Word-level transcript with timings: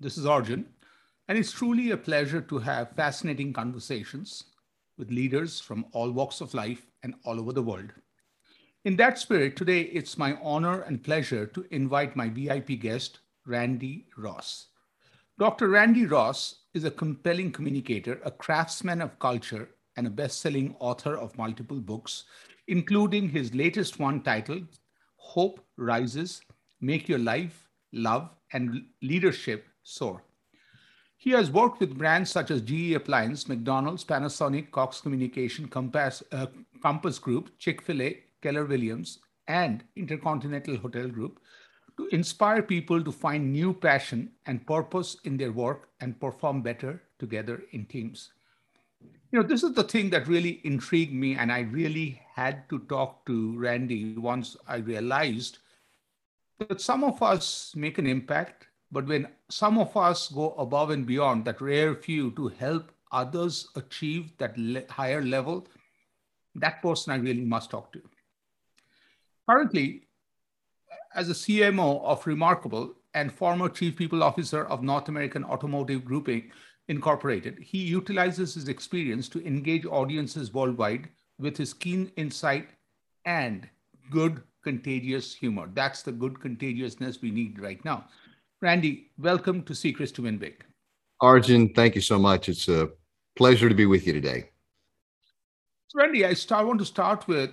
This 0.00 0.16
is 0.16 0.26
Arjun, 0.26 0.64
and 1.26 1.36
it's 1.36 1.50
truly 1.50 1.90
a 1.90 1.96
pleasure 1.96 2.40
to 2.40 2.58
have 2.58 2.94
fascinating 2.94 3.52
conversations 3.52 4.44
with 4.96 5.10
leaders 5.10 5.58
from 5.58 5.86
all 5.90 6.12
walks 6.12 6.40
of 6.40 6.54
life 6.54 6.86
and 7.02 7.16
all 7.24 7.40
over 7.40 7.52
the 7.52 7.64
world. 7.64 7.92
In 8.84 8.94
that 8.94 9.18
spirit, 9.18 9.56
today 9.56 9.80
it's 9.80 10.16
my 10.16 10.38
honor 10.40 10.82
and 10.82 11.02
pleasure 11.02 11.46
to 11.46 11.66
invite 11.72 12.14
my 12.14 12.28
VIP 12.28 12.78
guest, 12.78 13.18
Randy 13.44 14.06
Ross. 14.16 14.68
Dr. 15.36 15.66
Randy 15.66 16.06
Ross 16.06 16.60
is 16.74 16.84
a 16.84 16.92
compelling 16.92 17.50
communicator, 17.50 18.20
a 18.24 18.30
craftsman 18.30 19.02
of 19.02 19.18
culture, 19.18 19.68
and 19.96 20.06
a 20.06 20.10
best 20.10 20.40
selling 20.40 20.76
author 20.78 21.18
of 21.18 21.36
multiple 21.36 21.80
books, 21.80 22.22
including 22.68 23.28
his 23.28 23.52
latest 23.52 23.98
one 23.98 24.22
titled 24.22 24.68
Hope 25.16 25.58
Rises 25.76 26.40
Make 26.80 27.08
Your 27.08 27.18
Life, 27.18 27.68
Love, 27.92 28.30
and 28.52 28.84
Leadership 29.02 29.66
Soar. 29.88 30.22
He 31.16 31.30
has 31.30 31.50
worked 31.50 31.80
with 31.80 31.98
brands 31.98 32.30
such 32.30 32.50
as 32.50 32.60
GE 32.60 32.92
Appliance, 32.92 33.48
McDonald's, 33.48 34.04
Panasonic, 34.04 34.70
Cox 34.70 35.00
Communication, 35.00 35.66
Compass, 35.66 36.22
uh, 36.30 36.46
Compass 36.82 37.18
Group, 37.18 37.58
Chick 37.58 37.82
fil 37.82 38.02
A, 38.02 38.22
Keller 38.40 38.66
Williams, 38.66 39.18
and 39.48 39.82
Intercontinental 39.96 40.76
Hotel 40.76 41.08
Group 41.08 41.40
to 41.96 42.06
inspire 42.08 42.62
people 42.62 43.02
to 43.02 43.10
find 43.10 43.52
new 43.52 43.72
passion 43.72 44.30
and 44.46 44.64
purpose 44.66 45.16
in 45.24 45.36
their 45.36 45.52
work 45.52 45.88
and 46.00 46.20
perform 46.20 46.62
better 46.62 47.02
together 47.18 47.64
in 47.72 47.86
teams. 47.86 48.30
You 49.32 49.40
know, 49.40 49.46
this 49.46 49.62
is 49.62 49.72
the 49.72 49.82
thing 49.82 50.10
that 50.10 50.28
really 50.28 50.60
intrigued 50.64 51.12
me, 51.12 51.34
and 51.34 51.50
I 51.50 51.60
really 51.60 52.22
had 52.34 52.68
to 52.68 52.78
talk 52.90 53.26
to 53.26 53.58
Randy 53.58 54.16
once 54.16 54.56
I 54.68 54.76
realized 54.76 55.58
that 56.60 56.80
some 56.80 57.02
of 57.02 57.22
us 57.22 57.72
make 57.74 57.98
an 57.98 58.06
impact 58.06 58.67
but 58.90 59.06
when 59.06 59.28
some 59.48 59.78
of 59.78 59.96
us 59.96 60.28
go 60.28 60.52
above 60.52 60.90
and 60.90 61.06
beyond 61.06 61.44
that 61.44 61.60
rare 61.60 61.94
few 61.94 62.30
to 62.32 62.48
help 62.48 62.90
others 63.12 63.68
achieve 63.76 64.32
that 64.38 64.56
le- 64.56 64.90
higher 64.90 65.22
level, 65.22 65.66
that 66.54 66.82
person 66.82 67.12
I 67.12 67.16
really 67.16 67.44
must 67.44 67.70
talk 67.70 67.92
to. 67.92 68.02
Currently, 69.48 70.02
as 71.14 71.30
a 71.30 71.34
CMO 71.34 72.02
of 72.02 72.26
Remarkable 72.26 72.94
and 73.14 73.32
former 73.32 73.68
Chief 73.68 73.96
People 73.96 74.22
Officer 74.22 74.64
of 74.66 74.82
North 74.82 75.08
American 75.08 75.44
Automotive 75.44 76.04
Grouping 76.04 76.50
Incorporated, 76.88 77.58
he 77.60 77.78
utilizes 77.78 78.54
his 78.54 78.68
experience 78.68 79.28
to 79.30 79.46
engage 79.46 79.84
audiences 79.84 80.52
worldwide 80.52 81.08
with 81.38 81.56
his 81.56 81.74
keen 81.74 82.10
insight 82.16 82.68
and 83.24 83.68
good 84.10 84.42
contagious 84.64 85.34
humor. 85.34 85.68
That's 85.72 86.02
the 86.02 86.12
good 86.12 86.40
contagiousness 86.40 87.20
we 87.22 87.30
need 87.30 87.60
right 87.60 87.82
now. 87.84 88.06
Randy, 88.60 89.12
welcome 89.18 89.62
to 89.62 89.74
Secrets 89.74 90.10
to 90.12 90.22
Win 90.22 90.36
Big. 90.36 90.64
Arjun, 91.20 91.72
thank 91.74 91.94
you 91.94 92.00
so 92.00 92.18
much. 92.18 92.48
It's 92.48 92.68
a 92.68 92.90
pleasure 93.36 93.68
to 93.68 93.74
be 93.74 93.86
with 93.86 94.04
you 94.04 94.12
today. 94.12 94.50
So 95.86 96.00
Randy, 96.00 96.26
I 96.26 96.34
start, 96.34 96.66
want 96.66 96.80
to 96.80 96.84
start 96.84 97.28
with 97.28 97.50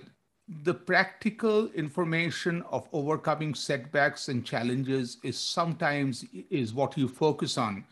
the 0.64 0.74
practical 0.74 1.70
information 1.72 2.64
of 2.72 2.88
overcoming 2.92 3.54
setbacks 3.54 4.26
and 4.28 4.44
challenges 4.44 5.18
is 5.22 5.38
sometimes 5.38 6.24
is 6.50 6.74
what 6.74 6.98
you 6.98 7.06
focus 7.06 7.56
on. 7.56 7.84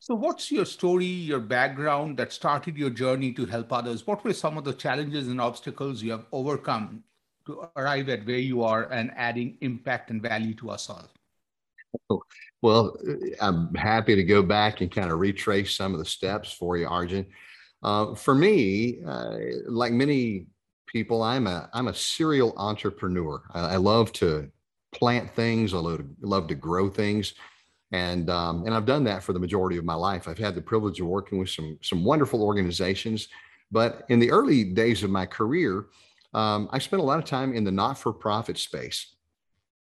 So 0.00 0.16
what's 0.16 0.50
your 0.50 0.64
story, 0.64 1.06
your 1.06 1.40
background 1.40 2.16
that 2.16 2.32
started 2.32 2.76
your 2.76 2.90
journey 2.90 3.32
to 3.34 3.46
help 3.46 3.72
others? 3.72 4.08
What 4.08 4.24
were 4.24 4.32
some 4.32 4.58
of 4.58 4.64
the 4.64 4.74
challenges 4.74 5.28
and 5.28 5.40
obstacles 5.40 6.02
you 6.02 6.10
have 6.10 6.26
overcome 6.32 7.04
to 7.46 7.68
arrive 7.76 8.08
at 8.08 8.26
where 8.26 8.38
you 8.38 8.64
are 8.64 8.90
and 8.90 9.12
adding 9.14 9.56
impact 9.60 10.10
and 10.10 10.20
value 10.20 10.54
to 10.54 10.70
us 10.70 10.90
all? 10.90 11.08
Well, 12.62 12.96
I'm 13.40 13.72
happy 13.74 14.16
to 14.16 14.24
go 14.24 14.42
back 14.42 14.80
and 14.80 14.90
kind 14.90 15.12
of 15.12 15.20
retrace 15.20 15.76
some 15.76 15.92
of 15.92 15.98
the 15.98 16.04
steps 16.04 16.52
for 16.52 16.76
you, 16.76 16.88
Arjun. 16.88 17.26
Uh, 17.82 18.14
for 18.14 18.34
me, 18.34 19.00
uh, 19.06 19.36
like 19.68 19.92
many 19.92 20.46
people, 20.86 21.22
I'm 21.22 21.46
a 21.46 21.68
I'm 21.72 21.88
a 21.88 21.94
serial 21.94 22.54
entrepreneur. 22.56 23.42
I, 23.52 23.74
I 23.74 23.76
love 23.76 24.10
to 24.14 24.50
plant 24.92 25.34
things. 25.34 25.74
I 25.74 25.78
love 25.78 25.98
to, 25.98 26.06
love 26.22 26.48
to 26.48 26.54
grow 26.54 26.88
things, 26.88 27.34
and 27.92 28.30
um, 28.30 28.64
and 28.66 28.74
I've 28.74 28.86
done 28.86 29.04
that 29.04 29.22
for 29.22 29.32
the 29.32 29.38
majority 29.38 29.76
of 29.76 29.84
my 29.84 29.94
life. 29.94 30.26
I've 30.26 30.38
had 30.38 30.54
the 30.54 30.62
privilege 30.62 31.00
of 31.00 31.06
working 31.06 31.38
with 31.38 31.50
some 31.50 31.78
some 31.82 32.04
wonderful 32.04 32.42
organizations, 32.42 33.28
but 33.70 34.04
in 34.08 34.18
the 34.18 34.30
early 34.30 34.64
days 34.64 35.02
of 35.02 35.10
my 35.10 35.26
career, 35.26 35.86
um, 36.34 36.68
I 36.72 36.78
spent 36.78 37.02
a 37.02 37.04
lot 37.06 37.18
of 37.18 37.24
time 37.24 37.54
in 37.54 37.64
the 37.64 37.70
not-for-profit 37.72 38.58
space. 38.58 39.15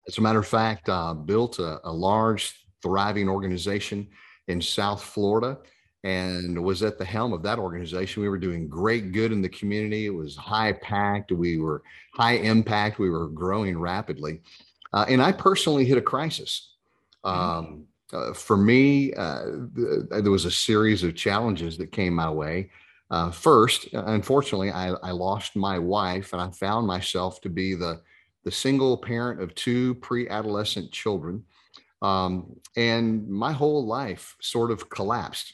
As 0.08 0.18
a 0.18 0.22
matter 0.22 0.40
of 0.40 0.48
fact, 0.48 0.90
uh, 0.90 1.14
built 1.14 1.60
a, 1.60 1.80
a 1.88 1.92
large, 1.92 2.66
thriving 2.82 3.30
organization 3.30 4.08
in 4.48 4.62
South 4.62 5.02
Florida 5.02 5.58
and 6.04 6.62
was 6.62 6.84
at 6.84 6.98
the 6.98 7.06
helm 7.06 7.32
of 7.32 7.42
that 7.44 7.60
organization. 7.60 8.22
We 8.22 8.30
were 8.30 8.38
doing 8.38 8.68
great 8.68 9.14
good 9.14 9.32
in 9.32 9.42
the 9.42 9.50
community. 9.50 10.06
It 10.06 10.14
was 10.14 10.36
high 10.36 10.74
packed. 10.74 11.32
We 11.32 11.58
were 11.58 11.82
high 12.14 12.34
impact. 12.34 13.00
We 13.00 13.10
were 13.10 13.30
growing 13.30 13.80
rapidly. 13.80 14.42
Uh, 14.92 15.06
and 15.08 15.22
I 15.22 15.32
personally 15.32 15.86
hit 15.86 15.98
a 15.98 16.02
crisis. 16.02 16.74
Mm-hmm. 17.26 17.40
Um, 17.40 17.86
uh, 18.12 18.34
for 18.34 18.58
me, 18.58 19.14
uh, 19.14 19.46
th- 19.76 20.24
there 20.24 20.32
was 20.32 20.46
a 20.46 20.52
series 20.52 21.04
of 21.04 21.16
challenges 21.16 21.78
that 21.78 21.92
came 21.92 22.14
my 22.14 22.30
way. 22.30 22.70
Uh, 23.10 23.32
first, 23.32 23.88
unfortunately, 23.94 24.72
I, 24.72 24.90
I 24.90 25.12
lost 25.12 25.56
my 25.56 25.80
wife 25.80 26.34
and 26.34 26.42
I 26.42 26.50
found 26.52 26.86
myself 26.86 27.42
to 27.42 27.50
be 27.50 27.76
the 27.76 28.02
the 28.44 28.52
single 28.52 28.98
parent 28.98 29.42
of 29.42 29.56
two 29.56 29.96
pre-adolescent 29.96 30.92
children. 30.92 31.44
Um, 32.02 32.58
and 32.76 33.28
my 33.30 33.52
whole 33.52 33.86
life 33.86 34.36
sort 34.42 34.72
of 34.72 34.90
collapsed. 34.90 35.54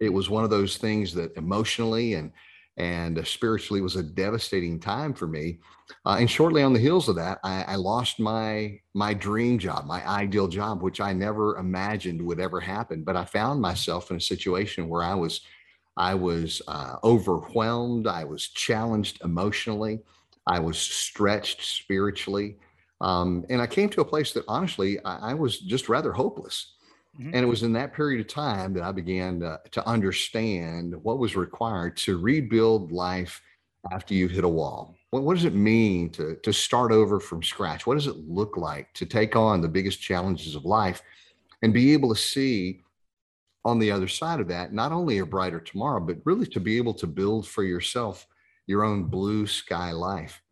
It 0.00 0.08
was 0.08 0.30
one 0.30 0.44
of 0.44 0.50
those 0.50 0.76
things 0.76 1.14
that 1.14 1.36
emotionally 1.36 2.14
and 2.14 2.32
and 2.76 3.24
spiritually 3.24 3.80
was 3.80 3.94
a 3.94 4.02
devastating 4.02 4.80
time 4.80 5.14
for 5.14 5.28
me. 5.28 5.58
Uh, 6.04 6.16
and 6.18 6.28
shortly 6.28 6.62
on 6.62 6.72
the 6.72 6.80
heels 6.80 7.08
of 7.08 7.14
that, 7.14 7.38
I, 7.44 7.62
I, 7.68 7.74
lost 7.76 8.18
my 8.18 8.80
my 8.94 9.14
dream 9.14 9.60
job, 9.60 9.86
my 9.86 10.06
ideal 10.08 10.48
job, 10.48 10.82
which 10.82 11.00
I 11.00 11.12
never 11.12 11.56
imagined 11.58 12.20
would 12.22 12.40
ever 12.40 12.58
happen. 12.58 13.04
But 13.04 13.16
I 13.16 13.24
found 13.24 13.60
myself 13.60 14.10
in 14.10 14.16
a 14.16 14.20
situation 14.20 14.88
where 14.88 15.04
I 15.04 15.14
was 15.14 15.42
I 15.96 16.14
was 16.14 16.62
uh, 16.66 16.96
overwhelmed. 17.04 18.06
I 18.06 18.24
was 18.24 18.48
challenged 18.48 19.22
emotionally. 19.22 20.00
I 20.46 20.60
was 20.60 20.78
stretched 20.78 21.62
spiritually. 21.62 22.56
Um, 23.00 23.44
and 23.50 23.60
I 23.60 23.66
came 23.66 23.88
to 23.90 24.00
a 24.00 24.04
place 24.04 24.32
that 24.32 24.44
honestly, 24.48 24.98
I, 25.04 25.30
I 25.30 25.34
was 25.34 25.58
just 25.58 25.88
rather 25.88 26.12
hopeless. 26.12 26.74
Mm-hmm. 27.18 27.30
And 27.34 27.44
it 27.44 27.48
was 27.48 27.62
in 27.62 27.72
that 27.74 27.94
period 27.94 28.20
of 28.20 28.26
time 28.26 28.72
that 28.74 28.82
I 28.82 28.92
began 28.92 29.40
to, 29.40 29.60
to 29.72 29.86
understand 29.86 30.94
what 31.02 31.18
was 31.18 31.36
required 31.36 31.96
to 31.98 32.18
rebuild 32.18 32.92
life 32.92 33.40
after 33.92 34.14
you 34.14 34.28
hit 34.28 34.44
a 34.44 34.48
wall. 34.48 34.96
What, 35.10 35.22
what 35.22 35.34
does 35.34 35.44
it 35.44 35.54
mean 35.54 36.10
to, 36.10 36.36
to 36.42 36.52
start 36.52 36.92
over 36.92 37.20
from 37.20 37.42
scratch? 37.42 37.86
What 37.86 37.94
does 37.94 38.06
it 38.06 38.16
look 38.16 38.56
like 38.56 38.92
to 38.94 39.06
take 39.06 39.36
on 39.36 39.60
the 39.60 39.68
biggest 39.68 40.00
challenges 40.00 40.54
of 40.54 40.64
life 40.64 41.02
and 41.62 41.72
be 41.72 41.92
able 41.92 42.12
to 42.14 42.20
see 42.20 42.80
on 43.64 43.78
the 43.78 43.90
other 43.90 44.08
side 44.08 44.40
of 44.40 44.48
that, 44.48 44.72
not 44.72 44.92
only 44.92 45.18
a 45.18 45.26
brighter 45.26 45.60
tomorrow, 45.60 46.00
but 46.00 46.18
really 46.24 46.46
to 46.46 46.60
be 46.60 46.76
able 46.76 46.94
to 46.94 47.06
build 47.06 47.46
for 47.46 47.62
yourself 47.62 48.26
your 48.66 48.84
own 48.84 49.04
blue 49.04 49.46
sky 49.46 49.92
life. 49.92 50.42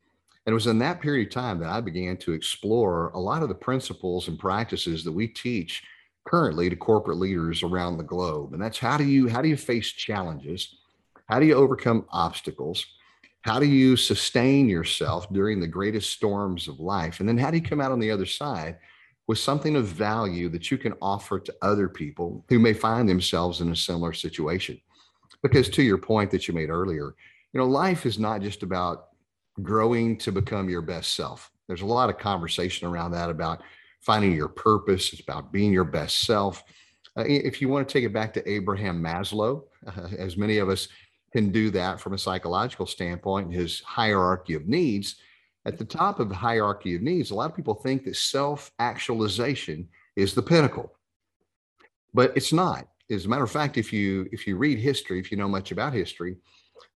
And 0.45 0.53
it 0.53 0.55
was 0.55 0.67
in 0.67 0.79
that 0.81 1.01
period 1.01 1.29
of 1.29 1.35
time 1.35 1.61
that 1.61 1.69
I 1.69 1.81
began 1.81 2.17
to 2.19 2.33
explore 2.33 3.11
a 3.15 3.21
lot 3.21 3.43
of 3.43 3.49
the 3.49 3.55
principles 3.55 4.29
and 4.29 4.39
practices 4.39 5.05
that 5.05 5.13
we 5.13 5.29
teach 5.29 5.83
currently 6.25 6.69
to 6.69 6.77
corporate 6.77 7.19
leaders 7.19 7.63
around 7.63 7.97
the 7.97 8.05
globe. 8.05 8.53
And 8.53 8.63
that's 8.63 8.79
how 8.79 8.97
do 8.97 9.05
you 9.05 9.29
how 9.29 9.43
do 9.43 9.49
you 9.49 9.57
face 9.57 9.91
challenges? 9.91 10.77
How 11.29 11.39
do 11.41 11.47
you 11.47 11.55
overcome 11.55 12.07
obstacles? 12.11 12.85
How 13.43 13.59
do 13.59 13.67
you 13.67 13.97
sustain 13.97 14.69
yourself 14.69 15.33
during 15.33 15.61
the 15.61 15.67
greatest 15.67 16.11
storms 16.11 16.69
of 16.69 16.79
life? 16.79 17.21
And 17.21 17.29
then 17.29 17.39
how 17.39 17.51
do 17.51 17.57
you 17.57 17.63
come 17.63 17.81
out 17.81 17.93
on 17.93 17.99
the 17.99 18.11
other 18.11 18.27
side 18.27 18.79
with 19.27 19.39
something 19.39 19.77
of 19.77 19.87
value 19.87 20.49
that 20.51 20.71
you 20.71 20.79
can 20.79 20.95
offer 21.01 21.41
to 21.41 21.55
other 21.63 21.89
people 21.89 22.45
who 22.49 22.59
may 22.59 22.73
find 22.73 23.09
themselves 23.09 23.61
in 23.61 23.71
a 23.71 23.77
similar 23.77 24.13
situation? 24.13 24.81
Because 25.43 25.69
to 25.71 25.83
your 25.83 25.99
point 25.99 26.31
that 26.31 26.47
you 26.47 26.55
made 26.55 26.71
earlier, 26.71 27.15
you 27.53 27.61
know, 27.61 27.67
life 27.67 28.07
is 28.07 28.19
not 28.19 28.41
just 28.41 28.63
about 28.63 29.09
growing 29.63 30.17
to 30.19 30.33
become 30.33 30.69
your 30.69 30.83
best 30.83 31.15
self. 31.15 31.51
There's 31.69 31.83
a 31.83 31.87
lot 31.87 32.11
of 32.11 32.19
conversation 32.19 32.89
around 32.89 33.13
that 33.13 33.31
about 33.31 33.63
finding 34.01 34.35
your 34.35 34.49
purpose. 34.49 35.13
It's 35.13 35.23
about 35.23 35.53
being 35.53 35.73
your 35.73 35.85
best 35.85 36.23
self. 36.23 36.63
Uh, 37.17 37.25
if 37.27 37.61
you 37.61 37.69
want 37.69 37.87
to 37.87 37.93
take 37.93 38.05
it 38.05 38.13
back 38.13 38.33
to 38.35 38.51
Abraham 38.51 39.03
Maslow, 39.03 39.65
uh, 39.87 40.09
as 40.17 40.37
many 40.37 40.59
of 40.59 40.69
us 40.69 40.89
can 41.33 41.51
do 41.51 41.71
that 41.71 42.01
from 42.01 42.15
a 42.15 42.19
psychological 42.19 42.87
standpoint, 42.87 43.53
his 43.53 43.81
hierarchy 43.81 44.55
of 44.55 44.67
needs, 44.67 45.17
at 45.65 45.79
the 45.79 45.85
top 45.85 46.19
of 46.19 46.29
the 46.29 46.35
hierarchy 46.35 46.97
of 46.97 47.03
needs, 47.03 47.31
a 47.31 47.35
lot 47.35 47.51
of 47.51 47.57
people 47.57 47.75
think 47.75 48.05
that 48.05 48.17
self 48.17 48.73
actualization 48.79 49.89
is 50.17 50.35
the 50.35 50.43
pinnacle, 50.43 50.93
but 52.13 52.37
it's 52.37 52.53
not. 52.53 52.89
As 53.11 53.27
a 53.27 53.29
matter 53.29 53.45
of 53.45 53.51
fact, 53.51 53.79
if 53.79 53.93
you 53.93 54.29
if 54.33 54.47
you 54.47 54.57
read 54.57 54.79
history, 54.79 55.21
if 55.21 55.31
you 55.31 55.37
know 55.37 55.49
much 55.49 55.71
about 55.71 55.93
history, 55.93 56.37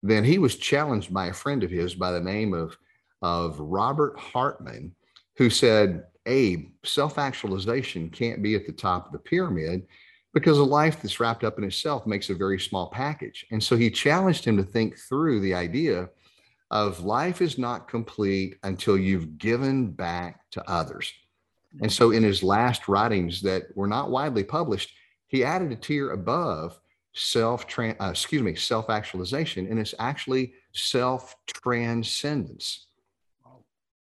then 0.03 0.23
he 0.23 0.37
was 0.37 0.55
challenged 0.55 1.13
by 1.13 1.27
a 1.27 1.33
friend 1.33 1.63
of 1.63 1.71
his 1.71 1.95
by 1.95 2.11
the 2.11 2.21
name 2.21 2.53
of 2.53 2.77
of 3.21 3.59
Robert 3.59 4.17
Hartman, 4.19 4.93
who 5.37 5.49
said, 5.49 6.03
Abe, 6.25 6.69
self 6.83 7.17
actualization 7.17 8.09
can't 8.09 8.43
be 8.43 8.55
at 8.55 8.65
the 8.65 8.71
top 8.71 9.05
of 9.07 9.11
the 9.11 9.19
pyramid 9.19 9.87
because 10.33 10.57
a 10.57 10.63
life 10.63 11.01
that's 11.01 11.19
wrapped 11.19 11.43
up 11.43 11.57
in 11.57 11.63
itself 11.63 12.05
makes 12.05 12.29
a 12.29 12.35
very 12.35 12.59
small 12.59 12.89
package. 12.89 13.45
And 13.51 13.63
so 13.63 13.77
he 13.77 13.89
challenged 13.89 14.43
him 14.43 14.57
to 14.57 14.63
think 14.63 14.97
through 14.97 15.39
the 15.39 15.53
idea 15.53 16.09
of 16.71 17.05
life 17.05 17.41
is 17.41 17.57
not 17.57 17.87
complete 17.87 18.57
until 18.63 18.97
you've 18.97 19.37
given 19.37 19.91
back 19.91 20.41
to 20.51 20.69
others. 20.69 21.11
And 21.81 21.91
so 21.91 22.11
in 22.11 22.21
his 22.21 22.43
last 22.43 22.87
writings 22.87 23.41
that 23.43 23.63
were 23.75 23.87
not 23.87 24.11
widely 24.11 24.43
published, 24.43 24.93
he 25.27 25.43
added 25.43 25.71
a 25.71 25.75
tier 25.75 26.11
above 26.11 26.79
self 27.15 27.65
uh, 27.79 27.93
excuse 28.09 28.41
me 28.41 28.53
self 28.55 28.89
actualization 28.89 29.67
and 29.67 29.79
it's 29.79 29.95
actually 29.99 30.53
self 30.73 31.35
transcendence 31.47 32.87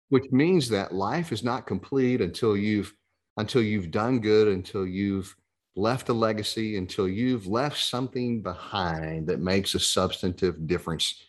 which 0.08 0.24
means 0.32 0.68
that 0.68 0.92
life 0.92 1.30
is 1.30 1.44
not 1.44 1.66
complete 1.66 2.20
until 2.20 2.56
you've 2.56 2.92
until 3.36 3.62
you've 3.62 3.92
done 3.92 4.18
good 4.18 4.48
until 4.48 4.84
you've 4.84 5.34
left 5.76 6.08
a 6.08 6.12
legacy 6.12 6.76
until 6.76 7.08
you've 7.08 7.46
left 7.46 7.78
something 7.78 8.42
behind 8.42 9.28
that 9.28 9.38
makes 9.38 9.76
a 9.76 9.80
substantive 9.80 10.66
difference 10.66 11.22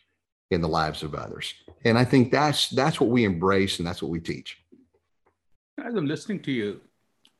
in 0.49 0.61
the 0.61 0.67
lives 0.67 1.03
of 1.03 1.13
others. 1.13 1.53
And 1.85 1.99
i 1.99 2.03
think 2.03 2.31
that's 2.31 2.69
that's 2.69 2.99
what 2.99 3.11
we 3.11 3.25
embrace 3.25 3.77
and 3.77 3.87
that's 3.87 4.01
what 4.01 4.09
we 4.09 4.19
teach. 4.19 4.57
As 5.85 5.93
i'm 5.93 6.07
listening 6.07 6.41
to 6.41 6.51
you 6.51 6.81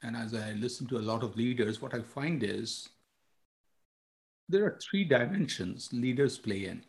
and 0.03 0.15
as 0.15 0.35
i 0.35 0.51
listen 0.51 0.85
to 0.87 0.97
a 0.99 1.05
lot 1.11 1.23
of 1.23 1.35
leaders 1.35 1.81
what 1.81 1.95
i 1.95 1.99
find 1.99 2.43
is 2.43 2.89
there 4.49 4.65
are 4.65 4.79
three 4.81 5.03
dimensions 5.03 5.89
leaders 5.93 6.37
play 6.37 6.65
in 6.65 6.83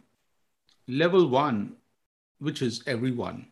level 0.89 1.29
one 1.29 1.77
which 2.39 2.62
is 2.62 2.83
everyone 2.87 3.47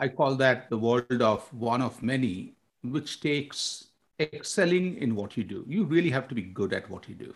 I 0.00 0.06
call 0.06 0.36
that 0.36 0.70
the 0.70 0.78
world 0.78 1.22
of 1.22 1.52
one 1.52 1.82
of 1.82 2.02
many, 2.04 2.54
which 2.82 3.20
takes 3.20 3.88
excelling 4.20 4.96
in 4.98 5.16
what 5.16 5.36
you 5.36 5.42
do. 5.42 5.64
You 5.66 5.84
really 5.84 6.10
have 6.10 6.28
to 6.28 6.36
be 6.36 6.42
good 6.42 6.72
at 6.72 6.88
what 6.88 7.08
you 7.08 7.16
do. 7.16 7.34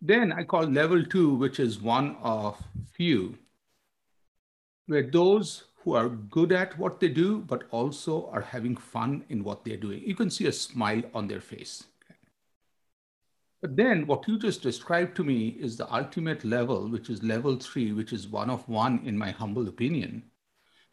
Then 0.00 0.32
I 0.32 0.44
call 0.44 0.64
level 0.64 1.04
two, 1.04 1.34
which 1.34 1.60
is 1.60 1.80
one 1.80 2.16
of 2.22 2.62
few, 2.92 3.36
where 4.86 5.02
those 5.02 5.64
who 5.84 5.94
are 5.94 6.08
good 6.08 6.50
at 6.50 6.78
what 6.78 6.98
they 6.98 7.08
do, 7.08 7.40
but 7.40 7.64
also 7.70 8.30
are 8.30 8.40
having 8.40 8.76
fun 8.76 9.24
in 9.28 9.44
what 9.44 9.64
they're 9.64 9.76
doing. 9.76 10.02
You 10.04 10.14
can 10.14 10.30
see 10.30 10.46
a 10.46 10.52
smile 10.52 11.02
on 11.14 11.28
their 11.28 11.40
face. 11.40 11.84
But 13.62 13.76
then 13.76 14.08
what 14.08 14.26
you 14.26 14.40
just 14.40 14.60
described 14.60 15.14
to 15.16 15.24
me 15.24 15.56
is 15.60 15.76
the 15.76 15.90
ultimate 15.94 16.44
level, 16.44 16.88
which 16.88 17.08
is 17.08 17.22
level 17.22 17.56
three, 17.56 17.92
which 17.92 18.12
is 18.12 18.26
one 18.26 18.50
of 18.50 18.68
one 18.68 19.00
in 19.04 19.16
my 19.16 19.30
humble 19.30 19.68
opinion, 19.68 20.24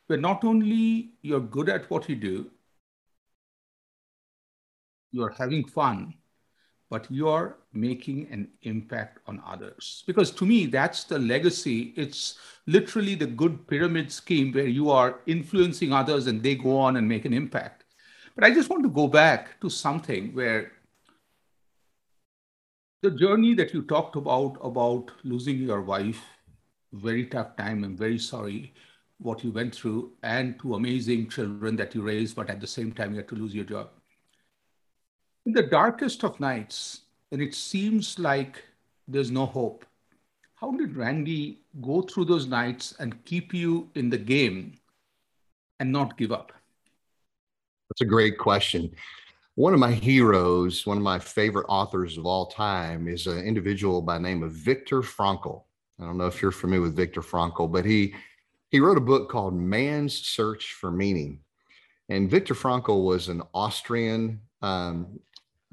where 0.05 0.19
not 0.19 0.43
only 0.43 1.13
you're 1.23 1.39
good 1.39 1.67
at 1.67 1.89
what 1.89 2.07
you 2.07 2.15
do, 2.15 2.51
you're 5.11 5.31
having 5.31 5.67
fun, 5.67 6.13
but 6.91 7.07
you're 7.09 7.57
making 7.73 8.27
an 8.31 8.49
impact 8.61 9.19
on 9.25 9.41
others. 9.43 10.03
Because 10.05 10.29
to 10.31 10.45
me, 10.45 10.67
that's 10.67 11.05
the 11.05 11.17
legacy. 11.17 11.93
It's 11.97 12.37
literally 12.67 13.15
the 13.15 13.25
good 13.25 13.67
pyramid 13.67 14.11
scheme 14.11 14.51
where 14.51 14.67
you 14.67 14.91
are 14.91 15.21
influencing 15.25 15.91
others 15.91 16.27
and 16.27 16.43
they 16.43 16.53
go 16.53 16.77
on 16.77 16.97
and 16.97 17.09
make 17.09 17.25
an 17.25 17.33
impact. 17.33 17.85
But 18.35 18.43
I 18.43 18.51
just 18.51 18.69
want 18.69 18.83
to 18.83 18.89
go 18.89 19.07
back 19.07 19.59
to 19.61 19.71
something 19.71 20.35
where 20.35 20.71
the 23.01 23.11
journey 23.11 23.53
that 23.55 23.73
you 23.73 23.81
talked 23.83 24.15
about, 24.15 24.57
about 24.61 25.11
losing 25.23 25.57
your 25.57 25.81
wife, 25.81 26.21
very 26.91 27.25
tough 27.25 27.55
time, 27.55 27.83
I'm 27.83 27.95
very 27.95 28.19
sorry 28.19 28.73
what 29.19 29.43
you 29.43 29.51
went 29.51 29.75
through 29.75 30.13
and 30.23 30.57
two 30.59 30.75
amazing 30.75 31.29
children 31.29 31.75
that 31.75 31.93
you 31.93 32.01
raised, 32.01 32.35
but 32.35 32.49
at 32.49 32.59
the 32.59 32.67
same 32.67 32.91
time, 32.91 33.11
you 33.11 33.17
had 33.17 33.27
to 33.29 33.35
lose 33.35 33.53
your 33.53 33.65
job. 33.65 33.89
In 35.45 35.53
the 35.53 35.63
darkest 35.63 36.23
of 36.23 36.39
nights, 36.39 37.01
and 37.31 37.41
it 37.41 37.53
seems 37.53 38.17
like 38.17 38.63
there's 39.07 39.31
no 39.31 39.45
hope, 39.45 39.85
how 40.55 40.71
did 40.71 40.95
Randy 40.95 41.61
go 41.81 42.01
through 42.01 42.25
those 42.25 42.47
nights 42.47 42.93
and 42.99 43.23
keep 43.25 43.53
you 43.53 43.89
in 43.95 44.09
the 44.09 44.17
game 44.17 44.77
and 45.79 45.91
not 45.91 46.17
give 46.17 46.31
up? 46.31 46.51
That's 47.89 48.01
a 48.01 48.05
great 48.05 48.37
question. 48.37 48.91
One 49.59 49.73
of 49.73 49.79
my 49.81 49.91
heroes, 49.91 50.85
one 50.85 50.95
of 50.95 51.03
my 51.03 51.19
favorite 51.19 51.65
authors 51.67 52.17
of 52.17 52.25
all 52.25 52.45
time, 52.45 53.09
is 53.09 53.27
an 53.27 53.39
individual 53.43 54.01
by 54.01 54.17
name 54.17 54.41
of 54.41 54.53
Viktor 54.53 55.01
Frankl. 55.01 55.63
I 55.99 56.05
don't 56.05 56.17
know 56.17 56.27
if 56.27 56.41
you're 56.41 56.53
familiar 56.53 56.83
with 56.83 56.95
Viktor 56.95 57.19
Frankl, 57.21 57.69
but 57.69 57.83
he 57.83 58.15
he 58.69 58.79
wrote 58.79 58.97
a 58.97 59.01
book 59.01 59.29
called 59.29 59.53
Man's 59.53 60.13
Search 60.13 60.75
for 60.75 60.91
Meaning. 60.91 61.41
And 62.07 62.31
Viktor 62.31 62.53
Frankl 62.53 63.03
was 63.03 63.27
an 63.27 63.41
Austrian 63.53 64.39
um, 64.61 65.19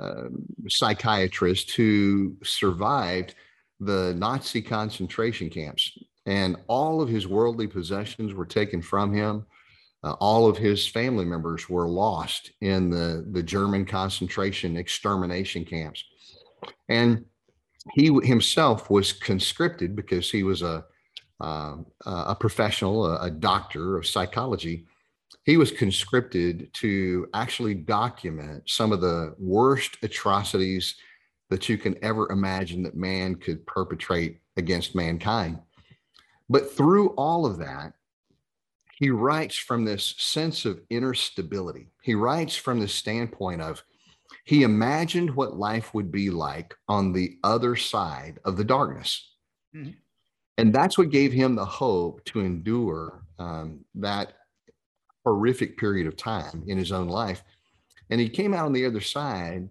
uh, 0.00 0.30
psychiatrist 0.66 1.70
who 1.70 2.34
survived 2.42 3.36
the 3.78 4.14
Nazi 4.18 4.62
concentration 4.62 5.48
camps. 5.48 5.96
And 6.26 6.56
all 6.66 7.00
of 7.00 7.08
his 7.08 7.28
worldly 7.28 7.68
possessions 7.68 8.34
were 8.34 8.46
taken 8.46 8.82
from 8.82 9.14
him. 9.14 9.46
Uh, 10.04 10.12
all 10.20 10.48
of 10.48 10.56
his 10.56 10.86
family 10.86 11.24
members 11.24 11.68
were 11.68 11.88
lost 11.88 12.52
in 12.60 12.90
the, 12.90 13.26
the 13.32 13.42
German 13.42 13.84
concentration 13.84 14.76
extermination 14.76 15.64
camps. 15.64 16.04
And 16.88 17.24
he 17.94 18.16
himself 18.22 18.90
was 18.90 19.12
conscripted 19.12 19.96
because 19.96 20.30
he 20.30 20.42
was 20.42 20.62
a 20.62 20.84
uh, 21.40 21.76
a 22.04 22.34
professional, 22.34 23.06
a, 23.06 23.26
a 23.26 23.30
doctor 23.30 23.96
of 23.96 24.06
psychology, 24.06 24.86
he 25.44 25.56
was 25.56 25.70
conscripted 25.70 26.72
to 26.74 27.28
actually 27.34 27.74
document 27.74 28.62
some 28.66 28.92
of 28.92 29.00
the 29.00 29.34
worst 29.38 29.98
atrocities 30.02 30.96
that 31.50 31.68
you 31.68 31.78
can 31.78 31.96
ever 32.02 32.30
imagine 32.32 32.82
that 32.82 32.96
man 32.96 33.34
could 33.34 33.64
perpetrate 33.66 34.40
against 34.56 34.96
mankind. 34.96 35.60
But 36.48 36.72
through 36.72 37.10
all 37.10 37.46
of 37.46 37.58
that, 37.58 37.92
he 38.96 39.10
writes 39.10 39.58
from 39.58 39.84
this 39.84 40.14
sense 40.16 40.64
of 40.64 40.80
inner 40.88 41.12
stability. 41.12 41.88
He 42.02 42.14
writes 42.14 42.56
from 42.56 42.80
the 42.80 42.88
standpoint 42.88 43.60
of 43.60 43.82
he 44.44 44.62
imagined 44.62 45.34
what 45.34 45.58
life 45.58 45.92
would 45.92 46.10
be 46.10 46.30
like 46.30 46.74
on 46.88 47.12
the 47.12 47.36
other 47.44 47.76
side 47.76 48.40
of 48.46 48.56
the 48.56 48.64
darkness. 48.64 49.34
Mm-hmm. 49.74 49.90
And 50.56 50.74
that's 50.74 50.96
what 50.96 51.10
gave 51.10 51.30
him 51.30 51.54
the 51.54 51.64
hope 51.64 52.24
to 52.26 52.40
endure 52.40 53.22
um, 53.38 53.84
that 53.96 54.32
horrific 55.26 55.76
period 55.76 56.06
of 56.06 56.16
time 56.16 56.64
in 56.66 56.78
his 56.78 56.90
own 56.90 57.08
life. 57.08 57.44
And 58.08 58.18
he 58.18 58.30
came 58.30 58.54
out 58.54 58.64
on 58.64 58.72
the 58.72 58.86
other 58.86 59.02
side 59.02 59.68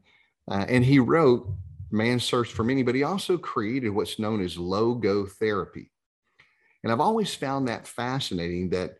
uh, 0.51 0.65
and 0.69 0.85
he 0.85 0.99
wrote 0.99 1.49
Man's 1.89 2.23
Search 2.23 2.49
for 2.49 2.63
Meaning, 2.63 2.85
but 2.85 2.93
he 2.93 3.01
also 3.01 3.39
created 3.39 3.89
what's 3.89 4.19
known 4.19 4.43
as 4.43 4.55
logotherapy. 4.55 5.89
And 6.83 6.91
I've 6.91 7.01
always 7.01 7.33
found 7.33 7.67
that 7.67 7.87
fascinating 7.87 8.69
that, 8.69 8.99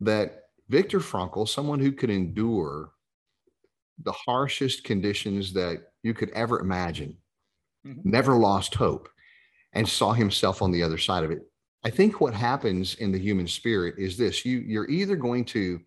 that 0.00 0.44
Viktor 0.68 1.00
Frankl, 1.00 1.48
someone 1.48 1.80
who 1.80 1.92
could 1.92 2.10
endure 2.10 2.90
the 4.02 4.12
harshest 4.12 4.84
conditions 4.84 5.52
that 5.52 5.92
you 6.02 6.14
could 6.14 6.30
ever 6.30 6.60
imagine, 6.60 7.16
mm-hmm. 7.86 8.00
never 8.08 8.36
lost 8.36 8.74
hope 8.74 9.08
and 9.72 9.88
saw 9.88 10.12
himself 10.12 10.62
on 10.62 10.70
the 10.70 10.82
other 10.82 10.98
side 10.98 11.24
of 11.24 11.30
it. 11.30 11.42
I 11.84 11.90
think 11.90 12.20
what 12.20 12.34
happens 12.34 12.94
in 12.94 13.12
the 13.12 13.18
human 13.18 13.46
spirit 13.46 13.96
is 13.98 14.16
this 14.16 14.44
you 14.44 14.58
you're 14.60 14.88
either 14.88 15.16
going 15.16 15.44
to 15.46 15.80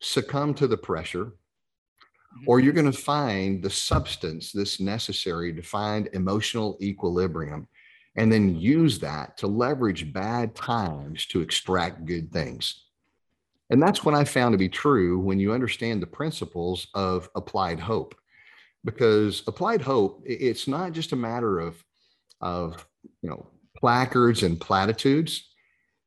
succumb 0.00 0.54
to 0.54 0.66
the 0.68 0.76
pressure 0.76 1.24
mm-hmm. 1.24 2.44
or 2.46 2.60
you're 2.60 2.72
going 2.72 2.90
to 2.90 2.96
find 2.96 3.62
the 3.62 3.70
substance 3.70 4.52
that's 4.52 4.80
necessary 4.80 5.52
to 5.54 5.62
find 5.62 6.08
emotional 6.12 6.78
equilibrium 6.80 7.66
and 8.16 8.30
then 8.30 8.54
use 8.54 8.98
that 9.00 9.36
to 9.38 9.46
leverage 9.46 10.12
bad 10.12 10.54
times 10.54 11.26
to 11.26 11.40
extract 11.40 12.04
good 12.04 12.30
things. 12.30 12.84
And 13.72 13.82
that's 13.82 14.04
what 14.04 14.14
I 14.14 14.24
found 14.24 14.52
to 14.52 14.58
be 14.58 14.68
true 14.68 15.18
when 15.18 15.40
you 15.40 15.54
understand 15.54 16.02
the 16.02 16.06
principles 16.06 16.88
of 16.92 17.30
applied 17.34 17.80
hope. 17.80 18.14
Because 18.84 19.42
applied 19.46 19.80
hope, 19.80 20.22
it's 20.26 20.68
not 20.68 20.92
just 20.92 21.12
a 21.12 21.16
matter 21.16 21.58
of, 21.58 21.82
of 22.42 22.86
you 23.22 23.30
know 23.30 23.46
placards 23.78 24.42
and 24.42 24.60
platitudes. 24.60 25.48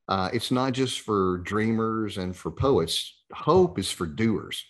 Uh, 0.08 0.30
it's 0.32 0.52
not 0.52 0.74
just 0.74 1.00
for 1.00 1.40
dreamers 1.40 2.20
and 2.20 2.36
for 2.36 2.52
poets. 2.52 3.24
Hope 3.34 3.80
is 3.80 3.90
for 3.90 4.06
doers. 4.06 4.64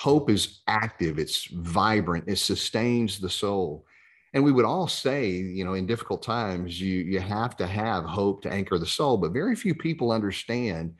Hope 0.00 0.30
is 0.30 0.60
active, 0.68 1.18
it's 1.18 1.48
vibrant, 1.52 2.24
it 2.28 2.36
sustains 2.36 3.20
the 3.20 3.28
soul. 3.28 3.84
And 4.32 4.42
we 4.42 4.52
would 4.52 4.64
all 4.64 4.88
say, 4.88 5.28
you 5.28 5.66
know, 5.66 5.74
in 5.74 5.86
difficult 5.86 6.22
times, 6.22 6.80
you 6.80 7.00
you 7.00 7.20
have 7.20 7.58
to 7.58 7.66
have 7.66 8.04
hope 8.04 8.40
to 8.42 8.50
anchor 8.50 8.78
the 8.78 8.86
soul, 8.86 9.18
but 9.18 9.32
very 9.32 9.54
few 9.54 9.74
people 9.74 10.12
understand 10.12 10.94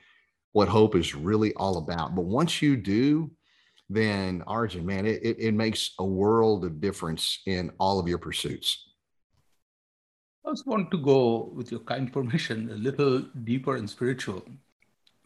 what 0.52 0.68
hope 0.68 0.94
is 0.96 1.14
really 1.14 1.52
all 1.54 1.78
about. 1.78 2.14
But 2.14 2.24
once 2.24 2.62
you 2.62 2.76
do, 2.76 3.30
then 3.90 4.42
Arjun, 4.46 4.84
man, 4.84 5.06
it, 5.06 5.22
it, 5.22 5.36
it 5.38 5.54
makes 5.54 5.94
a 5.98 6.04
world 6.04 6.64
of 6.64 6.80
difference 6.80 7.40
in 7.46 7.70
all 7.78 7.98
of 7.98 8.08
your 8.08 8.18
pursuits. 8.18 8.84
I 10.46 10.50
just 10.50 10.66
want 10.66 10.90
to 10.90 10.98
go, 10.98 11.50
with 11.54 11.70
your 11.70 11.80
kind 11.80 12.12
permission, 12.12 12.70
a 12.70 12.74
little 12.74 13.20
deeper 13.44 13.76
and 13.76 13.88
spiritual. 13.88 14.42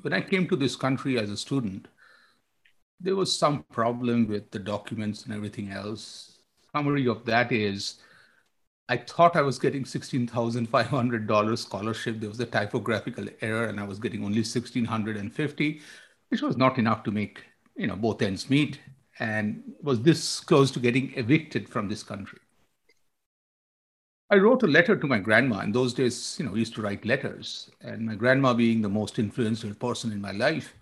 When 0.00 0.12
I 0.12 0.20
came 0.20 0.48
to 0.48 0.56
this 0.56 0.74
country 0.74 1.18
as 1.18 1.30
a 1.30 1.36
student, 1.36 1.86
there 3.00 3.16
was 3.16 3.36
some 3.36 3.64
problem 3.70 4.26
with 4.28 4.50
the 4.50 4.58
documents 4.58 5.24
and 5.24 5.34
everything 5.34 5.70
else. 5.70 6.38
Summary 6.74 7.06
of 7.08 7.24
that 7.26 7.52
is 7.52 7.98
I 8.92 8.98
thought 8.98 9.36
I 9.36 9.40
was 9.40 9.58
getting 9.58 9.84
$16,500 9.84 11.58
scholarship. 11.58 12.20
There 12.20 12.28
was 12.28 12.40
a 12.40 12.44
typographical 12.44 13.26
error 13.40 13.64
and 13.64 13.80
I 13.80 13.84
was 13.84 13.98
getting 13.98 14.22
only 14.22 14.40
1650 14.40 15.80
which 16.28 16.42
was 16.42 16.58
not 16.58 16.76
enough 16.76 17.02
to 17.04 17.10
make, 17.10 17.42
you 17.74 17.86
know, 17.86 17.96
both 17.96 18.20
ends 18.20 18.50
meet 18.50 18.80
and 19.18 19.62
was 19.82 20.02
this 20.02 20.40
close 20.40 20.70
to 20.72 20.78
getting 20.78 21.14
evicted 21.16 21.70
from 21.70 21.88
this 21.88 22.02
country. 22.02 22.38
I 24.28 24.36
wrote 24.36 24.62
a 24.62 24.66
letter 24.66 24.96
to 24.96 25.06
my 25.06 25.18
grandma. 25.18 25.60
In 25.60 25.72
those 25.72 25.94
days, 25.94 26.36
you 26.38 26.44
know, 26.44 26.52
we 26.52 26.58
used 26.58 26.74
to 26.74 26.82
write 26.82 27.04
letters, 27.04 27.70
and 27.82 28.06
my 28.06 28.14
grandma 28.14 28.54
being 28.54 28.80
the 28.80 28.88
most 28.88 29.18
influential 29.18 29.74
person 29.74 30.10
in 30.10 30.22
my 30.22 30.32
life. 30.32 30.74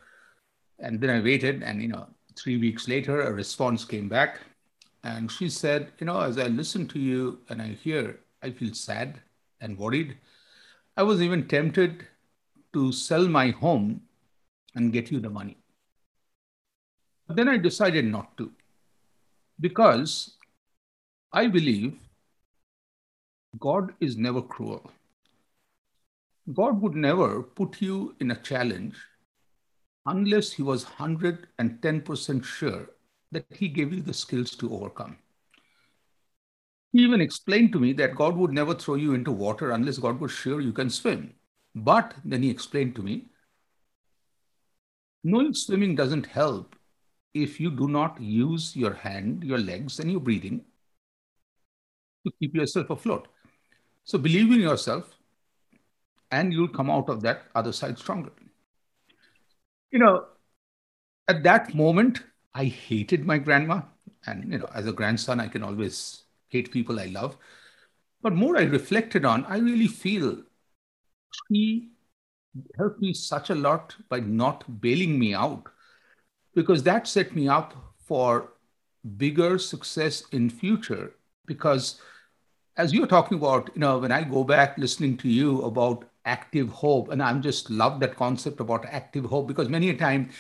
And 0.79 1.01
then 1.01 1.11
I 1.11 1.21
waited, 1.21 1.65
and 1.65 1.83
you 1.83 1.89
know, 1.89 2.07
three 2.37 2.59
weeks 2.59 2.87
later, 2.87 3.23
a 3.23 3.33
response 3.33 3.85
came 3.85 4.09
back, 4.09 4.39
and 5.03 5.31
she 5.31 5.49
said, 5.49 5.93
you 5.99 6.07
know, 6.07 6.21
as 6.21 6.39
I 6.39 6.49
listen 6.49 6.87
to 6.89 6.99
you 6.99 7.41
and 7.49 7.63
I 7.63 7.69
hear, 7.69 8.21
I 8.43 8.51
feel 8.51 8.75
sad 8.75 9.21
and 9.61 9.79
worried. 9.79 10.19
I 10.97 11.03
was 11.03 11.23
even 11.23 11.49
tempted 11.49 12.07
to 12.73 12.93
sell 12.93 13.27
my 13.27 13.51
home 13.51 14.03
and 14.75 14.93
get 14.93 15.11
you 15.11 15.21
the 15.21 15.31
money. 15.31 15.57
But 17.27 17.37
then 17.37 17.49
I 17.49 17.57
decided 17.57 18.05
not 18.05 18.37
to, 18.37 18.51
because 19.61 20.37
I 21.33 21.47
believe 21.47 21.97
God 23.59 23.95
is 24.01 24.17
never 24.17 24.43
cruel. 24.43 24.91
God 26.53 26.81
would 26.83 26.95
never 26.95 27.43
put 27.43 27.81
you 27.81 28.15
in 28.21 28.33
a 28.33 28.37
challenge 28.37 28.97
unless 30.07 30.53
he 30.53 30.63
was 30.63 30.85
110% 30.85 32.45
sure 32.45 32.91
that 33.33 33.47
he 33.51 33.69
gave 33.69 33.93
you 33.93 34.03
the 34.03 34.15
skills 34.15 34.51
to 34.57 34.73
overcome. 34.75 35.17
He 36.93 37.03
even 37.03 37.21
explained 37.21 37.73
to 37.73 37.81
me 37.81 37.93
that 37.95 38.17
God 38.17 38.37
would 38.37 38.53
never 38.53 38.75
throw 38.75 38.97
you 38.97 39.15
into 39.15 39.31
water 39.31 39.71
unless 39.71 39.99
God 39.99 40.19
was 40.19 40.33
sure 40.33 40.61
you 40.61 40.73
can 40.73 40.91
swim. 40.91 41.35
But 41.75 42.15
then 42.25 42.43
he 42.43 42.51
explained 42.51 42.97
to 42.97 43.03
me 43.03 43.27
knowing 45.23 45.55
swimming 45.55 45.95
doesn't 45.95 46.27
help 46.27 46.75
if 47.35 47.61
you 47.61 47.71
do 47.71 47.87
not 47.87 48.21
use 48.21 48.75
your 48.75 48.95
hand, 48.95 49.45
your 49.45 49.59
legs, 49.59 50.01
and 50.01 50.11
your 50.11 50.21
breathing 50.21 50.65
to 52.27 52.33
keep 52.41 52.55
yourself 52.55 52.91
afloat. 52.91 53.29
So 54.05 54.19
believe 54.19 54.51
in 54.51 54.61
yourself 54.61 55.15
and 56.31 56.53
you'll 56.53 56.69
come 56.69 56.91
out 56.91 57.09
of 57.09 57.23
that 57.23 57.45
other 57.55 57.73
side 57.73 57.99
stronger. 57.99 58.33
You 59.91 59.99
know, 59.99 60.27
at 61.29 61.43
that 61.45 61.75
moment, 61.75 62.23
I 62.55 62.65
hated 62.67 63.25
my 63.25 63.39
grandma. 63.39 63.83
And, 64.27 64.53
you 64.53 64.59
know, 64.59 64.69
as 64.75 64.87
a 64.87 64.93
grandson, 64.93 65.41
I 65.41 65.49
can 65.49 65.63
always 65.63 66.25
hate 66.49 66.71
people 66.73 67.01
I 67.01 67.07
love. 67.07 67.37
But 68.23 68.35
more 68.35 68.57
I 68.57 68.63
reflected 68.65 69.25
on, 69.25 69.45
I 69.47 69.59
really 69.59 69.89
feel 69.89 70.43
she 71.49 71.91
helped 72.77 73.01
me 73.01 73.13
such 73.15 73.51
a 73.51 73.55
lot 73.55 73.97
by 74.09 74.21
not 74.21 74.81
bailing 74.81 75.19
me 75.19 75.35
out 75.35 75.69
because 76.55 76.83
that 76.85 77.09
set 77.09 77.35
me 77.35 77.49
up 77.49 77.75
for 77.99 78.55
bigger 79.17 79.59
success 79.59 80.25
in 80.33 80.51
future 80.51 81.15
because 81.47 82.01
as 82.77 82.93
you're 82.93 83.07
talking 83.07 83.39
about, 83.39 83.71
you 83.75 83.81
know, 83.81 83.99
when 83.99 84.13
I 84.13 84.23
go 84.25 84.45
back 84.45 84.79
listening 84.79 85.17
to 85.19 85.29
you 85.29 85.63
about 85.63 86.07
active 86.25 86.71
hope, 86.71 87.11
and 87.11 87.23
I'm 87.23 87.43
just 87.43 87.71
love 87.71 88.01
that 88.01 88.17
concept 88.17 88.61
about 88.61 88.87
active 88.87 89.25
hope 89.25 89.49
because 89.49 89.69
many 89.69 89.91
a 89.91 89.97
time 89.97 90.31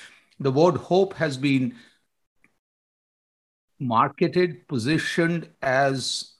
the 0.41 0.53
word 0.53 0.77
hope 0.77 1.15
has 1.15 1.37
been 1.37 1.75
marketed, 3.81 4.69
positioned 4.69 5.49
as 5.63 6.33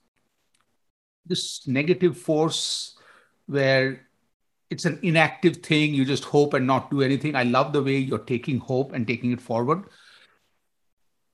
this 1.27 1.67
negative 1.67 2.17
force 2.17 2.97
where 3.47 4.07
it's 4.71 4.85
an 4.85 4.99
inactive 5.03 5.57
thing. 5.57 5.95
You 5.95 6.05
just 6.05 6.25
hope 6.25 6.55
and 6.55 6.67
not 6.67 6.91
do 6.91 7.03
anything. 7.03 7.35
I 7.35 7.43
love 7.43 7.73
the 7.73 7.83
way 7.83 7.99
you're 7.99 8.19
taking 8.19 8.59
hope 8.59 8.93
and 8.93 9.07
taking 9.07 9.33
it 9.33 9.41
forward. 9.41 9.85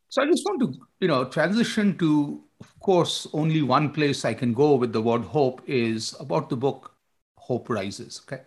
So 0.08 0.22
I 0.22 0.26
just 0.26 0.44
want 0.46 0.60
to, 0.60 0.80
you 1.00 1.08
know, 1.08 1.24
transition 1.24 1.98
to 1.98 2.46
of 2.60 2.80
course, 2.80 3.26
only 3.32 3.62
one 3.62 3.90
place 3.92 4.24
I 4.24 4.34
can 4.34 4.52
go 4.52 4.74
with 4.76 4.92
the 4.92 5.02
word 5.02 5.22
hope 5.22 5.62
is 5.66 6.14
about 6.20 6.48
the 6.48 6.56
book 6.56 6.94
Hope 7.36 7.68
Rises. 7.68 8.22
Okay. 8.24 8.42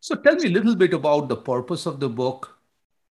So 0.00 0.14
tell 0.14 0.36
me 0.36 0.46
a 0.46 0.52
little 0.52 0.76
bit 0.76 0.94
about 0.94 1.28
the 1.28 1.36
purpose 1.36 1.86
of 1.86 1.98
the 1.98 2.08
book. 2.08 2.58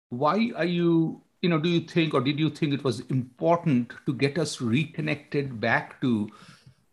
Why 0.09 0.51
are 0.55 0.65
you, 0.65 1.21
you 1.41 1.49
know, 1.49 1.59
do 1.59 1.69
you 1.69 1.81
think 1.81 2.13
or 2.13 2.21
did 2.21 2.39
you 2.39 2.49
think 2.49 2.73
it 2.73 2.83
was 2.83 3.01
important 3.09 3.93
to 4.05 4.13
get 4.13 4.37
us 4.37 4.61
reconnected 4.61 5.59
back 5.59 6.01
to 6.01 6.29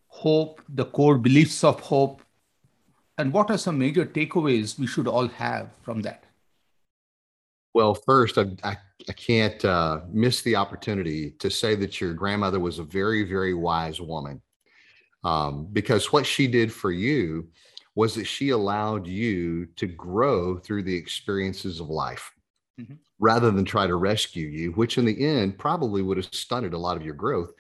hope, 0.08 0.60
the 0.68 0.84
core 0.84 1.18
beliefs 1.18 1.64
of 1.64 1.80
hope? 1.80 2.22
And 3.16 3.32
what 3.32 3.50
are 3.50 3.58
some 3.58 3.78
major 3.78 4.04
takeaways 4.04 4.78
we 4.78 4.86
should 4.86 5.08
all 5.08 5.28
have 5.28 5.70
from 5.82 6.02
that? 6.02 6.24
Well, 7.72 7.94
first, 7.94 8.38
I, 8.38 8.46
I, 8.62 8.76
I 9.08 9.12
can't 9.12 9.64
uh, 9.64 10.00
miss 10.12 10.42
the 10.42 10.56
opportunity 10.56 11.32
to 11.32 11.50
say 11.50 11.74
that 11.76 12.00
your 12.00 12.12
grandmother 12.12 12.60
was 12.60 12.78
a 12.78 12.84
very, 12.84 13.24
very 13.24 13.54
wise 13.54 14.00
woman. 14.00 14.40
Um, 15.24 15.68
because 15.72 16.12
what 16.12 16.26
she 16.26 16.46
did 16.46 16.72
for 16.72 16.92
you 16.92 17.48
was 17.94 18.14
that 18.14 18.26
she 18.26 18.50
allowed 18.50 19.06
you 19.06 19.66
to 19.76 19.86
grow 19.86 20.58
through 20.58 20.82
the 20.82 20.94
experiences 20.94 21.80
of 21.80 21.88
life 21.88 22.30
mm-hmm. 22.80 22.94
Rather 23.24 23.50
than 23.50 23.64
try 23.64 23.86
to 23.86 23.96
rescue 23.96 24.46
you, 24.46 24.70
which 24.72 24.98
in 24.98 25.06
the 25.06 25.24
end 25.24 25.58
probably 25.58 26.02
would 26.02 26.18
have 26.18 26.26
stunted 26.26 26.74
a 26.74 26.78
lot 26.78 26.94
of 26.94 27.02
your 27.02 27.14
growth 27.14 27.52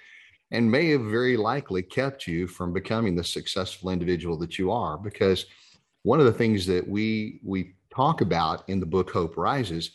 and 0.50 0.70
may 0.70 0.90
have 0.90 1.00
very 1.00 1.38
likely 1.38 1.82
kept 1.82 2.26
you 2.26 2.46
from 2.46 2.70
becoming 2.70 3.16
the 3.16 3.24
successful 3.24 3.88
individual 3.88 4.36
that 4.36 4.58
you 4.58 4.70
are. 4.70 4.98
Because 4.98 5.46
one 6.02 6.20
of 6.20 6.26
the 6.26 6.34
things 6.34 6.66
that 6.66 6.86
we 6.86 7.40
we 7.42 7.76
talk 7.88 8.20
about 8.20 8.68
in 8.68 8.78
the 8.78 8.84
book 8.84 9.10
Hope 9.10 9.38
Rises 9.38 9.92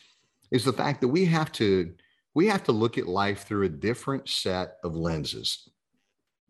is 0.50 0.66
the 0.66 0.74
fact 0.74 1.02
that 1.02 1.08
we 1.08 1.24
have 1.26 1.52
to 1.52 1.94
we 2.34 2.48
have 2.48 2.64
to 2.64 2.72
look 2.72 2.98
at 2.98 3.08
life 3.08 3.44
through 3.44 3.66
a 3.66 3.70
different 3.70 4.28
set 4.28 4.78
of 4.84 4.96
lenses. 4.96 5.70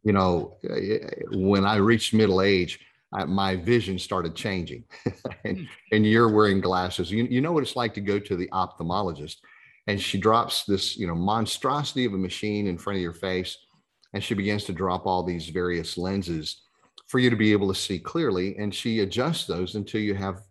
You 0.04 0.14
know, 0.14 0.56
eh, 0.64 0.94
eh, 0.94 1.10
when 1.34 1.66
I 1.66 1.76
reached 1.76 2.14
middle 2.14 2.42
age, 2.42 2.80
I, 3.12 3.26
my 3.26 3.56
vision 3.56 3.98
started 3.98 4.36
changing, 4.36 4.84
and, 5.44 5.58
hmm. 5.58 5.64
and, 5.92 6.06
you're 6.06 6.30
wearing 6.30 6.62
glasses. 6.62 7.12
You, 7.12 7.26
you 7.26 7.42
know 7.42 7.52
what 7.52 7.64
it's 7.64 7.76
like 7.76 7.94
to 7.96 8.02
go 8.02 8.20
to 8.20 8.36
the 8.36 8.48
ophthalmologist, 8.48 9.38
and 9.88 10.00
she 10.00 10.18
drops 10.18 10.64
this 10.64 10.98
you 10.98 11.08
know 11.08 11.16
monstrosity 11.16 12.06
of 12.06 12.14
a 12.14 12.18
machine 12.18 12.68
in 12.68 12.78
front 12.78 12.98
of 12.98 13.04
your 13.04 13.14
face, 13.14 13.58
and 14.14 14.24
she 14.24 14.36
begins 14.36 14.64
to 14.66 14.74
drop 14.74 15.06
all 15.06 15.24
these 15.24 15.50
various 15.50 15.98
lenses 15.98 16.62
for 17.08 17.18
you 17.20 17.30
to 17.30 17.36
be 17.36 17.52
able 17.52 17.68
to 17.68 17.80
see 17.80 17.98
clearly, 17.98 18.56
and 18.58 18.74
she 18.74 19.00
adjusts 19.00 19.46
those 19.46 19.76
until 19.76 20.02
you 20.02 20.14
have 20.14 20.44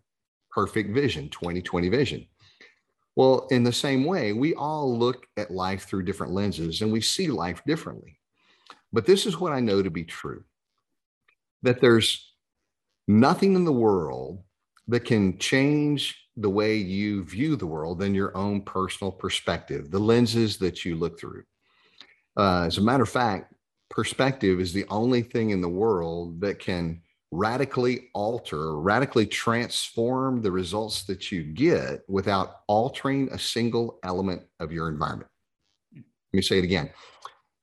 perfect 0.51 0.93
vision, 0.93 1.29
20/20 1.29 1.89
vision. 1.89 2.27
Well, 3.15 3.47
in 3.51 3.63
the 3.63 3.73
same 3.73 4.05
way, 4.05 4.33
we 4.33 4.53
all 4.53 4.97
look 4.97 5.25
at 5.37 5.51
life 5.51 5.83
through 5.83 6.03
different 6.03 6.33
lenses 6.33 6.81
and 6.81 6.91
we 6.91 7.01
see 7.01 7.27
life 7.27 7.61
differently. 7.65 8.17
But 8.93 9.05
this 9.05 9.25
is 9.25 9.37
what 9.37 9.51
I 9.51 9.59
know 9.59 9.83
to 9.83 9.89
be 9.89 10.05
true 10.05 10.43
that 11.61 11.81
there's 11.81 12.28
nothing 13.09 13.55
in 13.55 13.65
the 13.65 13.73
world 13.73 14.43
that 14.87 15.03
can 15.03 15.35
change 15.39 16.15
the 16.37 16.49
way 16.49 16.75
you 16.75 17.23
view 17.23 17.55
the 17.55 17.65
world 17.65 17.97
than 17.97 18.13
your 18.13 18.37
own 18.37 18.61
personal 18.61 19.11
perspective, 19.11 19.89
the 19.89 19.99
lenses 19.99 20.57
that 20.57 20.85
you 20.85 20.95
look 20.95 21.19
through. 21.19 21.43
Uh, 22.37 22.65
as 22.65 22.77
a 22.77 22.81
matter 22.81 23.03
of 23.03 23.09
fact, 23.09 23.51
perspective 23.89 24.59
is 24.59 24.71
the 24.71 24.85
only 24.89 25.23
thing 25.23 25.49
in 25.49 25.59
the 25.59 25.67
world 25.67 26.39
that 26.39 26.59
can 26.59 27.01
radically 27.31 28.09
alter, 28.13 28.79
radically 28.79 29.25
transform 29.25 30.43
the 30.43 30.51
results 30.51 31.01
that 31.03 31.31
you 31.31 31.43
get 31.43 32.01
without 32.07 32.57
altering 32.67 33.27
a 33.31 33.39
single 33.39 33.97
element 34.03 34.43
of 34.59 34.71
your 34.71 34.87
environment. 34.87 35.29
Let 35.95 36.03
me 36.33 36.41
say 36.43 36.59
it 36.59 36.63
again. 36.63 36.91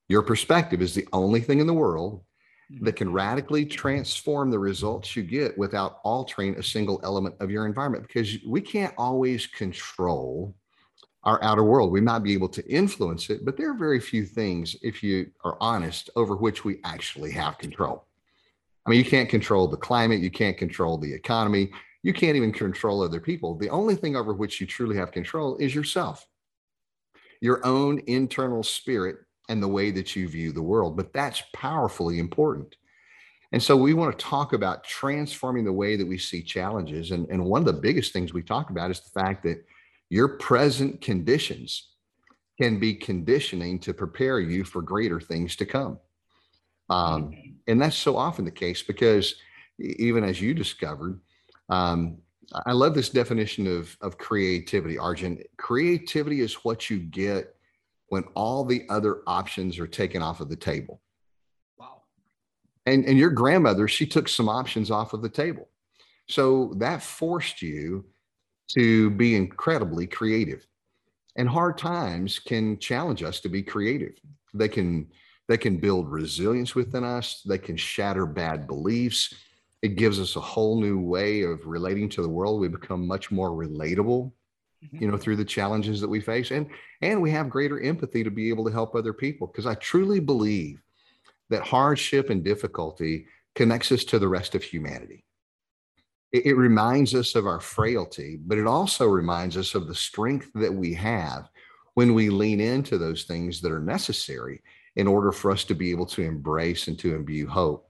Your 0.08 0.22
perspective 0.22 0.82
is 0.82 0.92
the 0.92 1.06
only 1.12 1.40
thing 1.40 1.60
in 1.60 1.68
the 1.68 1.74
world 1.74 2.24
that 2.80 2.96
can 2.96 3.12
radically 3.12 3.64
transform 3.64 4.50
the 4.50 4.58
results 4.58 5.14
you 5.14 5.23
get 5.23 5.56
without 5.56 6.00
altering 6.02 6.56
a 6.56 6.62
single 6.62 7.00
element 7.04 7.35
of 7.40 7.50
your 7.50 7.64
environment 7.66 8.06
because 8.06 8.38
we 8.44 8.61
can't 8.61 8.94
always 8.99 9.46
control 9.46 10.54
our 11.23 11.42
outer 11.42 11.64
world. 11.64 11.92
We 11.92 12.00
might 12.00 12.20
be 12.20 12.35
able 12.35 12.49
to 12.50 12.66
influence 12.68 13.30
it, 13.30 13.44
but 13.44 13.56
there 13.56 13.70
are 13.70 13.76
very 13.76 14.00
few 14.00 14.25
things, 14.25 14.76
if 14.82 15.02
you 15.02 15.30
are 15.44 15.56
honest, 15.61 16.11
over 16.16 16.37
which 16.37 16.64
we 16.64 16.78
actually 16.85 17.32
have 17.32 17.58
control. 17.58 18.04
I 18.85 18.90
mean, 18.90 18.99
you 18.99 19.04
can't 19.04 19.28
control 19.28 19.66
the 19.66 19.76
climate, 19.76 20.20
you 20.20 20.30
can't 20.30 20.56
control 20.56 20.99
the 20.99 21.12
economy, 21.12 21.70
you 22.04 22.12
can't 22.12 22.37
even 22.37 22.52
control 22.52 23.02
other 23.02 23.20
people. 23.20 23.56
The 23.56 23.70
only 23.70 23.96
thing 23.96 24.14
over 24.14 24.32
which 24.32 24.61
you 24.61 24.66
truly 24.66 24.96
have 24.96 25.11
control 25.11 25.56
is 25.56 25.75
yourself, 25.75 26.26
your 27.40 27.64
own 27.66 28.00
internal 28.06 28.62
spirit, 28.62 29.16
and 29.48 29.62
the 29.62 29.68
way 29.68 29.90
that 29.90 30.16
you 30.16 30.28
view 30.28 30.52
the 30.52 30.62
world. 30.62 30.96
But 30.96 31.12
that's 31.12 31.42
powerfully 31.52 32.18
important. 32.18 32.76
And 33.52 33.62
so 33.62 33.76
we 33.76 33.94
want 33.94 34.18
to 34.18 34.24
talk 34.24 34.52
about 34.52 34.84
transforming 34.84 35.64
the 35.64 35.72
way 35.72 35.96
that 35.96 36.06
we 36.06 36.18
see 36.18 36.42
challenges. 36.42 37.12
And, 37.12 37.28
and 37.30 37.44
one 37.44 37.62
of 37.62 37.66
the 37.66 37.80
biggest 37.80 38.12
things 38.12 38.32
we 38.32 38.42
talk 38.42 38.70
about 38.70 38.90
is 38.90 39.00
the 39.00 39.20
fact 39.20 39.44
that 39.44 39.64
your 40.10 40.28
present 40.28 41.00
conditions 41.00 41.90
can 42.58 42.78
be 42.78 42.94
conditioning 42.94 43.78
to 43.80 43.94
prepare 43.94 44.40
you 44.40 44.64
for 44.64 44.82
greater 44.82 45.20
things 45.20 45.56
to 45.56 45.66
come. 45.66 45.98
Um, 46.88 47.30
mm-hmm. 47.30 47.50
and 47.66 47.80
that's 47.80 47.96
so 47.96 48.16
often 48.16 48.44
the 48.44 48.50
case 48.50 48.82
because 48.82 49.34
even 49.78 50.24
as 50.24 50.40
you 50.40 50.54
discovered, 50.54 51.20
um, 51.68 52.18
I 52.64 52.72
love 52.72 52.94
this 52.94 53.10
definition 53.10 53.66
of, 53.66 53.96
of 54.00 54.18
creativity, 54.18 54.98
Arjun. 54.98 55.42
Creativity 55.56 56.40
is 56.40 56.54
what 56.64 56.88
you 56.88 56.98
get 56.98 57.55
when 58.08 58.25
all 58.34 58.64
the 58.64 58.84
other 58.88 59.22
options 59.26 59.78
are 59.78 59.86
taken 59.86 60.22
off 60.22 60.40
of 60.40 60.48
the 60.48 60.56
table. 60.56 61.00
Wow. 61.78 62.02
And, 62.86 63.04
and 63.04 63.18
your 63.18 63.30
grandmother, 63.30 63.88
she 63.88 64.06
took 64.06 64.28
some 64.28 64.48
options 64.48 64.90
off 64.90 65.12
of 65.12 65.22
the 65.22 65.28
table. 65.28 65.68
So 66.28 66.75
that 66.78 67.02
forced 67.02 67.62
you 67.62 68.04
to 68.76 69.10
be 69.10 69.36
incredibly 69.36 70.06
creative. 70.06 70.66
And 71.36 71.48
hard 71.48 71.78
times 71.78 72.38
can 72.38 72.78
challenge 72.78 73.22
us 73.22 73.40
to 73.40 73.48
be 73.48 73.62
creative. 73.62 74.14
They 74.54 74.68
can 74.68 75.08
they 75.48 75.56
can 75.56 75.76
build 75.76 76.10
resilience 76.10 76.75
within 76.75 77.04
us, 77.04 77.42
they 77.46 77.58
can 77.58 77.76
shatter 77.76 78.26
bad 78.26 78.66
beliefs. 78.66 79.32
It 79.82 79.94
gives 79.94 80.18
us 80.18 80.34
a 80.34 80.40
whole 80.40 80.80
new 80.80 80.98
way 80.98 81.42
of 81.42 81.64
relating 81.66 82.08
to 82.10 82.22
the 82.22 82.28
world. 82.28 82.60
We 82.60 82.68
become 82.68 83.06
much 83.06 83.30
more 83.30 83.50
relatable, 83.50 84.32
mm-hmm. 84.87 85.02
you 85.02 85.11
know, 85.11 85.16
through 85.16 85.37
the 85.37 85.45
challenges 85.45 86.00
that 86.00 86.09
we 86.09 86.21
face. 86.21 86.50
And 86.50 86.69
and 87.02 87.21
we 87.21 87.31
have 87.31 87.50
greater 87.50 87.81
empathy 87.81 88.25
to 88.25 88.31
be 88.31 88.49
able 88.49 88.64
to 88.64 88.73
help 88.73 88.95
other 88.95 89.12
people. 89.12 89.47
Because 89.47 89.66
I 89.66 89.75
truly 89.75 90.21
believe 90.21 90.83
that 91.50 91.62
hardship 91.62 92.31
and 92.31 92.43
difficulty 92.43 93.26
connects 93.55 93.93
us 93.93 94.05
to 94.05 94.19
the 94.19 94.28
rest 94.28 94.55
of 94.55 94.62
humanity 94.62 95.26
it, 96.33 96.47
it 96.47 96.55
reminds 96.55 97.14
us 97.14 97.35
of 97.35 97.47
our 97.47 97.61
frailty, 97.61 98.38
but 98.45 98.59
it 98.59 98.66
also 98.66 99.07
reminds 99.07 99.57
us 99.57 99.75
of 99.75 99.87
the 99.87 99.95
strength 99.95 100.50
that 100.55 100.73
we 100.73 100.93
have 100.95 101.49
when 101.95 102.14
we 102.14 102.28
lean 102.28 102.61
into 102.61 102.99
those 102.99 103.25
things 103.25 103.61
that 103.61 103.73
are 103.73 103.81
necessary 103.81 104.62
in 104.97 105.07
order 105.07 105.33
for 105.33 105.50
us 105.50 105.64
to 105.64 105.75
be 105.75 105.90
able 105.90 106.07
to 106.07 106.23
embrace 106.23 106.88
and 106.88 106.99
to 106.99 107.14
imbue 107.14 107.47
hope. 107.47 107.88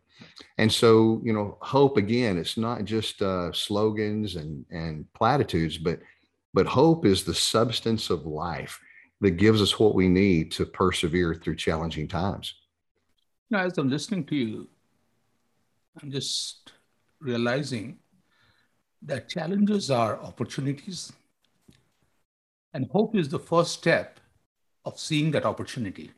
And 0.58 0.72
so, 0.72 1.20
you 1.24 1.32
know, 1.32 1.58
hope 1.60 1.96
again, 1.96 2.38
it's 2.38 2.56
not 2.56 2.84
just 2.84 3.20
uh, 3.20 3.52
slogans 3.52 4.36
and 4.36 4.64
and 4.70 5.04
platitudes, 5.12 5.76
but 5.76 6.00
but 6.56 6.66
hope 6.66 7.04
is 7.04 7.22
the 7.22 7.34
substance 7.34 8.08
of 8.08 8.24
life 8.24 8.80
that 9.20 9.32
gives 9.32 9.60
us 9.60 9.78
what 9.78 9.94
we 9.94 10.08
need 10.08 10.50
to 10.50 10.64
persevere 10.64 11.34
through 11.34 11.54
challenging 11.54 12.08
times. 12.08 12.54
Now, 13.50 13.58
as 13.58 13.76
I'm 13.76 13.90
listening 13.90 14.24
to 14.24 14.34
you, 14.34 14.66
I'm 16.00 16.10
just 16.10 16.72
realizing 17.20 17.98
that 19.02 19.28
challenges 19.28 19.90
are 19.90 20.18
opportunities, 20.18 21.12
and 22.72 22.88
hope 22.90 23.14
is 23.14 23.28
the 23.28 23.38
first 23.38 23.72
step 23.72 24.18
of 24.86 24.98
seeing 24.98 25.32
that 25.32 25.44
opportunity. 25.44 26.10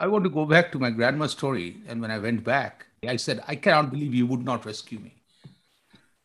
I 0.00 0.08
want 0.08 0.24
to 0.24 0.30
go 0.30 0.46
back 0.46 0.72
to 0.72 0.80
my 0.80 0.90
grandma's 0.90 1.30
story. 1.30 1.76
And 1.86 2.00
when 2.02 2.10
I 2.10 2.18
went 2.18 2.42
back, 2.42 2.86
I 3.06 3.14
said, 3.16 3.44
I 3.46 3.54
cannot 3.54 3.92
believe 3.92 4.14
you 4.14 4.26
would 4.26 4.44
not 4.44 4.66
rescue 4.66 4.98
me. 4.98 5.14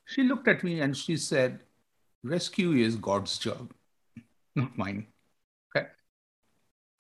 She 0.05 0.23
looked 0.23 0.47
at 0.47 0.63
me 0.63 0.81
and 0.81 0.97
she 0.97 1.15
said, 1.15 1.59
Rescue 2.23 2.73
is 2.73 2.95
God's 2.95 3.38
job, 3.38 3.73
not 4.55 4.77
mine. 4.77 5.07
Okay. 5.75 5.88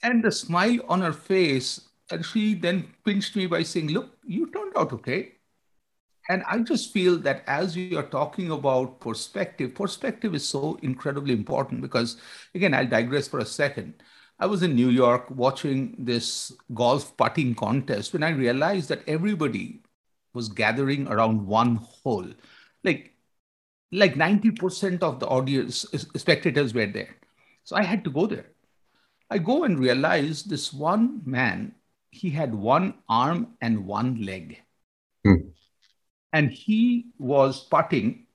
And 0.03 0.23
the 0.23 0.31
smile 0.31 0.79
on 0.89 1.01
her 1.01 1.13
face, 1.13 1.81
and 2.09 2.25
she 2.25 2.55
then 2.55 2.93
pinched 3.05 3.35
me 3.35 3.45
by 3.45 3.63
saying, 3.63 3.89
Look, 3.89 4.17
you 4.25 4.51
turned 4.51 4.73
out 4.75 4.93
okay. 4.93 5.33
And 6.29 6.43
I 6.47 6.59
just 6.59 6.93
feel 6.93 7.17
that 7.19 7.43
as 7.47 7.75
you 7.75 7.97
are 7.97 8.03
talking 8.07 8.51
about 8.51 8.99
perspective, 8.99 9.75
perspective 9.75 10.33
is 10.33 10.47
so 10.47 10.79
incredibly 10.81 11.33
important 11.33 11.81
because, 11.81 12.17
again, 12.55 12.73
I'll 12.73 12.87
digress 12.87 13.27
for 13.27 13.39
a 13.39 13.45
second. 13.45 14.01
I 14.39 14.45
was 14.45 14.63
in 14.63 14.75
New 14.75 14.89
York 14.89 15.29
watching 15.29 15.95
this 15.99 16.51
golf 16.73 17.15
putting 17.17 17.53
contest 17.53 18.13
when 18.13 18.23
I 18.23 18.29
realized 18.29 18.89
that 18.89 19.07
everybody 19.07 19.81
was 20.33 20.49
gathering 20.49 21.07
around 21.07 21.45
one 21.45 21.75
hole. 21.75 22.27
Like, 22.83 23.13
like 23.91 24.15
90% 24.15 25.03
of 25.03 25.19
the 25.19 25.27
audience, 25.27 25.85
spectators 26.15 26.73
were 26.73 26.87
there. 26.87 27.15
So 27.63 27.75
I 27.75 27.83
had 27.83 28.03
to 28.05 28.09
go 28.09 28.25
there. 28.25 28.51
I 29.29 29.37
go 29.37 29.63
and 29.63 29.79
realize 29.79 30.43
this 30.43 30.73
one 30.73 31.21
man, 31.25 31.75
he 32.09 32.29
had 32.29 32.53
one 32.53 32.95
arm 33.07 33.55
and 33.61 33.85
one 33.85 34.25
leg. 34.25 34.61
Hmm 35.25 35.51
and 36.33 36.51
he 36.51 37.07
was 37.17 37.65
putting 37.65 38.25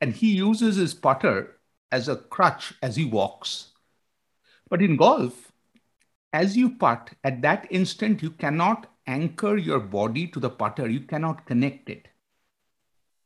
and 0.00 0.12
he 0.12 0.34
uses 0.34 0.76
his 0.76 0.94
putter 0.94 1.56
as 1.92 2.08
a 2.08 2.16
crutch 2.16 2.74
as 2.82 2.96
he 2.96 3.04
walks. 3.04 3.72
But 4.68 4.82
in 4.82 4.96
golf, 4.96 5.52
as 6.32 6.56
you 6.56 6.70
putt, 6.76 7.10
at 7.24 7.40
that 7.42 7.66
instant, 7.70 8.22
you 8.22 8.30
cannot 8.30 8.92
anchor 9.06 9.56
your 9.56 9.80
body 9.80 10.26
to 10.28 10.40
the 10.40 10.50
putter, 10.50 10.88
you 10.88 11.00
cannot 11.00 11.46
connect 11.46 11.88
it. 11.88 12.08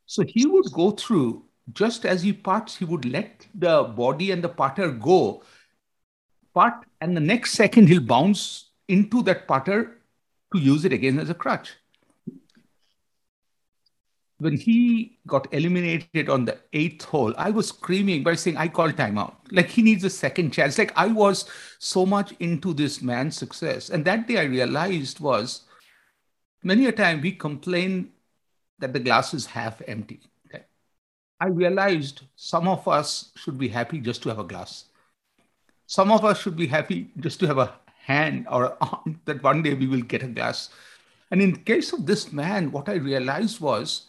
So 0.07 0.23
he 0.27 0.47
would 0.47 0.71
go 0.73 0.91
through, 0.91 1.45
just 1.73 2.05
as 2.05 2.23
he 2.23 2.33
parts, 2.33 2.77
he 2.77 2.85
would 2.85 3.05
let 3.05 3.47
the 3.55 3.85
body 3.85 4.31
and 4.31 4.43
the 4.43 4.49
putter 4.49 4.91
go, 4.91 5.43
part, 6.55 6.85
and 7.01 7.17
the 7.17 7.21
next 7.21 7.53
second 7.53 7.89
he'll 7.89 8.01
bounce 8.01 8.71
into 8.89 9.23
that 9.23 9.47
putter 9.47 9.99
to 10.53 10.59
use 10.59 10.85
it 10.85 10.93
again 10.93 11.19
as 11.19 11.31
a 11.31 11.35
crutch 11.35 11.71
when 14.41 14.57
he 14.57 15.19
got 15.27 15.53
eliminated 15.53 16.29
on 16.29 16.47
the 16.47 16.59
eighth 16.73 17.05
hole, 17.05 17.35
I 17.37 17.51
was 17.51 17.69
screaming 17.69 18.23
by 18.23 18.35
saying, 18.35 18.57
I 18.57 18.69
call 18.69 18.91
timeout. 18.91 19.35
Like 19.53 19.69
he 19.69 19.83
needs 19.83 20.03
a 20.03 20.11
second 20.11 20.53
chance. 20.53 20.79
Like 20.79 20.93
I 20.97 21.09
was 21.09 21.45
so 21.79 22.07
much 22.07 22.33
into 22.41 22.73
this 22.73 23.03
man's 23.03 23.37
success. 23.37 23.91
And 23.91 24.05
that 24.07 24.27
day 24.27 24.39
I 24.39 24.45
realized 24.45 25.21
was 25.21 25.63
many 26.63 26.87
a 26.87 26.93
time 26.93 27.21
we 27.21 27.33
complain 27.33 28.13
that 28.79 28.95
the 28.95 29.01
glass 29.01 29.35
is 29.35 29.45
half 29.45 29.83
empty. 29.87 30.21
I 31.41 31.47
realized 31.47 32.23
some 32.37 32.69
of 32.69 32.87
us 32.87 33.33
should 33.37 33.59
be 33.59 33.69
happy 33.69 33.99
just 33.99 34.23
to 34.23 34.29
have 34.29 34.39
a 34.39 34.45
glass. 34.45 34.85
Some 35.87 36.13
of 36.13 36.25
us 36.25 36.41
should 36.41 36.57
be 36.57 36.67
happy 36.67 37.11
just 37.19 37.41
to 37.41 37.47
have 37.47 37.59
a 37.59 37.75
hand 38.05 38.47
or 38.51 38.67
an 38.67 38.73
arm 38.81 39.21
that 39.25 39.43
one 39.43 39.63
day 39.63 39.75
we 39.75 39.87
will 39.87 40.03
get 40.03 40.23
a 40.23 40.29
glass. 40.29 40.71
And 41.31 41.41
in 41.41 41.57
case 41.65 41.93
of 41.93 42.07
this 42.07 42.33
man, 42.33 42.71
what 42.71 42.89
I 42.89 42.95
realized 42.95 43.61
was 43.61 44.07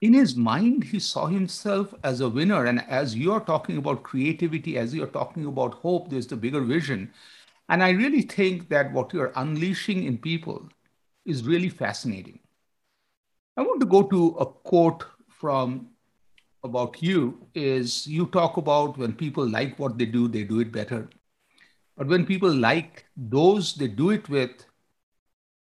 in 0.00 0.12
his 0.12 0.36
mind, 0.36 0.84
he 0.84 0.98
saw 0.98 1.26
himself 1.26 1.94
as 2.02 2.20
a 2.20 2.28
winner. 2.28 2.66
And 2.66 2.82
as 2.88 3.16
you're 3.16 3.40
talking 3.40 3.76
about 3.78 4.02
creativity, 4.02 4.78
as 4.78 4.94
you're 4.94 5.06
talking 5.06 5.46
about 5.46 5.74
hope, 5.74 6.10
there's 6.10 6.26
the 6.26 6.36
bigger 6.36 6.60
vision. 6.60 7.12
And 7.68 7.82
I 7.82 7.90
really 7.90 8.22
think 8.22 8.68
that 8.68 8.92
what 8.92 9.12
you're 9.12 9.32
unleashing 9.36 10.04
in 10.04 10.18
people 10.18 10.68
is 11.24 11.44
really 11.44 11.70
fascinating. 11.70 12.38
I 13.56 13.62
want 13.62 13.80
to 13.80 13.86
go 13.86 14.02
to 14.02 14.28
a 14.38 14.46
quote 14.46 15.04
from 15.44 15.88
about 16.62 17.02
you 17.02 17.46
is 17.54 18.06
you 18.06 18.24
talk 18.28 18.56
about 18.56 18.96
when 18.96 19.12
people 19.12 19.46
like 19.46 19.78
what 19.78 19.98
they 19.98 20.06
do, 20.06 20.26
they 20.26 20.42
do 20.42 20.60
it 20.60 20.72
better. 20.72 21.06
But 21.98 22.06
when 22.06 22.24
people 22.24 22.50
like 22.50 23.04
those 23.14 23.74
they 23.74 23.88
do 23.88 24.08
it 24.08 24.30
with, 24.30 24.64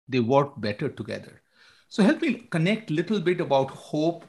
they 0.09 0.19
work 0.19 0.59
better 0.59 0.89
together. 0.89 1.41
So 1.87 2.03
help 2.03 2.21
me 2.21 2.33
connect 2.49 2.91
a 2.91 2.93
little 2.93 3.21
bit 3.21 3.39
about 3.39 3.71
hope, 3.71 4.25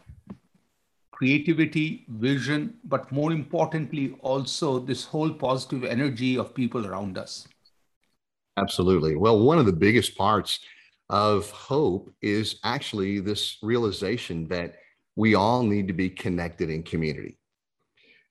creativity, 1.11 2.07
vision, 2.09 2.75
but 2.85 3.11
more 3.11 3.33
importantly, 3.33 4.15
also 4.21 4.79
this 4.79 5.05
whole 5.05 5.33
positive 5.33 5.83
energy 5.83 6.39
of 6.39 6.55
people 6.55 6.87
around 6.87 7.19
us. 7.19 7.49
Absolutely. 8.59 9.17
Well, 9.17 9.41
one 9.41 9.59
of 9.59 9.67
the 9.67 9.73
biggest 9.73 10.17
parts 10.17 10.61
of 11.11 11.51
hope 11.51 12.13
is 12.23 12.61
actually 12.63 13.19
this 13.19 13.59
realization 13.61 14.47
that 14.47 14.77
we 15.16 15.35
all 15.35 15.62
need 15.62 15.88
to 15.88 15.92
be 15.92 16.11
connected 16.11 16.70
in 16.70 16.83
community. 16.83 17.38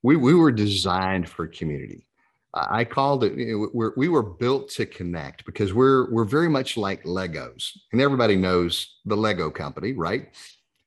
We, 0.03 0.15
we 0.15 0.33
were 0.33 0.51
designed 0.51 1.29
for 1.29 1.47
community. 1.47 2.07
I 2.53 2.83
called 2.83 3.23
it. 3.23 3.37
You 3.37 3.57
know, 3.57 3.69
we're, 3.73 3.93
we 3.95 4.09
were 4.09 4.23
built 4.23 4.69
to 4.71 4.85
connect 4.85 5.45
because 5.45 5.73
we're 5.73 6.11
we're 6.11 6.25
very 6.25 6.49
much 6.49 6.75
like 6.75 7.03
Legos, 7.05 7.71
and 7.93 8.01
everybody 8.01 8.35
knows 8.35 8.99
the 9.05 9.15
Lego 9.15 9.49
company, 9.49 9.93
right? 9.93 10.27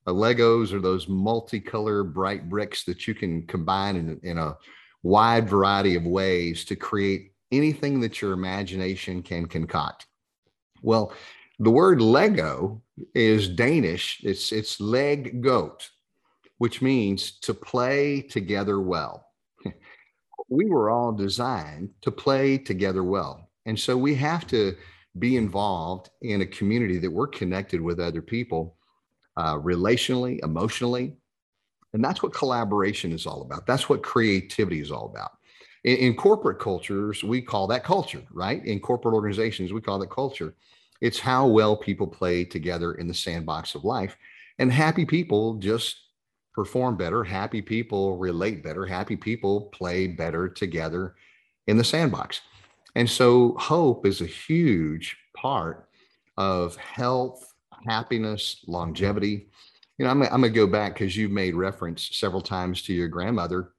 Uh, 0.07 0.13
Legos 0.13 0.73
are 0.73 0.81
those 0.81 1.07
multicolor 1.07 2.13
bright 2.13 2.51
bricks 2.51 2.85
that 2.85 3.09
you 3.09 3.15
can 3.15 3.47
combine 3.47 3.97
in, 3.97 4.21
in 4.23 4.37
a 4.37 4.57
wide 5.03 5.49
variety 5.49 5.95
of 5.95 6.05
ways 6.05 6.67
to 6.67 6.77
create 6.77 7.33
anything 7.51 8.01
that 8.01 8.21
your 8.21 8.33
imagination 8.33 9.23
can 9.23 9.47
concoct. 9.47 10.07
Well, 10.83 11.15
the 11.59 11.71
word 11.71 12.01
Lego 12.01 12.83
is 13.15 13.49
Danish. 13.49 14.21
It's 14.25 14.53
it's 14.53 14.81
leg 14.81 15.43
godt, 15.43 15.91
which 16.59 16.83
means 16.83 17.33
to 17.41 17.55
play 17.55 18.23
together 18.23 18.81
well. 18.81 19.29
we 20.49 20.67
were 20.67 20.91
all 20.91 21.13
designed 21.13 21.91
to 22.03 22.11
play 22.11 22.59
together 22.59 23.05
well. 23.05 23.51
And 23.67 23.79
so 23.79 23.97
we 23.97 24.15
have 24.17 24.47
to 24.49 24.77
be 25.19 25.37
involved 25.37 26.11
in 26.23 26.41
a 26.41 26.47
community 26.47 26.99
that 26.99 27.11
we're 27.11 27.29
connected 27.29 27.81
with 27.81 28.01
other 28.01 28.21
people 28.21 28.77
uh, 29.37 29.57
relationally, 29.57 30.43
emotionally. 30.43 31.17
And 31.93 32.05
that's 32.05 32.23
what 32.23 32.35
collaboration 32.35 33.13
is 33.13 33.27
all 33.27 33.43
about. 33.43 33.67
That's 33.67 33.89
what 33.89 34.03
creativity 34.03 34.81
is 34.81 34.91
all 34.91 35.07
about. 35.07 35.31
In, 35.85 35.97
in 35.99 36.17
corporate 36.17 36.59
cultures, 36.59 37.23
we 37.23 37.41
call 37.41 37.69
that 37.69 37.85
culture, 37.85 38.23
right? 38.33 38.65
In 38.65 38.81
corporate 38.81 39.15
organizations, 39.15 39.73
we 39.73 39.81
call 39.81 40.01
that 40.01 40.11
culture. 40.11 40.55
It's 41.05 41.19
how 41.19 41.47
well 41.47 41.77
people 41.77 42.07
play 42.07 42.47
together 42.47 42.95
in 42.95 43.07
the 43.07 43.13
sandbox 43.13 43.75
of 43.75 43.85
life. 43.85 44.17
And 44.59 44.73
happy 44.73 45.05
people 45.05 45.57
just 45.57 45.97
perform 46.55 46.97
better. 46.97 47.23
Happy 47.23 47.61
people 47.61 48.17
relate 48.17 48.65
better. 48.65 48.87
Happy 48.87 49.15
people 49.15 49.69
play 49.75 50.07
better 50.07 50.49
together 50.49 51.15
in 51.67 51.77
the 51.77 51.85
sandbox. 51.85 52.41
And 52.95 53.09
so 53.11 53.55
hope 53.59 54.07
is 54.07 54.23
a 54.23 54.27
huge 54.27 55.15
part 55.37 55.91
of 56.39 56.75
health, 56.77 57.53
happiness, 57.87 58.65
longevity. 58.67 59.49
You 59.99 60.07
know, 60.07 60.11
I'm, 60.11 60.23
I'm 60.23 60.41
going 60.41 60.45
to 60.45 60.49
go 60.49 60.67
back 60.67 60.95
because 60.95 61.15
you've 61.15 61.33
made 61.33 61.55
reference 61.55 62.17
several 62.17 62.41
times 62.41 62.81
to 62.85 62.95
your 62.95 63.09
grandmother 63.09 63.73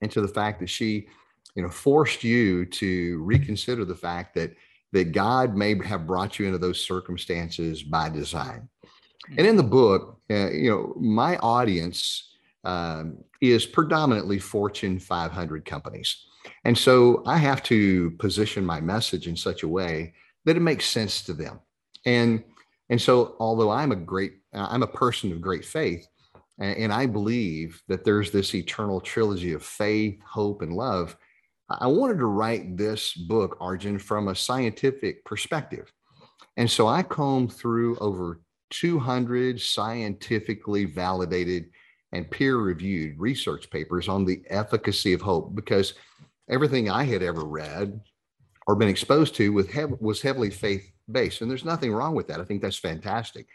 and 0.00 0.10
to 0.12 0.22
the 0.22 0.28
fact 0.28 0.60
that 0.60 0.70
she, 0.70 1.08
you 1.56 1.62
know, 1.62 1.68
forced 1.68 2.24
you 2.24 2.64
to 2.64 3.22
reconsider 3.22 3.84
the 3.84 3.94
fact 3.94 4.34
that 4.36 4.56
that 4.94 5.12
God 5.12 5.56
may 5.56 5.76
have 5.84 6.06
brought 6.06 6.38
you 6.38 6.46
into 6.46 6.58
those 6.58 6.80
circumstances 6.80 7.82
by 7.82 8.08
design. 8.08 8.68
And 9.36 9.46
in 9.46 9.56
the 9.56 9.62
book, 9.62 10.20
uh, 10.30 10.50
you 10.50 10.70
know, 10.70 10.94
my 10.96 11.36
audience 11.38 12.30
um, 12.62 13.18
is 13.40 13.66
predominantly 13.66 14.38
Fortune 14.38 15.00
500 15.00 15.64
companies. 15.64 16.24
And 16.64 16.78
so 16.78 17.24
I 17.26 17.38
have 17.38 17.62
to 17.64 18.12
position 18.12 18.64
my 18.64 18.80
message 18.80 19.26
in 19.26 19.36
such 19.36 19.64
a 19.64 19.68
way 19.68 20.14
that 20.44 20.56
it 20.56 20.60
makes 20.60 20.86
sense 20.86 21.22
to 21.24 21.34
them. 21.34 21.60
And 22.06 22.44
and 22.90 23.00
so 23.00 23.34
although 23.40 23.70
I'm 23.70 23.92
a 23.92 23.96
great 23.96 24.34
I'm 24.52 24.82
a 24.82 24.86
person 24.86 25.32
of 25.32 25.40
great 25.40 25.64
faith 25.64 26.06
and 26.58 26.92
I 26.92 27.06
believe 27.06 27.82
that 27.88 28.04
there's 28.04 28.30
this 28.30 28.54
eternal 28.54 29.00
trilogy 29.00 29.54
of 29.54 29.64
faith, 29.64 30.20
hope 30.22 30.62
and 30.62 30.72
love, 30.72 31.16
I 31.70 31.86
wanted 31.86 32.18
to 32.18 32.26
write 32.26 32.76
this 32.76 33.14
book 33.14 33.56
Arjun 33.60 33.98
from 33.98 34.28
a 34.28 34.34
scientific 34.34 35.24
perspective. 35.24 35.92
And 36.56 36.70
so 36.70 36.86
I 36.86 37.02
combed 37.02 37.52
through 37.52 37.96
over 37.98 38.40
200 38.70 39.60
scientifically 39.60 40.84
validated 40.84 41.66
and 42.12 42.30
peer 42.30 42.58
reviewed 42.58 43.18
research 43.18 43.70
papers 43.70 44.08
on 44.08 44.24
the 44.24 44.42
efficacy 44.48 45.12
of 45.12 45.20
hope 45.20 45.54
because 45.54 45.94
everything 46.48 46.90
I 46.90 47.04
had 47.04 47.22
ever 47.22 47.44
read 47.44 48.00
or 48.66 48.76
been 48.76 48.88
exposed 48.88 49.34
to 49.36 49.52
with 49.52 49.74
was 50.00 50.22
heavily 50.22 50.50
faith 50.50 50.90
based, 51.10 51.40
and 51.40 51.50
there's 51.50 51.64
nothing 51.64 51.92
wrong 51.92 52.14
with 52.14 52.28
that. 52.28 52.40
I 52.40 52.44
think 52.44 52.62
that's 52.62 52.78
fantastic. 52.78 53.46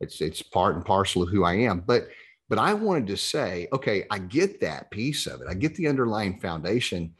It's 0.00 0.20
it's 0.20 0.42
part 0.42 0.76
and 0.76 0.84
parcel 0.84 1.22
of 1.22 1.28
who 1.28 1.44
I 1.44 1.54
am. 1.54 1.80
But 1.80 2.08
but 2.48 2.58
I 2.58 2.74
wanted 2.74 3.06
to 3.08 3.16
say, 3.16 3.68
okay, 3.72 4.04
I 4.10 4.18
get 4.18 4.60
that 4.60 4.90
piece 4.90 5.26
of 5.26 5.40
it. 5.40 5.48
I 5.48 5.54
get 5.54 5.74
the 5.74 5.88
underlying 5.88 6.38
foundation 6.38 7.12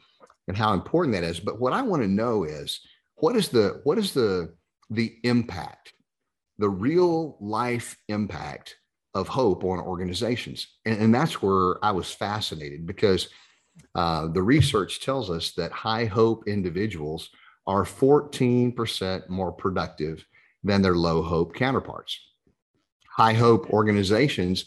and 0.48 0.56
how 0.56 0.72
important 0.72 1.14
that 1.14 1.24
is. 1.24 1.40
But 1.40 1.60
what 1.60 1.72
I 1.72 1.82
want 1.82 2.02
to 2.02 2.08
know 2.08 2.44
is 2.44 2.80
what 3.16 3.36
is 3.36 3.48
the 3.48 3.80
what 3.84 3.98
is 3.98 4.12
the 4.12 4.54
the 4.90 5.16
impact, 5.24 5.92
the 6.58 6.68
real 6.68 7.36
life 7.40 7.96
impact 8.08 8.76
of 9.14 9.28
hope 9.28 9.64
on 9.64 9.80
organizations, 9.80 10.66
and, 10.84 11.00
and 11.00 11.14
that's 11.14 11.42
where 11.42 11.84
I 11.84 11.92
was 11.92 12.12
fascinated 12.12 12.86
because 12.86 13.28
uh, 13.94 14.28
the 14.28 14.42
research 14.42 15.00
tells 15.00 15.30
us 15.30 15.52
that 15.52 15.72
high 15.72 16.04
hope 16.04 16.46
individuals 16.46 17.30
are 17.66 17.84
14% 17.84 19.28
more 19.28 19.52
productive 19.52 20.24
than 20.62 20.82
their 20.82 20.94
low 20.94 21.22
hope 21.22 21.54
counterparts. 21.54 22.18
High 23.08 23.32
hope 23.32 23.70
organizations 23.70 24.66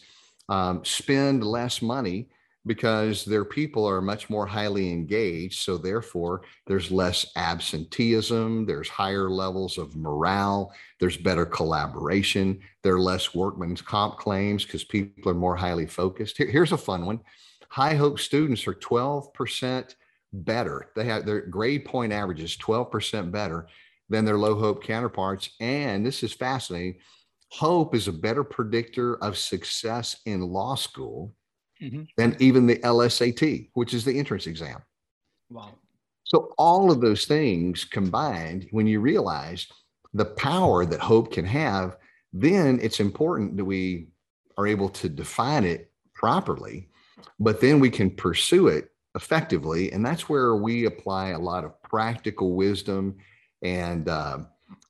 um, 0.50 0.84
spend 0.84 1.44
less 1.44 1.82
money 1.82 2.30
because 2.69 3.25
their 3.25 3.43
people 3.43 3.84
are 3.84 3.99
much 3.99 4.29
more 4.29 4.45
highly 4.45 4.91
engaged. 4.91 5.58
So, 5.63 5.75
therefore, 5.75 6.43
there's 6.67 6.91
less 6.91 7.25
absenteeism, 7.36 8.67
there's 8.67 8.88
higher 8.88 9.27
levels 9.27 9.79
of 9.79 9.95
morale, 9.95 10.71
there's 10.99 11.17
better 11.17 11.47
collaboration, 11.47 12.60
there 12.84 12.93
are 12.93 12.99
less 12.99 13.34
workman's 13.34 13.82
comp 13.82 14.17
claims 14.17 14.65
because 14.65 14.84
people 14.84 15.32
are 15.32 15.36
more 15.36 15.55
highly 15.55 15.88
focused. 15.88 16.38
Here, 16.38 16.45
here's 16.45 16.71
a 16.71 16.77
fun 16.77 17.08
one 17.08 17.21
High 17.69 17.95
Hope 17.95 18.19
students 18.19 18.67
are 18.67 18.75
12% 18.75 19.95
better. 20.32 20.91
They 20.95 21.05
have 21.05 21.25
their 21.25 21.41
grade 21.47 21.86
point 21.86 22.13
averages 22.13 22.55
12% 22.55 23.32
better 23.32 23.67
than 24.10 24.25
their 24.25 24.38
low 24.38 24.53
hope 24.53 24.84
counterparts. 24.84 25.49
And 25.60 26.05
this 26.05 26.21
is 26.21 26.34
fascinating. 26.34 26.99
Hope 27.51 27.95
is 27.95 28.08
a 28.08 28.13
better 28.13 28.43
predictor 28.43 29.15
of 29.23 29.39
success 29.39 30.21
in 30.27 30.41
law 30.41 30.75
school 30.75 31.34
mm-hmm. 31.82 32.04
than 32.18 32.36
even 32.39 32.68
the 32.68 32.78
LSAT, 32.78 33.70
which 33.74 33.94
is 33.94 34.06
the 34.06 34.18
entrance 34.18 34.48
exam. 34.48 34.82
Wow. 35.50 35.76
So, 36.24 36.54
all 36.58 36.92
of 36.92 37.02
those 37.02 37.26
things 37.26 37.84
combined, 37.84 38.68
when 38.72 38.88
you 38.88 39.00
realize 39.00 39.68
the 40.13 40.26
power 40.26 40.86
that 40.86 41.00
hope 41.00 41.32
can 41.32 41.46
have, 41.46 41.98
then 42.34 42.80
it's 42.82 43.00
important 43.00 43.58
that 43.58 43.65
we 43.65 44.10
are 44.58 44.68
able 44.68 44.89
to 44.89 45.10
define 45.10 45.63
it 45.63 45.92
properly 46.13 46.89
but 47.39 47.62
then 47.62 47.80
we 47.80 47.89
can 47.89 48.10
pursue 48.12 48.68
it 48.68 48.92
effectively. 49.15 49.92
And 49.92 50.06
that's 50.06 50.30
where 50.30 50.56
we 50.56 50.86
apply 50.86 51.30
a 51.30 51.39
lot 51.39 51.63
of 51.63 51.82
practical 51.84 52.56
wisdom 52.56 53.18
and, 53.62 54.08
uh, 54.08 54.39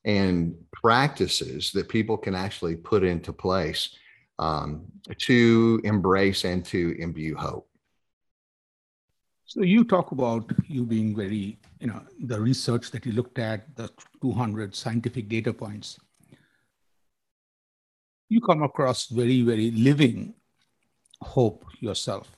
and 0.04 0.54
practices 0.72 1.72
that 1.72 1.88
people 1.88 2.16
can 2.16 2.34
actually 2.34 2.76
put 2.76 3.04
into 3.04 3.32
place 3.32 3.96
um, 4.40 4.86
to 5.18 5.80
embrace 5.84 6.44
and 6.44 6.64
to 6.64 6.96
imbue 6.98 7.36
hope. 7.36 7.68
So 9.44 9.62
you 9.62 9.84
talk 9.84 10.12
about 10.12 10.50
you 10.66 10.84
being 10.84 11.14
very, 11.14 11.58
you 11.78 11.88
know, 11.88 12.00
the 12.24 12.40
research 12.40 12.90
that 12.92 13.04
you 13.04 13.12
looked 13.12 13.38
at, 13.38 13.76
the 13.76 13.90
200 14.22 14.74
scientific 14.74 15.28
data 15.28 15.52
points. 15.52 15.98
You 18.28 18.40
come 18.40 18.62
across 18.62 19.08
very, 19.08 19.42
very 19.42 19.72
living 19.72 20.34
hope 21.20 21.64
yourself. 21.80 22.30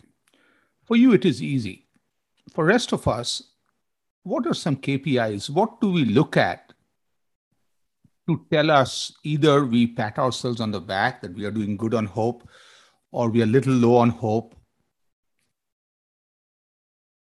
For 0.85 0.97
you, 0.97 1.13
it 1.13 1.25
is 1.25 1.43
easy. 1.43 1.87
For 2.53 2.65
rest 2.65 2.93
of 2.93 3.07
us, 3.07 3.43
what 4.25 4.47
are 4.47 4.55
some 4.55 4.77
KPIs? 4.77 5.51
What 5.51 5.81
do 5.81 5.93
we 5.93 6.05
look 6.05 6.37
at 6.37 6.72
to 8.29 8.47
tell 8.51 8.71
us 8.71 9.13
either 9.25 9.65
we 9.65 9.87
pat 9.87 10.19
ourselves 10.19 10.61
on 10.61 10.71
the 10.71 10.81
back 10.81 11.23
that 11.23 11.35
we 11.35 11.45
are 11.45 11.51
doing 11.51 11.77
good 11.77 11.95
on 11.95 12.07
hope, 12.07 12.49
or 13.11 13.29
we 13.29 13.41
are 13.41 13.45
a 13.45 13.47
little 13.47 13.75
low 13.75 13.97
on 13.97 14.11
hope, 14.11 14.55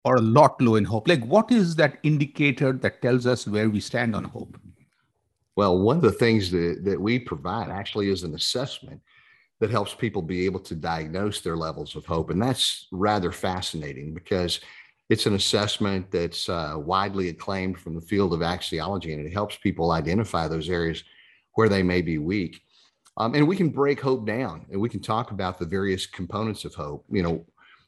or 0.04 0.16
a 0.18 0.22
lot 0.22 0.62
low 0.62 0.76
in 0.76 0.86
hope? 0.86 1.08
Like, 1.08 1.26
what 1.26 1.52
is 1.52 1.76
that 1.76 1.98
indicator 2.04 2.72
that 2.74 3.02
tells 3.02 3.26
us 3.26 3.48
where 3.48 3.70
we 3.70 3.80
stand 3.80 4.16
on 4.16 4.24
hope? 4.24 4.58
Well, 5.56 5.80
one 5.80 5.98
of 5.98 6.04
the 6.04 6.12
things 6.12 6.52
that, 6.52 6.82
that 6.84 7.00
we 7.00 7.20
provide 7.20 7.70
actually 7.70 8.10
is 8.10 8.24
an 8.24 8.36
assessment 8.36 9.02
that 9.60 9.72
helps 9.72 9.94
people 9.94 10.22
be 10.22 10.46
able 10.46 10.60
to 10.60 10.76
diagnose 10.76 11.42
their 11.42 11.56
levels 11.56 11.96
of 11.96 12.06
hope. 12.06 12.30
And 12.30 12.42
that's 12.42 12.88
rather 12.92 13.32
fascinating 13.32 14.14
because 14.14 14.60
it's 15.10 15.26
an 15.26 15.36
assessment 15.36 16.10
that's 16.12 16.50
uh, 16.50 16.76
widely 16.78 17.30
acclaimed 17.30 17.80
from 17.80 17.96
the 17.96 18.02
field 18.02 18.34
of 18.34 18.40
axiology 18.40 19.14
and 19.14 19.26
it 19.26 19.32
helps 19.32 19.56
people 19.58 19.92
identify 19.92 20.48
those 20.48 20.70
areas 20.70 21.04
where 21.54 21.70
they 21.70 21.84
may 21.84 22.02
be 22.02 22.18
weak. 22.18 22.62
Um, 23.18 23.34
and 23.34 23.48
we 23.48 23.56
can 23.56 23.70
break 23.70 24.02
hope 24.02 24.26
down 24.26 24.66
and 24.72 24.82
we 24.82 24.90
can 24.90 25.02
talk 25.02 25.32
about 25.32 25.58
the 25.58 25.66
various 25.66 26.06
components 26.06 26.66
of 26.66 26.74
hope. 26.74 27.06
You 27.10 27.24
know, 27.24 27.46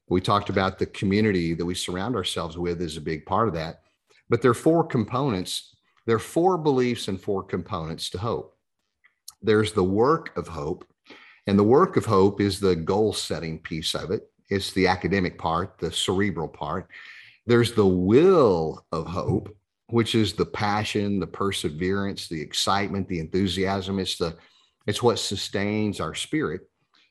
we 0.10 0.22
talked 0.22 0.50
about 0.50 0.80
the 0.80 0.86
community 0.86 1.54
that 1.54 1.66
we 1.66 1.76
surround 1.76 2.16
ourselves 2.16 2.58
with 2.58 2.82
is 2.82 2.98
a 2.98 3.02
big 3.02 3.26
part 3.26 3.48
of 3.48 3.54
that. 3.56 3.82
But 4.30 4.42
there 4.42 4.52
are 4.52 4.56
four 4.56 4.86
components, 4.86 5.76
there 6.06 6.16
are 6.16 6.20
four 6.20 6.58
beliefs 6.58 7.08
and 7.08 7.20
four 7.20 7.44
components 7.44 8.10
to 8.12 8.18
hope. 8.18 8.56
There's 9.42 9.74
the 9.74 9.84
work 9.84 10.36
of 10.38 10.48
hope, 10.48 10.86
and 11.46 11.60
the 11.60 11.64
work 11.64 11.98
of 11.98 12.06
hope 12.06 12.42
is 12.42 12.60
the 12.60 12.76
goal 12.76 13.14
setting 13.14 13.60
piece 13.60 13.96
of 13.96 14.12
it. 14.12 14.30
It's 14.50 14.72
the 14.72 14.88
academic 14.88 15.38
part, 15.38 15.78
the 15.80 15.92
cerebral 15.92 16.48
part. 16.48 16.88
There's 17.46 17.74
the 17.74 17.88
will 17.88 18.86
of 18.92 19.08
hope, 19.08 19.56
which 19.88 20.16
is 20.16 20.34
the 20.34 20.46
passion, 20.46 21.20
the 21.20 21.28
perseverance, 21.28 22.28
the 22.28 22.42
excitement, 22.42 23.08
the 23.08 23.20
enthusiasm. 23.20 24.00
It's 24.00 24.18
the 24.18 24.36
it's 24.86 25.04
what 25.04 25.20
sustains 25.20 26.00
our 26.00 26.16
spirit 26.16 26.62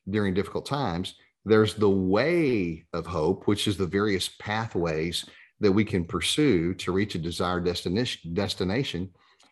during 0.09 0.35
difficult 0.35 0.66
times. 0.66 1.14
There's 1.44 1.75
the 1.75 1.90
way 1.90 2.87
of 2.92 3.07
hope, 3.07 3.46
which 3.46 3.68
is 3.68 3.77
the 3.77 3.87
various 3.87 4.29
pathways 4.40 5.27
that 5.61 5.72
we 5.72 5.85
can 5.85 6.05
pursue 6.05 6.75
to 6.75 6.92
reach 6.92 7.14
a 7.14 7.18
desired 7.18 7.64
destination. 7.64 8.35
destination. 8.35 9.11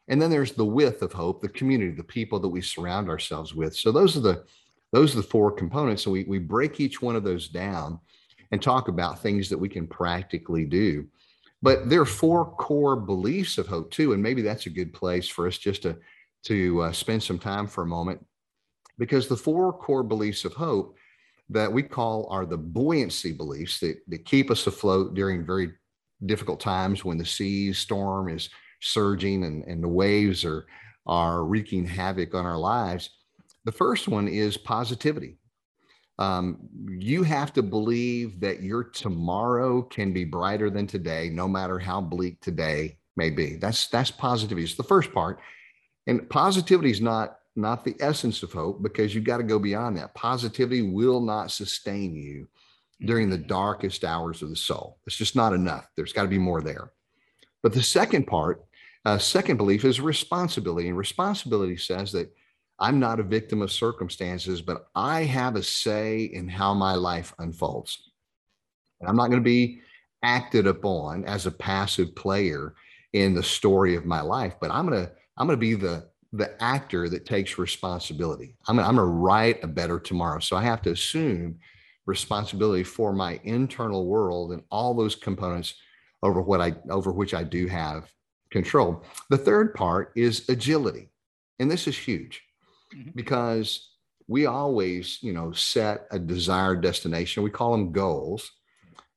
And 0.09 0.20
then 0.20 0.31
there's 0.31 0.53
the 0.53 0.64
width 0.64 1.03
of 1.03 1.12
hope, 1.12 1.40
the 1.40 1.49
community, 1.49 1.92
the 1.92 2.05
people 2.05 2.40
that 2.40 2.49
we 2.49 2.61
surround 2.61 3.09
ourselves 3.09 3.55
with. 3.55 3.75
So 3.77 3.92
those 3.92 4.16
are 4.16 4.20
the 4.20 4.44
those 4.95 5.13
are 5.13 5.23
the 5.23 5.33
four 5.35 5.51
components. 5.51 6.07
And 6.07 6.13
we, 6.13 6.23
we 6.25 6.39
break 6.39 6.81
each 6.81 7.03
one 7.03 7.17
of 7.17 7.25
those 7.25 7.49
down 7.49 7.99
and 8.53 8.63
talk 8.63 8.89
about 8.89 9.19
things 9.19 9.49
that 9.49 9.59
we 9.59 9.69
can 9.69 9.87
practically 9.87 10.65
do. 10.65 11.07
But 11.63 11.89
there 11.89 12.01
are 12.01 12.07
four 12.07 12.55
core 12.55 12.95
beliefs 12.95 13.59
of 13.59 13.67
hope 13.67 13.91
too, 13.91 14.13
and 14.13 14.23
maybe 14.23 14.43
that's 14.43 14.67
a 14.67 14.71
good 14.71 14.93
place 14.93 15.29
for 15.29 15.49
us 15.49 15.59
just 15.59 15.83
to 15.83 15.97
to 16.45 16.83
uh, 16.83 16.93
spend 16.93 17.23
some 17.23 17.39
time 17.39 17.67
for 17.67 17.83
a 17.83 17.87
moment, 17.87 18.25
because 18.99 19.27
the 19.27 19.37
four 19.37 19.73
core 19.73 20.03
beliefs 20.05 20.45
of 20.45 20.53
hope 20.53 20.95
that 21.49 21.73
we 21.73 21.83
call 21.83 22.27
are 22.31 22.47
the 22.47 22.57
buoyancy 22.57 23.33
beliefs 23.33 23.81
that, 23.81 23.97
that 24.09 24.27
keep 24.27 24.51
us 24.51 24.67
afloat 24.67 25.15
during 25.15 25.47
very 25.47 25.73
difficult 26.27 26.61
times 26.61 27.05
when 27.05 27.19
the 27.19 27.25
sea 27.25 27.73
storm 27.73 28.29
is 28.29 28.51
surging 28.81 29.45
and, 29.45 29.65
and 29.65 29.83
the 29.83 29.89
waves 29.89 30.45
are 30.45 30.67
are 31.07 31.45
wreaking 31.45 31.87
havoc 31.87 32.35
on 32.35 32.47
our 32.47 32.59
lives. 32.59 33.11
The 33.64 33.72
first 33.72 34.09
one 34.09 34.29
is 34.29 34.57
positivity 34.57 35.38
um, 36.18 36.68
you 36.88 37.22
have 37.24 37.53
to 37.55 37.62
believe 37.62 38.38
that 38.40 38.62
your 38.62 38.85
tomorrow 38.85 39.83
can 39.83 40.12
be 40.12 40.24
brighter 40.24 40.70
than 40.70 40.87
today, 40.87 41.29
no 41.33 41.48
matter 41.48 41.79
how 41.79 42.00
bleak 42.00 42.40
today 42.40 42.98
may 43.16 43.31
be. 43.31 43.57
That's 43.57 43.88
that's 43.88 44.11
positivity. 44.11 44.64
It's 44.64 44.77
the 44.77 44.85
first 44.85 45.12
part, 45.12 45.40
and 46.07 46.29
positivity 46.31 46.90
is 46.90 47.00
not 47.00 47.38
not 47.57 47.85
the 47.85 47.96
essence 48.00 48.42
of 48.42 48.53
hope 48.53 48.83
because 48.83 49.14
you've 49.14 49.24
got 49.24 49.38
to 49.38 49.44
go 49.44 49.59
beyond 49.59 49.96
that. 49.96 50.14
Positivity 50.14 50.83
will 50.83 51.20
not 51.20 51.50
sustain 51.50 52.14
you 52.14 52.48
during 53.00 53.29
the 53.29 53.38
darkest 53.38 54.05
hours 54.05 54.40
of 54.42 54.50
the 54.50 54.57
soul. 54.57 54.98
It's 55.07 55.16
just 55.16 55.37
not 55.37 55.53
enough. 55.53 55.88
There's 55.96 56.12
got 56.12 56.22
to 56.22 56.29
be 56.29 56.38
more 56.38 56.61
there. 56.61 56.92
But 57.62 57.72
the 57.72 57.83
second 57.83 58.27
part, 58.27 58.64
uh, 59.05 59.18
second 59.18 59.57
belief 59.57 59.85
is 59.85 60.00
responsibility, 60.00 60.88
and 60.88 60.98
responsibility 60.98 61.77
says 61.77 62.12
that 62.12 62.33
I'm 62.79 62.99
not 62.99 63.21
a 63.21 63.25
victim 63.25 63.63
of 63.63 63.71
circumstances, 63.71 64.61
but 64.61 64.87
I 64.95 65.23
have 65.25 65.57
a 65.57 65.63
say 65.63 66.25
in 66.25 66.49
how 66.49 66.75
my 66.75 66.95
life 66.95 67.33
unfolds. 67.39 68.11
And 69.01 69.09
I'm 69.09 69.17
not 69.17 69.29
going 69.29 69.41
to 69.41 69.45
be 69.45 69.81
acted 70.23 70.67
upon 70.67 71.25
as 71.25 71.47
a 71.47 71.53
passive 71.53 72.15
player 72.17 72.75
in 73.13 73.35
the 73.35 73.43
story 73.43 73.95
of 73.95 74.07
my 74.07 74.21
life, 74.21 74.55
but 74.61 74.71
I'm 74.71 74.89
going 74.89 75.07
to 75.07 75.13
I'm 75.37 75.47
going 75.47 75.59
to 75.59 75.61
be 75.61 75.75
the 75.75 76.09
the 76.33 76.61
actor 76.61 77.09
that 77.09 77.27
takes 77.27 77.59
responsibility. 77.59 78.57
I'm 78.67 78.77
gonna, 78.77 78.89
I'm 78.89 78.97
going 78.97 79.07
to 79.07 79.13
write 79.13 79.63
a 79.63 79.69
better 79.69 80.01
tomorrow. 80.01 80.41
So 80.41 80.57
I 80.57 80.63
have 80.63 80.83
to 80.83 80.91
assume 80.91 81.59
responsibility 82.07 82.83
for 82.83 83.13
my 83.13 83.41
internal 83.45 84.07
world 84.07 84.53
and 84.53 84.63
all 84.71 84.95
those 84.95 85.15
components 85.15 85.75
over 86.23 86.43
what 86.43 86.61
I 86.61 86.75
over 86.91 87.13
which 87.13 87.35
I 87.35 87.45
do 87.45 87.69
have 87.69 88.13
control. 88.51 89.05
The 89.31 89.39
third 89.39 89.75
part 89.75 90.13
is 90.17 90.49
agility. 90.49 91.11
And 91.61 91.71
this 91.71 91.87
is 91.87 91.97
huge 91.97 92.43
mm-hmm. 92.95 93.11
because 93.15 93.91
we 94.27 94.47
always, 94.47 95.19
you 95.23 95.33
know, 95.33 95.53
set 95.53 96.07
a 96.11 96.19
desired 96.19 96.81
destination. 96.81 97.43
We 97.43 97.51
call 97.51 97.73
them 97.73 97.93
goals. 97.93 98.51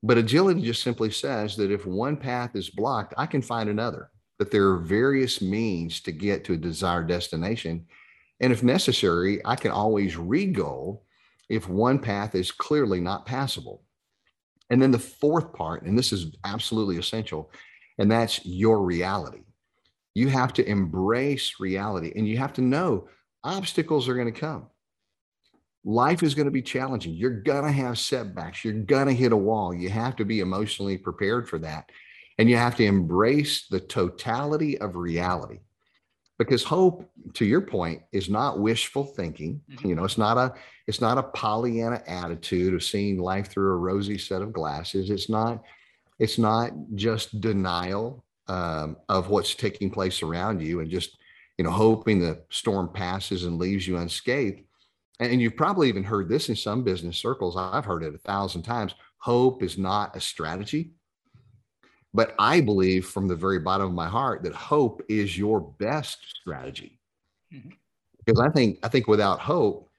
But 0.04 0.18
agility 0.18 0.62
just 0.62 0.84
simply 0.84 1.12
says 1.12 1.56
that 1.56 1.72
if 1.72 1.86
one 1.86 2.18
path 2.18 2.56
is 2.56 2.70
blocked, 2.70 3.13
I 3.18 3.26
can 3.26 3.42
find 3.42 3.70
another, 3.70 4.12
that 4.38 4.52
there 4.52 4.68
are 4.70 4.78
various 4.78 5.42
means 5.42 6.02
to 6.02 6.12
get 6.12 6.44
to 6.46 6.54
a 6.54 6.58
desired 6.58 7.08
destination. 7.08 7.88
And 8.40 8.54
if 8.54 8.63
necessary, 8.63 9.42
I 9.44 9.56
can 9.56 9.72
always 9.72 10.16
re-goal 10.16 11.04
if 11.50 11.68
one 11.68 12.00
path 12.00 12.36
is 12.36 12.52
clearly 12.52 13.00
not 13.00 13.26
passable. 13.26 13.84
And 14.70 14.82
then 14.82 14.92
the 14.92 15.00
fourth 15.00 15.54
part, 15.54 15.84
and 15.84 15.98
this 15.98 16.12
is 16.12 16.36
absolutely 16.44 16.98
essential, 16.98 17.52
and 17.98 18.12
that's 18.12 18.46
your 18.46 18.84
reality. 18.84 19.44
You 20.13 20.28
have 20.30 20.54
to 20.54 20.70
embrace 20.70 21.60
reality 21.60 22.12
and 22.16 22.28
you 22.28 22.38
have 22.38 22.54
to 22.54 22.62
know 22.62 23.08
obstacles 23.47 24.07
are 24.07 24.13
going 24.13 24.31
to 24.31 24.39
come. 24.39 24.67
Life 25.86 26.21
is 26.21 26.36
going 26.36 26.45
to 26.45 26.51
be 26.51 26.62
challenging. 26.62 27.13
You're 27.13 27.41
going 27.41 27.63
to 27.63 27.71
have 27.71 27.97
setbacks. 27.97 28.65
You're 28.65 28.73
going 28.73 29.07
to 29.07 29.13
hit 29.13 29.31
a 29.31 29.38
wall. 29.38 29.73
You 29.73 29.89
have 29.89 30.17
to 30.17 30.25
be 30.25 30.41
emotionally 30.41 30.97
prepared 30.97 31.47
for 31.47 31.57
that. 31.60 31.89
And 32.38 32.49
you 32.49 32.57
have 32.57 32.75
to 32.75 32.83
embrace 32.83 33.67
the 33.67 33.79
totality 33.79 34.77
of 34.79 34.95
reality. 34.95 35.60
Because 36.38 36.63
hope, 36.63 37.10
to 37.33 37.45
your 37.45 37.62
point, 37.62 38.01
is 38.12 38.29
not 38.29 38.60
wishful 38.60 39.05
thinking. 39.05 39.62
Mm-hmm. 39.71 39.88
You 39.88 39.95
know, 39.95 40.03
it's 40.03 40.19
not 40.19 40.38
a 40.38 40.53
it's 40.86 41.01
not 41.01 41.17
a 41.17 41.23
Pollyanna 41.23 42.03
attitude 42.05 42.75
of 42.75 42.83
seeing 42.83 43.17
life 43.17 43.47
through 43.47 43.71
a 43.71 43.77
rosy 43.77 44.19
set 44.19 44.43
of 44.43 44.53
glasses. 44.53 45.10
It's 45.10 45.29
not 45.29 45.63
it's 46.19 46.38
not 46.38 46.73
just 46.93 47.41
denial 47.41 48.23
um, 48.47 48.97
of 49.10 49.29
what's 49.29 49.55
taking 49.55 49.89
place 49.89 50.21
around 50.21 50.62
you 50.62 50.79
and 50.79 50.91
just 50.91 51.17
you 51.58 51.63
know, 51.63 51.72
hoping 51.72 52.20
the 52.20 52.41
storm 52.50 52.89
passes 52.93 53.43
and 53.43 53.58
leaves 53.58 53.88
you 53.88 53.98
unscathed. 53.98 54.62
And 55.20 55.41
you've 55.41 55.58
probably 55.58 55.89
even 55.89 56.04
heard 56.04 56.30
this 56.30 56.50
in 56.50 56.56
some 56.56 56.84
business 56.84 57.17
circles. 57.17 57.58
I've 57.58 57.86
heard 57.86 58.04
it 58.04 58.13
a 58.13 58.20
thousand 58.20 58.63
times. 58.63 58.93
Hope 59.17 59.63
is 59.63 59.78
not 59.78 60.15
a 60.15 60.22
strategy. 60.22 60.91
But 62.13 62.36
I 62.38 62.62
believe 62.62 63.08
from 63.08 63.28
the 63.28 63.36
very 63.36 63.60
bottom 63.60 63.88
of 63.88 63.93
my 63.93 64.08
heart 64.08 64.43
that 64.43 64.54
hope 64.54 65.02
is 65.10 65.38
your 65.38 65.60
best 65.60 66.20
strategy. 66.39 67.00
Mm-hmm. 67.54 67.70
Because 68.24 68.39
I 68.39 68.50
think 68.50 68.80
I 68.84 68.89
think 68.89 69.08
without 69.08 69.39
hope, 69.39 69.89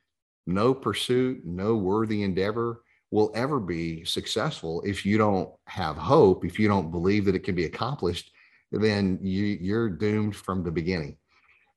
no 0.47 0.73
pursuit, 0.73 1.45
no 1.45 1.77
worthy 1.77 2.23
endeavor 2.23 2.83
will 3.11 3.33
ever 3.35 3.59
be 3.59 4.05
successful 4.05 4.83
if 4.83 5.05
you 5.05 5.19
don't 5.19 5.51
have 5.67 5.97
hope, 5.97 6.45
if 6.45 6.59
you 6.59 6.69
don't 6.69 6.91
believe 6.91 7.25
that 7.25 7.35
it 7.35 7.45
can 7.45 7.55
be 7.55 7.65
accomplished, 7.65 8.31
then 8.71 9.19
you, 9.23 9.45
you're 9.61 9.89
doomed 9.89 10.37
from 10.37 10.63
the 10.63 10.71
beginning. 10.71 11.17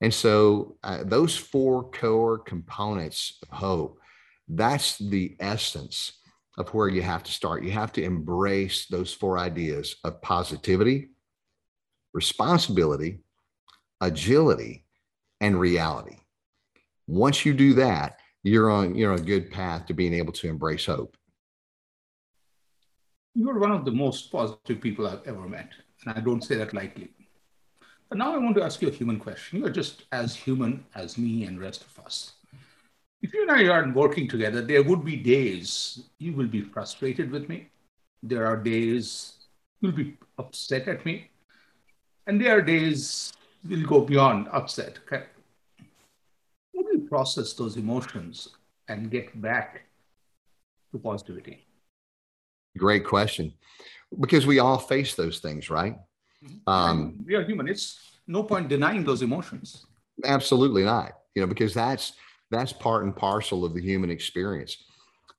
And 0.02 0.14
so 0.14 0.78
uh, 0.84 1.04
those 1.04 1.38
four 1.38 1.90
core 1.92 2.40
components 2.40 3.38
of 3.44 3.58
hope, 3.58 4.00
that's 4.48 4.98
the 4.98 5.36
essence 5.40 6.14
of 6.58 6.70
where 6.70 6.90
you 6.90 7.04
have 7.04 7.24
to 7.24 7.32
start. 7.32 7.64
You 7.64 7.72
have 7.72 7.94
to 7.94 8.04
embrace 8.04 8.88
those 8.88 9.14
four 9.14 9.38
ideas 9.38 9.96
of 10.04 10.22
positivity, 10.22 11.12
responsibility, 12.14 13.20
agility, 14.02 14.86
and 15.40 15.60
reality. 15.60 16.18
Once 17.08 17.46
you 17.46 17.54
do 17.54 17.74
that, 17.76 18.20
you're 18.44 18.72
on 18.72 18.96
you're 18.96 19.14
on 19.14 19.20
a 19.20 19.22
good 19.22 19.52
path 19.52 19.86
to 19.86 19.94
being 19.94 20.14
able 20.14 20.34
to 20.34 20.48
embrace 20.48 20.86
hope. 20.88 21.16
You're 23.36 23.60
one 23.60 23.72
of 23.72 23.86
the 23.86 23.92
most 23.92 24.32
positive 24.32 24.82
people 24.82 25.08
I've 25.08 25.26
ever 25.26 25.48
met, 25.48 25.70
and 26.06 26.18
I 26.18 26.22
don't 26.22 26.44
say 26.44 26.56
that 26.56 26.74
lightly. 26.74 27.12
But 28.12 28.17
now 28.17 28.36
I 28.36 28.39
want 28.39 28.58
to 28.58 28.63
ask 28.63 28.82
you 28.82 28.89
a 28.89 28.91
human 28.91 29.17
question. 29.17 29.60
You 29.60 29.65
are 29.67 29.69
just 29.69 30.04
as 30.12 30.36
human 30.36 30.84
as 30.95 31.17
me 31.17 31.45
and 31.45 31.58
rest 31.58 31.86
of 31.86 32.04
us. 32.04 32.34
If 33.21 33.34
you 33.34 33.43
and 33.43 33.52
I 33.52 33.69
aren't 33.69 33.95
working 33.95 34.28
together, 34.28 34.62
there 34.62 34.84
would 34.84 35.06
be 35.06 35.15
days 35.15 36.04
you 36.19 36.34
will 36.34 36.47
be 36.47 36.60
frustrated 36.60 37.32
with 37.32 37.47
me. 37.47 37.69
There 38.21 38.45
are 38.45 38.58
days 38.58 39.36
you'll 39.80 39.93
be 39.93 40.17
upset 40.38 40.89
at 40.89 41.06
me. 41.06 41.30
And 42.28 42.41
there 42.41 42.58
are 42.58 42.62
days 42.62 43.32
we'll 43.65 43.88
go 43.88 44.02
beyond 44.02 44.50
upset. 44.52 45.00
Okay? 45.06 45.24
How 46.76 46.82
do 46.82 46.89
you 46.91 47.08
process 47.08 47.54
those 47.54 47.78
emotions 47.78 48.50
and 48.89 49.10
get 49.10 49.41
back 49.41 49.84
to 50.91 51.00
positivity? 51.00 51.65
Great 52.78 53.06
question. 53.06 53.54
Because 54.19 54.45
we 54.45 54.60
all 54.60 54.80
face 54.80 55.15
those 55.15 55.39
things, 55.39 55.69
right? 55.69 55.95
Mm-hmm. 56.43 56.69
Um, 56.69 57.23
we 57.25 57.36
are 57.36 57.43
human. 57.43 57.67
It's 57.67 57.99
no 58.27 58.43
point 58.43 58.67
denying 58.67 59.04
those 59.04 59.21
emotions. 59.21 59.86
Absolutely 60.23 60.84
not. 60.84 61.13
You 61.36 61.41
know, 61.41 61.47
because 61.47 61.73
that's 61.73 62.13
that's 62.49 62.73
part 62.73 63.04
and 63.04 63.15
parcel 63.15 63.63
of 63.63 63.73
the 63.73 63.82
human 63.82 64.12
experience. 64.12 64.77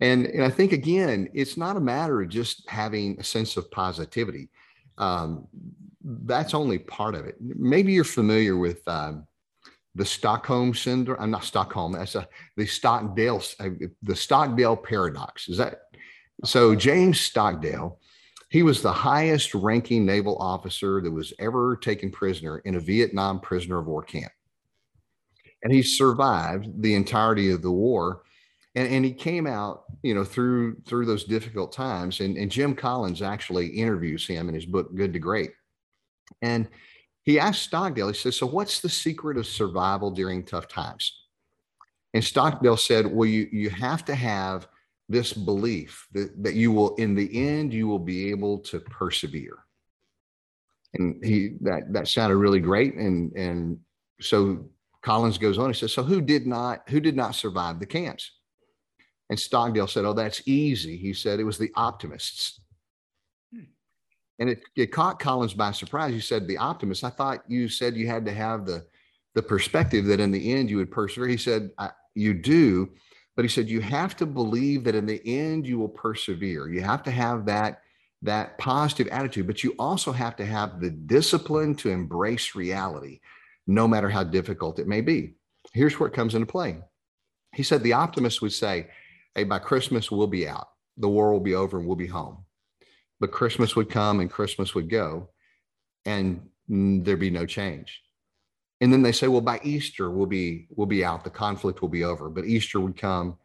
And, 0.01 0.27
and 0.27 0.43
I 0.43 0.51
think 0.51 0.73
again, 0.73 1.29
it's 1.33 1.57
not 1.57 1.77
a 1.77 1.81
matter 1.81 2.23
of 2.23 2.29
just 2.29 2.69
having 2.69 3.21
a 3.21 3.23
sense 3.23 3.57
of 3.57 3.71
positivity. 3.71 4.49
Um, 4.99 5.47
that's 6.03 6.55
only 6.55 6.79
part 6.79 7.15
of 7.15 7.27
it. 7.27 7.37
Maybe 7.41 7.93
you're 7.93 8.03
familiar 8.03 8.57
with 8.57 8.87
um, 8.89 9.27
the 9.95 10.05
Stockholm 10.05 10.75
syndrome. 10.75 11.19
I'm 11.21 11.31
not 11.31 11.45
Stockholm. 11.45 11.93
That's 11.93 12.17
a, 12.17 12.27
the 12.57 12.67
Stockdale, 12.67 13.43
uh, 13.61 13.69
the 14.03 14.17
Stockdale 14.17 14.77
paradox. 14.77 15.49
Is 15.49 15.59
that 15.59 15.83
so? 16.45 16.75
James 16.75 17.21
Stockdale 17.21 18.01
he 18.53 18.63
was 18.63 18.83
the 18.83 18.93
highest 18.93 19.55
ranking 19.55 20.05
naval 20.05 20.37
officer 20.37 21.01
that 21.01 21.11
was 21.11 21.33
ever 21.39 21.75
taken 21.75 22.11
prisoner 22.11 22.59
in 22.59 22.75
a 22.75 22.81
Vietnam 22.81 23.41
prisoner 23.41 23.79
of 23.79 23.87
war 23.87 24.03
camp. 24.03 24.31
And 25.63 25.73
he 25.73 25.83
survived 25.83 26.69
the 26.83 26.95
entirety 26.95 27.51
of 27.51 27.63
the 27.63 27.71
war. 27.71 28.25
And, 28.75 28.87
and 28.93 29.07
he 29.07 29.13
came 29.15 29.47
out, 29.47 29.85
you 30.03 30.15
know, 30.15 30.23
through 30.23 30.77
through 30.87 31.07
those 31.07 31.25
difficult 31.25 31.73
times. 31.73 32.21
And, 32.21 32.37
and 32.37 32.51
Jim 32.51 32.75
Collins 32.75 33.23
actually 33.23 33.69
interviews 33.69 34.27
him 34.27 34.51
in 34.51 34.55
his 34.55 34.67
book, 34.67 34.95
Good 34.95 35.15
to 35.15 35.19
Great. 35.19 35.53
And 36.43 36.69
he 37.23 37.39
asked 37.39 37.63
Stockdale, 37.63 38.09
he 38.09 38.15
says, 38.15 38.37
So 38.37 38.47
what's 38.47 38.81
the 38.81 38.91
secret 38.91 39.39
of 39.39 39.47
survival 39.47 40.11
during 40.11 40.45
tough 40.45 40.69
times? 40.69 41.11
And 42.13 42.23
Stockdale 42.23 42.77
said, 42.77 43.07
Well, 43.07 43.27
you, 43.27 43.49
you 43.51 43.71
have 43.71 44.05
to 44.05 44.15
have 44.15 44.69
this 45.13 45.33
belief 45.33 46.07
that, 46.13 46.43
that 46.43 46.55
you 46.55 46.73
will, 46.73 46.95
in 46.97 47.15
the 47.15 47.49
end, 47.49 47.73
you 47.73 47.87
will 47.87 47.99
be 47.99 48.31
able 48.31 48.59
to 48.59 48.81
persevere. 48.81 49.59
And 50.95 51.25
he 51.25 51.57
that 51.61 51.93
that 51.93 52.09
sounded 52.09 52.37
really 52.37 52.61
great. 52.61 52.95
And 52.95 53.33
and 53.33 53.79
so 54.21 54.67
Collins 55.03 55.39
goes 55.39 55.59
on, 55.59 55.71
he 55.71 55.75
says, 55.75 55.93
So 55.93 56.03
who 56.03 56.21
did 56.21 56.47
not 56.47 56.89
who 56.89 57.01
did 57.01 57.17
not 57.17 57.35
survive 57.35 57.79
the 57.79 57.87
camps? 57.87 58.31
And 59.31 59.39
Stockdale 59.39 59.87
said, 59.87 60.05
Oh, 60.05 60.13
that's 60.13 60.43
easy. 60.47 60.97
He 60.97 61.15
said 61.15 61.41
it 61.41 61.45
was 61.45 61.57
the 61.57 61.73
optimists. 61.77 62.61
Hmm. 63.55 63.65
And 64.39 64.51
it, 64.51 64.63
it 64.77 64.93
caught 64.93 65.19
Collins 65.19 65.55
by 65.55 65.73
surprise. 65.73 66.13
You 66.13 66.21
said 66.21 66.47
the 66.47 66.59
optimists. 66.59 67.05
I 67.05 67.11
thought 67.11 67.41
you 67.49 67.69
said 67.69 67.97
you 67.97 68.07
had 68.07 68.27
to 68.27 68.33
have 68.35 68.67
the 68.67 68.85
the 69.35 69.43
perspective 69.43 70.05
that 70.07 70.21
in 70.21 70.31
the 70.31 70.53
end 70.53 70.69
you 70.69 70.77
would 70.77 70.91
persevere. 70.91 71.29
He 71.29 71.39
said, 71.39 71.71
You 72.15 72.35
do, 72.35 72.91
but 73.37 73.45
he 73.45 73.49
said, 73.49 73.69
You 73.69 73.81
have 73.81 74.17
to 74.17 74.27
believe 74.27 74.85
that 74.85 74.95
in 74.95 75.07
the 75.07 75.23
end 75.25 75.67
you 75.67 75.79
will 75.79 75.89
persevere. 75.89 76.69
You 76.69 76.83
have 76.83 77.03
to 77.05 77.11
have 77.11 77.47
that, 77.47 77.83
that 78.23 78.59
positive 78.59 79.09
attitude, 79.09 79.47
but 79.47 79.65
you 79.65 79.75
also 79.79 80.13
have 80.13 80.37
to 80.37 80.47
have 80.47 80.81
the 80.81 80.91
discipline 80.91 81.75
to 81.77 81.91
embrace 81.91 82.55
reality, 82.55 83.21
no 83.67 83.89
matter 83.89 84.09
how 84.09 84.25
difficult 84.25 84.79
it 84.79 84.87
may 84.87 85.01
be. 85.01 85.35
Here's 85.73 85.99
where 85.99 86.09
it 86.09 86.15
comes 86.15 86.35
into 86.35 86.47
play. 86.47 86.79
He 87.55 87.63
said, 87.63 87.83
The 87.83 87.95
optimist 87.95 88.43
would 88.43 88.53
say, 88.53 88.89
Hey, 89.35 89.45
by 89.45 89.59
Christmas, 89.59 90.11
we'll 90.11 90.27
be 90.27 90.47
out. 90.47 90.69
The 90.99 91.09
war 91.09 91.33
will 91.33 91.41
be 91.41 91.55
over 91.55 91.79
and 91.79 91.87
we'll 91.87 91.97
be 91.97 92.07
home. 92.07 92.45
But 93.19 93.33
Christmas 93.33 93.75
would 93.77 93.89
come 93.89 94.21
and 94.21 94.31
Christmas 94.31 94.75
would 94.75 94.91
go, 94.91 95.31
and 96.05 96.49
there'd 96.69 97.19
be 97.19 97.31
no 97.31 97.47
change 97.47 98.03
and 98.83 98.93
then 98.93 99.01
they 99.01 99.13
say 99.13 99.29
well 99.29 99.41
by 99.41 99.61
easter 99.63 100.11
we'll 100.11 100.27
be 100.27 100.67
we'll 100.71 100.89
be 100.89 101.05
out. 101.05 101.23
The 101.23 101.31
conflict 101.31 101.81
will 101.81 101.89
be 101.89 102.03
over. 102.03 102.29
But 102.29 102.45
easter 102.45 102.81
would 102.81 102.97
come 102.97 103.39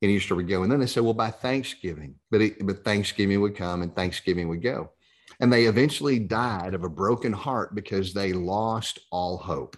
and 0.00 0.10
easter 0.10 0.36
would 0.36 0.48
go. 0.48 0.62
And 0.62 0.70
then 0.70 0.78
they 0.78 0.86
say 0.86 1.00
well 1.00 1.12
by 1.12 1.30
thanksgiving. 1.30 2.14
But 2.30 2.40
it, 2.40 2.64
but 2.64 2.84
thanksgiving 2.84 3.40
would 3.40 3.56
come 3.56 3.82
and 3.82 3.94
thanksgiving 3.94 4.48
would 4.48 4.62
go. 4.62 4.92
And 5.40 5.52
they 5.52 5.64
eventually 5.64 6.20
died 6.20 6.72
of 6.72 6.84
a 6.84 6.88
broken 6.88 7.32
heart 7.32 7.74
because 7.74 8.14
they 8.14 8.32
lost 8.32 9.00
all 9.10 9.36
hope. 9.36 9.76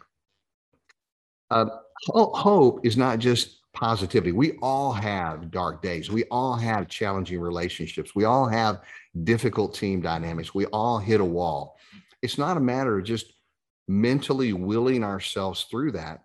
Uh, 1.50 1.66
hope 2.10 2.84
is 2.84 2.98
not 2.98 3.18
just 3.18 3.60
positivity. 3.72 4.32
We 4.32 4.58
all 4.60 4.92
have 4.92 5.50
dark 5.50 5.80
days. 5.80 6.10
We 6.10 6.24
all 6.24 6.54
have 6.54 6.86
challenging 6.86 7.40
relationships. 7.40 8.14
We 8.14 8.24
all 8.24 8.46
have 8.46 8.82
difficult 9.24 9.74
team 9.74 10.02
dynamics. 10.02 10.54
We 10.54 10.66
all 10.66 10.98
hit 10.98 11.22
a 11.22 11.24
wall. 11.24 11.78
It's 12.20 12.36
not 12.36 12.58
a 12.58 12.60
matter 12.60 12.98
of 12.98 13.04
just 13.04 13.32
mentally 13.88 14.52
willing 14.52 15.02
ourselves 15.02 15.64
through 15.64 15.92
that. 15.92 16.22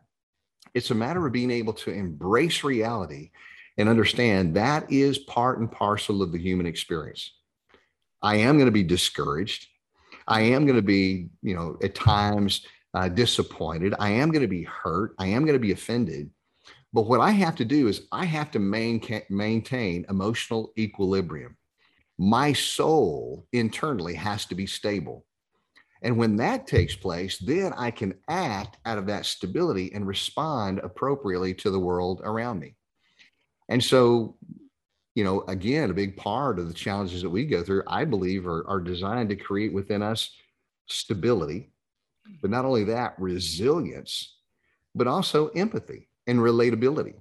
It's 0.73 0.91
a 0.91 0.95
matter 0.95 1.25
of 1.25 1.33
being 1.33 1.51
able 1.51 1.73
to 1.73 1.91
embrace 1.91 2.63
reality 2.63 3.31
and 3.77 3.89
understand 3.89 4.55
that 4.55 4.91
is 4.91 5.17
part 5.17 5.59
and 5.59 5.71
parcel 5.71 6.21
of 6.21 6.31
the 6.31 6.37
human 6.39 6.65
experience. 6.65 7.31
I 8.21 8.37
am 8.37 8.57
going 8.57 8.67
to 8.67 8.71
be 8.71 8.83
discouraged. 8.83 9.67
I 10.27 10.41
am 10.41 10.65
going 10.65 10.77
to 10.77 10.81
be, 10.81 11.29
you 11.41 11.55
know, 11.55 11.77
at 11.83 11.95
times 11.95 12.65
uh, 12.93 13.09
disappointed. 13.09 13.93
I 13.99 14.11
am 14.11 14.31
going 14.31 14.41
to 14.41 14.47
be 14.47 14.63
hurt. 14.63 15.15
I 15.17 15.27
am 15.27 15.43
going 15.43 15.55
to 15.55 15.59
be 15.59 15.71
offended. 15.71 16.29
But 16.93 17.07
what 17.07 17.19
I 17.19 17.31
have 17.31 17.55
to 17.55 17.65
do 17.65 17.87
is 17.87 18.07
I 18.11 18.25
have 18.25 18.51
to 18.51 18.59
maintain, 18.59 19.23
maintain 19.29 20.05
emotional 20.09 20.71
equilibrium. 20.77 21.57
My 22.19 22.53
soul 22.53 23.47
internally 23.51 24.13
has 24.13 24.45
to 24.45 24.55
be 24.55 24.67
stable. 24.67 25.25
And 26.03 26.17
when 26.17 26.35
that 26.35 26.67
takes 26.67 26.95
place, 26.95 27.37
then 27.37 27.73
I 27.77 27.89
can 27.89 28.13
act 28.27 28.77
out 28.85 28.97
of 28.97 29.07
that 29.07 29.25
stability 29.25 29.91
and 29.93 30.05
respond 30.05 30.79
appropriately 30.79 31.53
to 31.55 31.71
the 31.71 31.79
world 31.79 32.21
around 32.23 32.59
me. 32.59 32.75
And 33.69 33.81
so, 33.81 34.35
you 35.15 35.23
know, 35.23 35.41
again, 35.47 35.89
a 35.89 35.93
big 35.93 36.17
part 36.17 36.59
of 36.59 36.67
the 36.67 36.73
challenges 36.73 37.21
that 37.21 37.29
we 37.29 37.45
go 37.45 37.63
through, 37.63 37.83
I 37.87 38.03
believe, 38.03 38.45
are, 38.45 38.67
are 38.67 38.81
designed 38.81 39.29
to 39.29 39.37
create 39.37 39.73
within 39.73 40.01
us 40.01 40.29
stability, 40.87 41.71
but 42.41 42.51
not 42.51 42.65
only 42.65 42.83
that, 42.85 43.15
resilience, 43.17 44.37
but 44.93 45.07
also 45.07 45.47
empathy 45.49 46.09
and 46.27 46.39
relatability. 46.39 47.15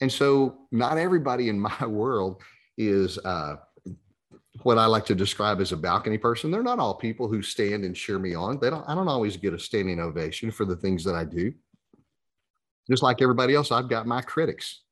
And 0.00 0.10
so, 0.10 0.58
not 0.70 0.96
everybody 0.96 1.48
in 1.48 1.58
my 1.58 1.86
world 1.86 2.40
is 2.78 3.18
uh, 3.18 3.56
what 4.62 4.78
I 4.78 4.86
like 4.86 5.06
to 5.06 5.14
describe 5.14 5.60
as 5.60 5.72
a 5.72 5.76
balcony 5.76 6.18
person. 6.18 6.50
They're 6.50 6.62
not 6.62 6.78
all 6.78 6.94
people 6.94 7.26
who 7.26 7.42
stand 7.42 7.84
and 7.84 7.96
cheer 7.96 8.18
me 8.18 8.34
on. 8.34 8.58
They 8.60 8.70
don't, 8.70 8.84
I 8.86 8.94
don't 8.94 9.08
always 9.08 9.36
get 9.36 9.54
a 9.54 9.58
standing 9.58 9.98
ovation 9.98 10.50
for 10.50 10.64
the 10.64 10.76
things 10.76 11.04
that 11.04 11.14
I 11.14 11.24
do. 11.24 11.52
Just 12.90 13.02
like 13.02 13.22
everybody 13.22 13.54
else, 13.54 13.72
I've 13.72 13.88
got 13.88 14.06
my 14.06 14.20
critics. 14.20 14.82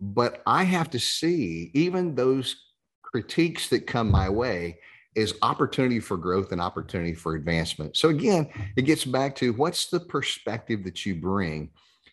But 0.00 0.42
I 0.46 0.64
have 0.64 0.90
to 0.90 0.98
see 0.98 1.70
even 1.74 2.14
those 2.14 2.56
critiques 3.02 3.68
that 3.68 3.86
come 3.86 4.10
my 4.10 4.28
way 4.28 4.78
is 5.14 5.34
opportunity 5.42 6.00
for 6.00 6.16
growth 6.16 6.52
and 6.52 6.60
opportunity 6.60 7.14
for 7.14 7.34
advancement. 7.34 7.96
So 7.96 8.08
again, 8.08 8.48
it 8.76 8.82
gets 8.82 9.04
back 9.04 9.34
to 9.36 9.52
what's 9.52 9.86
the 9.86 10.00
perspective 10.00 10.84
that 10.84 11.04
you 11.04 11.16
bring 11.16 11.70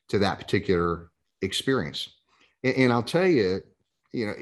to 0.10 0.20
that 0.20 0.40
particular 0.40 1.12
experience. 1.42 2.10
And, 2.64 2.76
and 2.76 2.94
I'll 2.94 3.04
tell 3.04 3.28
you, 3.28 3.62
you 4.14 4.28
know, 4.28 4.34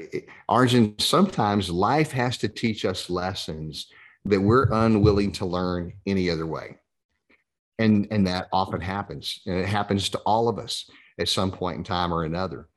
Arjun, 0.48 0.96
sometimes 1.00 1.70
life 1.70 2.12
has 2.12 2.38
to 2.40 2.48
teach 2.48 2.86
us 2.86 3.10
lessons 3.10 3.88
that 4.26 4.42
we're 4.42 4.72
unwilling 4.72 5.32
to 5.34 5.46
learn 5.46 5.94
any 6.06 6.30
other 6.30 6.46
way. 6.46 6.78
And, 7.78 8.08
and 8.10 8.26
that 8.28 8.48
often 8.54 8.82
happens. 8.82 9.42
And 9.46 9.58
it 9.58 9.68
happens 9.68 10.10
to 10.10 10.18
all 10.20 10.48
of 10.48 10.58
us 10.58 10.90
at 11.20 11.30
some 11.30 11.52
point 11.52 11.78
in 11.78 11.84
time 11.84 12.14
or 12.14 12.24
another. 12.24 12.68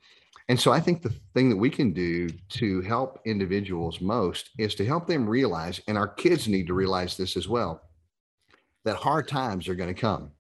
And 0.48 0.58
so 0.58 0.72
I 0.72 0.80
think 0.80 1.02
the 1.02 1.14
thing 1.34 1.50
that 1.50 1.56
we 1.56 1.68
can 1.68 1.92
do 1.92 2.30
to 2.50 2.80
help 2.80 3.20
individuals 3.26 4.00
most 4.00 4.50
is 4.58 4.74
to 4.76 4.86
help 4.86 5.06
them 5.06 5.28
realize, 5.28 5.80
and 5.86 5.98
our 5.98 6.08
kids 6.08 6.48
need 6.48 6.66
to 6.68 6.74
realize 6.74 7.16
this 7.16 7.36
as 7.36 7.48
well, 7.48 7.82
that 8.84 8.96
hard 8.96 9.28
times 9.28 9.68
are 9.68 9.74
going 9.74 9.94
to 9.94 10.00
come. 10.00 10.30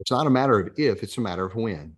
It's 0.00 0.10
not 0.10 0.26
a 0.26 0.30
matter 0.30 0.58
of 0.58 0.72
if, 0.78 1.02
it's 1.02 1.18
a 1.18 1.22
matter 1.22 1.44
of 1.44 1.54
when. 1.54 1.96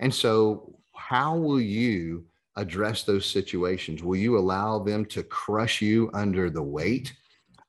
And 0.00 0.14
so, 0.14 0.78
how 0.94 1.36
will 1.36 1.60
you 1.60 2.26
address 2.56 3.04
those 3.04 3.26
situations? 3.26 4.02
Will 4.02 4.16
you 4.16 4.38
allow 4.38 4.78
them 4.78 5.04
to 5.06 5.22
crush 5.22 5.80
you 5.80 6.10
under 6.12 6.50
the 6.50 6.62
weight 6.62 7.12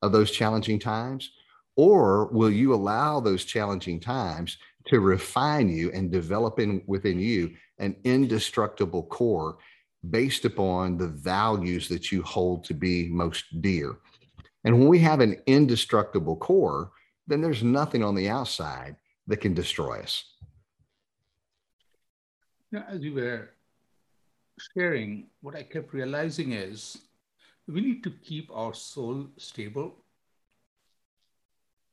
of 0.01 0.11
those 0.11 0.31
challenging 0.31 0.79
times? 0.79 1.31
Or 1.75 2.27
will 2.27 2.51
you 2.51 2.73
allow 2.73 3.19
those 3.19 3.45
challenging 3.45 3.99
times 3.99 4.57
to 4.87 4.99
refine 4.99 5.69
you 5.69 5.91
and 5.91 6.11
develop 6.11 6.59
in, 6.59 6.83
within 6.85 7.19
you 7.19 7.55
an 7.79 7.95
indestructible 8.03 9.03
core 9.03 9.57
based 10.09 10.43
upon 10.45 10.97
the 10.97 11.07
values 11.07 11.87
that 11.87 12.11
you 12.11 12.21
hold 12.21 12.65
to 12.65 12.73
be 12.73 13.07
most 13.09 13.61
dear? 13.61 13.97
And 14.65 14.77
when 14.77 14.87
we 14.87 14.99
have 14.99 15.19
an 15.19 15.41
indestructible 15.45 16.35
core, 16.37 16.91
then 17.27 17.41
there's 17.41 17.63
nothing 17.63 18.03
on 18.03 18.15
the 18.15 18.29
outside 18.29 18.97
that 19.27 19.37
can 19.37 19.53
destroy 19.53 19.99
us. 19.99 20.25
Now, 22.71 22.85
as 22.89 23.01
you 23.01 23.13
were 23.13 23.49
sharing, 24.73 25.27
what 25.41 25.55
I 25.55 25.63
kept 25.63 25.93
realizing 25.93 26.53
is 26.53 26.97
we 27.67 27.81
need 27.81 28.03
to 28.03 28.11
keep 28.11 28.49
our 28.53 28.73
soul 28.73 29.27
stable. 29.37 30.03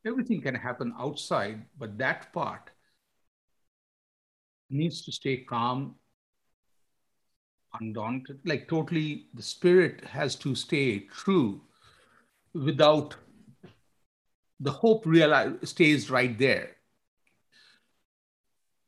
Everything 0.06 0.40
can 0.40 0.54
happen 0.54 0.94
outside, 0.98 1.64
but 1.78 1.98
that 1.98 2.33
part 2.33 2.70
needs 4.70 5.02
to 5.04 5.12
stay 5.12 5.38
calm, 5.38 5.96
undaunted, 7.80 8.40
like 8.44 8.68
totally 8.68 9.26
the 9.35 9.42
spirit 9.42 10.04
has 10.04 10.37
to 10.37 10.54
stay 10.54 11.00
true 11.00 11.61
without 12.54 13.14
the 14.61 14.70
hope 14.70 15.06
realize, 15.06 15.52
stays 15.64 16.11
right 16.11 16.38
there. 16.38 16.76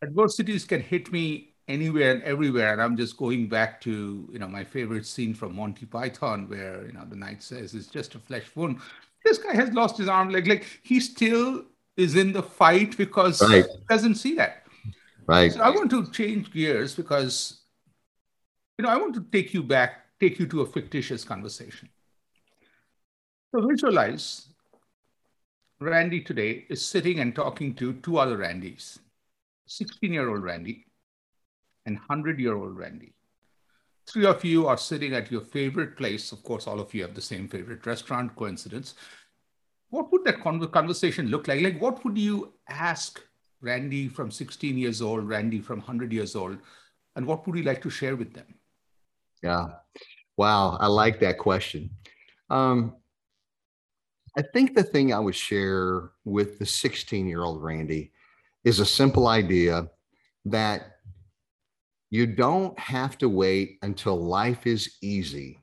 Adversities 0.02 0.64
can 0.64 0.80
hit 0.80 1.12
me 1.12 1.51
anywhere 1.72 2.12
and 2.12 2.22
everywhere. 2.22 2.72
And 2.72 2.82
I'm 2.82 2.96
just 2.96 3.16
going 3.16 3.48
back 3.48 3.80
to, 3.82 4.28
you 4.30 4.38
know, 4.38 4.48
my 4.48 4.62
favorite 4.62 5.06
scene 5.06 5.34
from 5.34 5.56
Monty 5.56 5.86
Python 5.86 6.48
where, 6.48 6.84
you 6.86 6.92
know, 6.92 7.04
the 7.08 7.16
knight 7.16 7.42
says 7.42 7.74
it's 7.74 7.86
just 7.86 8.14
a 8.14 8.18
flesh 8.18 8.44
wound. 8.54 8.78
This 9.24 9.38
guy 9.38 9.54
has 9.54 9.72
lost 9.72 9.96
his 9.96 10.08
arm 10.08 10.30
leg. 10.30 10.46
Like 10.46 10.66
he 10.82 11.00
still 11.00 11.64
is 11.96 12.16
in 12.16 12.32
the 12.32 12.42
fight 12.42 12.96
because 12.96 13.40
right. 13.42 13.64
he 13.64 13.76
doesn't 13.88 14.16
see 14.16 14.34
that. 14.34 14.66
Right. 15.26 15.52
So 15.52 15.60
I 15.60 15.70
want 15.70 15.90
to 15.90 16.10
change 16.10 16.52
gears 16.52 16.94
because, 16.94 17.60
you 18.78 18.82
know, 18.82 18.90
I 18.90 18.96
want 18.96 19.14
to 19.14 19.24
take 19.32 19.54
you 19.54 19.62
back, 19.62 20.06
take 20.20 20.38
you 20.38 20.46
to 20.48 20.60
a 20.62 20.66
fictitious 20.66 21.24
conversation. 21.24 21.88
So 23.54 23.66
visualize 23.66 24.48
Randy 25.80 26.20
today 26.20 26.66
is 26.68 26.84
sitting 26.84 27.20
and 27.20 27.34
talking 27.34 27.74
to 27.74 27.94
two 27.94 28.18
other 28.18 28.36
Randys 28.36 28.98
16 29.66 30.12
year 30.12 30.28
old 30.28 30.42
Randy 30.42 30.86
and 31.86 31.96
100 31.96 32.38
year 32.38 32.56
old 32.56 32.76
Randy. 32.76 33.14
Three 34.06 34.26
of 34.26 34.44
you 34.44 34.66
are 34.66 34.76
sitting 34.76 35.14
at 35.14 35.30
your 35.30 35.40
favorite 35.40 35.96
place. 35.96 36.32
Of 36.32 36.42
course, 36.42 36.66
all 36.66 36.80
of 36.80 36.92
you 36.92 37.02
have 37.02 37.14
the 37.14 37.20
same 37.20 37.48
favorite 37.48 37.86
restaurant, 37.86 38.34
coincidence. 38.34 38.94
What 39.90 40.10
would 40.10 40.24
that 40.24 40.40
conversation 40.40 41.28
look 41.28 41.46
like? 41.48 41.60
Like, 41.60 41.80
what 41.80 42.04
would 42.04 42.18
you 42.18 42.54
ask 42.68 43.20
Randy 43.60 44.08
from 44.08 44.30
16 44.30 44.76
years 44.76 45.00
old, 45.00 45.28
Randy 45.28 45.60
from 45.60 45.78
100 45.78 46.12
years 46.12 46.34
old, 46.34 46.58
and 47.14 47.26
what 47.26 47.46
would 47.46 47.56
you 47.56 47.62
like 47.62 47.82
to 47.82 47.90
share 47.90 48.16
with 48.16 48.32
them? 48.32 48.54
Yeah. 49.42 49.68
Wow. 50.36 50.76
I 50.80 50.86
like 50.86 51.20
that 51.20 51.38
question. 51.38 51.90
Um, 52.50 52.96
I 54.36 54.42
think 54.42 54.74
the 54.74 54.82
thing 54.82 55.12
I 55.12 55.18
would 55.18 55.34
share 55.34 56.10
with 56.24 56.58
the 56.58 56.66
16 56.66 57.26
year 57.26 57.42
old 57.42 57.62
Randy 57.62 58.12
is 58.64 58.80
a 58.80 58.86
simple 58.86 59.26
idea 59.28 59.90
that 60.46 60.91
you 62.12 62.26
don't 62.26 62.78
have 62.78 63.16
to 63.16 63.28
wait 63.30 63.78
until 63.80 64.22
life 64.22 64.66
is 64.66 64.98
easy 65.00 65.58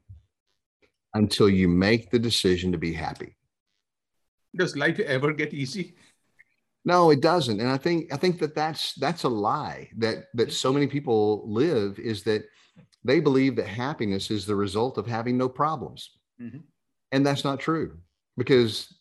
until 1.13 1.47
you 1.47 1.67
make 1.67 2.09
the 2.09 2.17
decision 2.17 2.71
to 2.71 2.77
be 2.79 2.91
happy. 2.91 3.37
Does 4.55 4.75
life 4.75 4.99
ever 4.99 5.31
get 5.31 5.53
easy? 5.53 5.93
No, 6.83 7.11
it 7.11 7.21
doesn't. 7.21 7.59
And 7.59 7.69
I 7.69 7.77
think 7.77 8.11
I 8.11 8.17
think 8.17 8.39
that 8.39 8.55
that's 8.55 8.93
that's 8.95 9.25
a 9.25 9.29
lie 9.29 9.91
that 9.97 10.25
that 10.33 10.51
so 10.51 10.73
many 10.73 10.87
people 10.87 11.43
live 11.45 11.99
is 11.99 12.23
that 12.23 12.45
they 13.03 13.19
believe 13.19 13.55
that 13.57 13.67
happiness 13.67 14.31
is 14.31 14.47
the 14.47 14.55
result 14.55 14.97
of 14.97 15.05
having 15.05 15.37
no 15.37 15.49
problems. 15.49 16.17
Mm-hmm. 16.41 16.61
And 17.11 17.23
that's 17.23 17.43
not 17.43 17.59
true 17.59 17.99
because 18.37 18.91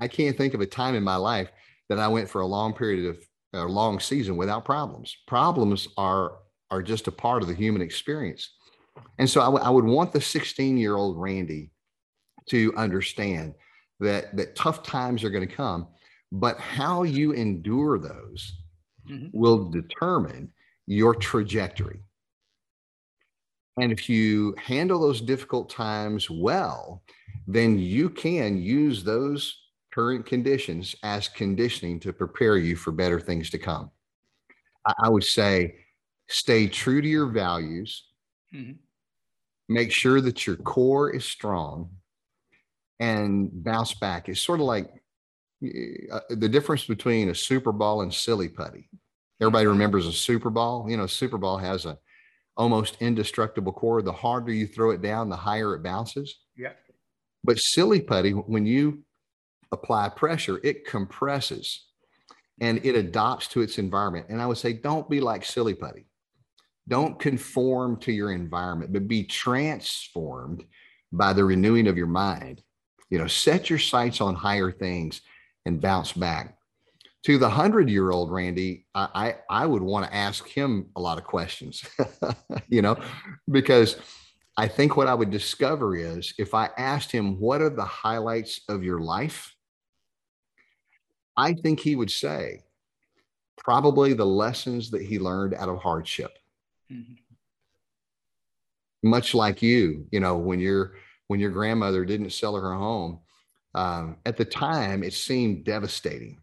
I 0.00 0.08
can't 0.08 0.36
think 0.36 0.52
of 0.52 0.60
a 0.60 0.66
time 0.66 0.94
in 0.96 1.02
my 1.02 1.16
life 1.16 1.50
that 1.88 1.98
I 1.98 2.08
went 2.08 2.28
for 2.28 2.42
a 2.42 2.46
long 2.46 2.74
period 2.74 3.06
of 3.06 3.24
a 3.54 3.64
long 3.64 4.00
season 4.00 4.36
without 4.36 4.66
problems. 4.66 5.16
Problems 5.26 5.88
are 5.96 6.43
are 6.74 6.82
just 6.82 7.06
a 7.06 7.12
part 7.12 7.42
of 7.42 7.48
the 7.48 7.54
human 7.54 7.82
experience. 7.82 8.50
And 9.18 9.28
so 9.28 9.40
I, 9.40 9.44
w- 9.46 9.64
I 9.64 9.70
would 9.70 9.84
want 9.84 10.12
the 10.12 10.20
16 10.20 10.76
year 10.76 10.96
old 10.96 11.20
Randy 11.20 11.70
to 12.50 12.74
understand 12.76 13.54
that 14.00 14.36
that 14.36 14.56
tough 14.56 14.82
times 14.82 15.22
are 15.22 15.30
going 15.30 15.46
to 15.46 15.54
come, 15.54 15.86
but 16.32 16.58
how 16.58 17.04
you 17.04 17.32
endure 17.32 17.98
those 17.98 18.52
mm-hmm. 19.08 19.28
will 19.32 19.70
determine 19.70 20.52
your 20.86 21.14
trajectory. 21.14 22.00
And 23.80 23.92
if 23.92 24.08
you 24.08 24.54
handle 24.58 25.00
those 25.00 25.20
difficult 25.20 25.70
times 25.70 26.28
well, 26.28 27.02
then 27.46 27.78
you 27.78 28.10
can 28.10 28.60
use 28.60 29.02
those 29.02 29.60
current 29.92 30.26
conditions 30.26 30.94
as 31.02 31.28
conditioning 31.28 32.00
to 32.00 32.12
prepare 32.12 32.56
you 32.56 32.76
for 32.76 32.90
better 32.90 33.20
things 33.20 33.50
to 33.50 33.58
come. 33.58 33.90
I, 35.02 35.08
would 35.08 35.24
say 35.24 35.76
stay 36.28 36.66
true 36.66 37.00
to 37.00 37.08
your 37.08 37.26
values, 37.26 38.06
mm-hmm. 38.54 38.72
make 39.68 39.92
sure 39.92 40.20
that 40.20 40.46
your 40.46 40.56
core 40.56 41.10
is 41.10 41.24
strong, 41.24 41.90
and 43.00 43.50
bounce 43.64 43.94
back. 43.94 44.28
It's 44.28 44.40
sort 44.40 44.60
of 44.60 44.66
like 44.66 44.90
uh, 46.12 46.20
the 46.30 46.48
difference 46.48 46.84
between 46.84 47.28
a 47.28 47.34
super 47.34 47.72
ball 47.72 48.02
and 48.02 48.12
silly 48.12 48.48
putty. 48.48 48.88
Everybody 49.40 49.66
remembers 49.66 50.06
a 50.06 50.12
super 50.12 50.50
ball. 50.50 50.86
You 50.88 50.96
know, 50.96 51.06
super 51.06 51.38
ball 51.38 51.58
has 51.58 51.86
a 51.86 51.98
almost 52.56 52.96
indestructible 53.00 53.72
core. 53.72 54.02
The 54.02 54.12
harder 54.12 54.52
you 54.52 54.66
throw 54.66 54.90
it 54.90 55.02
down, 55.02 55.28
the 55.28 55.36
higher 55.36 55.74
it 55.74 55.82
bounces. 55.82 56.38
Yeah. 56.56 56.72
But 57.42 57.58
silly 57.58 58.00
putty, 58.00 58.30
when 58.30 58.64
you 58.64 59.02
apply 59.72 60.08
pressure, 60.10 60.60
it 60.62 60.86
compresses 60.86 61.86
and 62.60 62.84
it 62.84 62.94
adopts 62.94 63.48
to 63.48 63.60
its 63.60 63.78
environment. 63.78 64.26
And 64.28 64.40
I 64.40 64.46
would 64.46 64.58
say, 64.58 64.72
don't 64.72 65.10
be 65.10 65.20
like 65.20 65.44
silly 65.44 65.74
putty. 65.74 66.06
Don't 66.88 67.18
conform 67.18 67.96
to 68.00 68.12
your 68.12 68.32
environment, 68.32 68.92
but 68.92 69.08
be 69.08 69.24
transformed 69.24 70.64
by 71.12 71.32
the 71.32 71.44
renewing 71.44 71.86
of 71.86 71.96
your 71.96 72.06
mind. 72.06 72.62
You 73.10 73.18
know, 73.18 73.26
set 73.26 73.70
your 73.70 73.78
sights 73.78 74.20
on 74.20 74.34
higher 74.34 74.70
things 74.70 75.22
and 75.64 75.80
bounce 75.80 76.12
back. 76.12 76.56
To 77.24 77.38
the 77.38 77.48
hundred 77.48 77.88
year 77.88 78.10
old 78.10 78.30
Randy, 78.30 78.84
I, 78.94 79.08
I, 79.14 79.62
I 79.62 79.66
would 79.66 79.82
want 79.82 80.06
to 80.06 80.14
ask 80.14 80.46
him 80.46 80.90
a 80.94 81.00
lot 81.00 81.16
of 81.16 81.24
questions, 81.24 81.82
you 82.68 82.82
know, 82.82 82.98
because 83.50 83.96
I 84.56 84.68
think 84.68 84.96
what 84.96 85.08
I 85.08 85.14
would 85.14 85.30
discover 85.30 85.96
is 85.96 86.34
if 86.38 86.52
I 86.52 86.68
asked 86.76 87.10
him, 87.10 87.40
what 87.40 87.62
are 87.62 87.70
the 87.70 87.84
highlights 87.84 88.60
of 88.68 88.84
your 88.84 89.00
life? 89.00 89.54
I 91.36 91.54
think 91.54 91.80
he 91.80 91.96
would 91.96 92.10
say, 92.10 92.62
probably 93.56 94.12
the 94.12 94.26
lessons 94.26 94.90
that 94.90 95.02
he 95.02 95.18
learned 95.18 95.54
out 95.54 95.68
of 95.68 95.78
hardship. 95.78 96.38
Mm-hmm. 96.92 97.14
Much 99.08 99.34
like 99.34 99.62
you, 99.62 100.06
you 100.10 100.20
know, 100.20 100.36
when 100.36 100.60
your 100.60 100.94
when 101.28 101.40
your 101.40 101.50
grandmother 101.50 102.04
didn't 102.04 102.30
sell 102.30 102.54
her 102.56 102.74
home, 102.74 103.20
um, 103.74 104.16
at 104.24 104.36
the 104.36 104.44
time 104.44 105.02
it 105.02 105.12
seemed 105.12 105.64
devastating. 105.64 106.40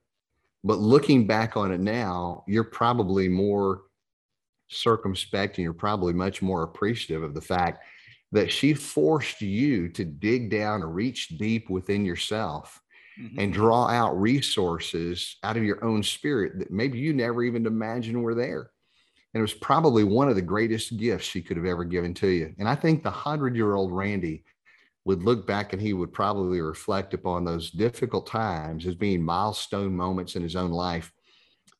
But 0.63 0.77
looking 0.77 1.25
back 1.25 1.57
on 1.57 1.71
it 1.71 1.79
now, 1.79 2.43
you're 2.47 2.63
probably 2.63 3.27
more 3.27 3.83
circumspect 4.69 5.57
and 5.57 5.63
you're 5.63 5.73
probably 5.73 6.13
much 6.13 6.41
more 6.41 6.63
appreciative 6.63 7.23
of 7.23 7.33
the 7.33 7.41
fact 7.41 7.83
that 8.31 8.51
she 8.51 8.73
forced 8.73 9.41
you 9.41 9.89
to 9.89 10.05
dig 10.05 10.49
down 10.49 10.81
and 10.81 10.95
reach 10.95 11.29
deep 11.29 11.69
within 11.69 12.05
yourself 12.05 12.81
mm-hmm. 13.19 13.39
and 13.39 13.53
draw 13.53 13.87
out 13.87 14.19
resources 14.19 15.37
out 15.43 15.57
of 15.57 15.63
your 15.63 15.83
own 15.83 16.01
spirit 16.01 16.59
that 16.59 16.71
maybe 16.71 16.97
you 16.97 17.13
never 17.13 17.43
even 17.43 17.65
imagined 17.65 18.21
were 18.21 18.35
there. 18.35 18.71
And 19.33 19.39
it 19.39 19.41
was 19.41 19.53
probably 19.53 20.03
one 20.03 20.27
of 20.27 20.35
the 20.35 20.41
greatest 20.41 20.97
gifts 20.97 21.25
she 21.25 21.41
could 21.41 21.57
have 21.57 21.65
ever 21.65 21.85
given 21.85 22.13
to 22.15 22.27
you. 22.27 22.53
And 22.59 22.67
I 22.67 22.75
think 22.75 23.01
the 23.01 23.11
hundred 23.11 23.55
year 23.55 23.75
old 23.75 23.91
Randy 23.91 24.43
would 25.05 25.23
look 25.23 25.47
back 25.47 25.73
and 25.73 25.81
he 25.81 25.93
would 25.93 26.13
probably 26.13 26.61
reflect 26.61 27.13
upon 27.13 27.43
those 27.43 27.71
difficult 27.71 28.27
times 28.27 28.85
as 28.85 28.95
being 28.95 29.23
milestone 29.23 29.95
moments 29.95 30.35
in 30.35 30.43
his 30.43 30.55
own 30.55 30.71
life 30.71 31.11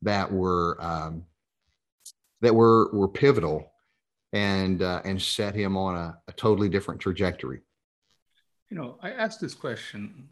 that 0.01 0.31
were 0.31 0.77
um, 0.81 1.23
that 2.41 2.55
were 2.55 2.89
were 2.93 3.07
pivotal 3.07 3.71
and 4.33 4.81
uh, 4.81 5.01
and 5.03 5.21
set 5.21 5.53
him 5.53 5.77
on 5.77 5.95
a, 5.95 6.17
a 6.27 6.31
totally 6.33 6.69
different 6.69 6.99
trajectory. 6.99 7.61
You 8.69 8.77
know, 8.77 8.97
I 9.01 9.11
ask 9.11 9.39
this 9.39 9.53
question 9.53 10.29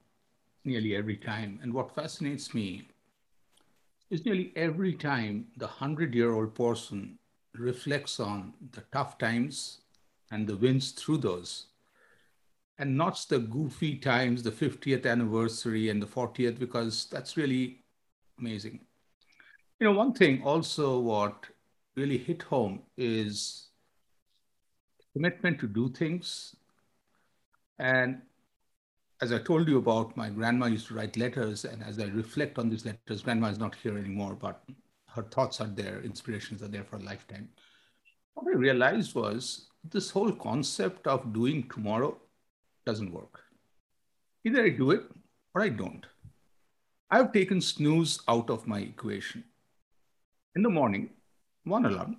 nearly 0.64 0.96
every 0.96 1.18
time, 1.18 1.60
and 1.62 1.74
what 1.74 1.94
fascinates 1.94 2.54
me 2.54 2.88
is 4.10 4.26
nearly 4.26 4.52
every 4.56 4.94
time 4.94 5.48
the 5.58 5.68
hundred 5.68 6.16
year 6.16 6.34
old 6.34 6.56
person 6.56 7.18
reflects 7.54 8.20
on 8.20 8.54
the 8.72 8.82
tough 8.92 9.18
times 9.18 9.82
and 10.32 10.48
the 10.48 10.58
wins 10.58 10.92
through 10.92 11.18
those 11.18 11.66
and 12.80 12.96
not 12.96 13.24
the 13.30 13.40
goofy 13.40 13.98
times, 13.98 14.42
the 14.42 14.52
50th 14.52 15.06
anniversary 15.06 15.90
and 15.90 16.02
the 16.02 16.08
40th, 16.08 16.58
because 16.58 17.08
that's 17.12 17.36
really 17.36 17.84
amazing. 18.40 18.80
You 19.80 19.88
know, 19.88 19.94
one 19.94 20.14
thing 20.14 20.42
also 20.44 21.00
what 21.00 21.46
really 21.96 22.18
hit 22.18 22.42
home 22.44 22.82
is 22.98 23.68
commitment 25.14 25.60
to 25.60 25.68
do 25.68 25.90
things. 25.90 26.56
And 27.78 28.22
as 29.22 29.34
I 29.34 29.40
told 29.40 29.68
you 29.68 29.78
about, 29.78 30.16
my 30.16 30.30
grandma 30.30 30.68
used 30.68 30.88
to 30.88 30.94
write 30.94 31.18
letters, 31.18 31.66
and 31.66 31.84
as 31.84 32.00
I 32.00 32.06
reflect 32.06 32.58
on 32.58 32.70
these 32.70 32.86
letters, 32.86 33.22
grandma 33.22 33.50
is 33.50 33.60
not 33.60 33.76
here 33.76 33.98
anymore, 33.98 34.34
but 34.34 34.64
her 35.10 35.24
thoughts 35.24 35.60
are 35.60 35.68
there, 35.68 36.02
inspirations 36.02 36.62
are 36.64 36.68
there 36.68 36.86
for 36.86 36.96
a 36.96 37.04
lifetime. 37.04 37.50
What 38.34 38.48
I 38.48 38.58
realized 38.58 39.16
was 39.16 39.68
this 39.84 40.10
whole 40.10 40.32
concept 40.32 41.08
of 41.08 41.34
doing 41.34 41.68
tomorrow 41.68 42.18
doesn't 42.86 43.12
work. 43.12 43.42
Either 44.46 44.64
I 44.64 44.70
do 44.70 44.92
it 44.92 45.04
or 45.54 45.62
I 45.62 45.70
don't. 45.70 46.06
I've 47.12 47.34
taken 47.34 47.60
snooze 47.60 48.22
out 48.28 48.50
of 48.50 48.68
my 48.68 48.80
equation. 48.80 49.44
In 50.56 50.62
the 50.62 50.70
morning, 50.70 51.10
one 51.64 51.86
alarm, 51.86 52.18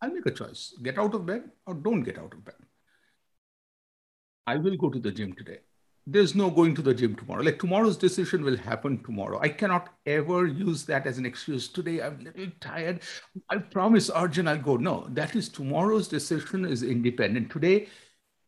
I'll 0.00 0.12
make 0.12 0.26
a 0.26 0.30
choice 0.30 0.74
get 0.82 0.98
out 0.98 1.14
of 1.14 1.26
bed 1.26 1.50
or 1.66 1.74
don't 1.74 2.02
get 2.02 2.18
out 2.18 2.32
of 2.32 2.44
bed. 2.44 2.54
I 4.46 4.56
will 4.56 4.76
go 4.76 4.88
to 4.88 4.98
the 4.98 5.10
gym 5.10 5.34
today. 5.34 5.58
There's 6.10 6.34
no 6.34 6.48
going 6.50 6.74
to 6.74 6.80
the 6.80 6.94
gym 6.94 7.14
tomorrow. 7.16 7.42
Like 7.42 7.58
tomorrow's 7.58 7.98
decision 7.98 8.42
will 8.42 8.56
happen 8.56 9.02
tomorrow. 9.04 9.38
I 9.42 9.50
cannot 9.50 9.90
ever 10.06 10.46
use 10.46 10.84
that 10.86 11.06
as 11.06 11.18
an 11.18 11.26
excuse. 11.26 11.68
Today 11.68 12.00
I'm 12.00 12.20
a 12.20 12.24
little 12.24 12.52
tired. 12.60 13.00
I 13.50 13.58
promise 13.58 14.08
Arjun 14.08 14.48
I'll 14.48 14.56
go. 14.56 14.78
No, 14.78 15.06
that 15.10 15.36
is 15.36 15.50
tomorrow's 15.50 16.08
decision 16.08 16.64
is 16.64 16.82
independent. 16.82 17.50
Today, 17.50 17.88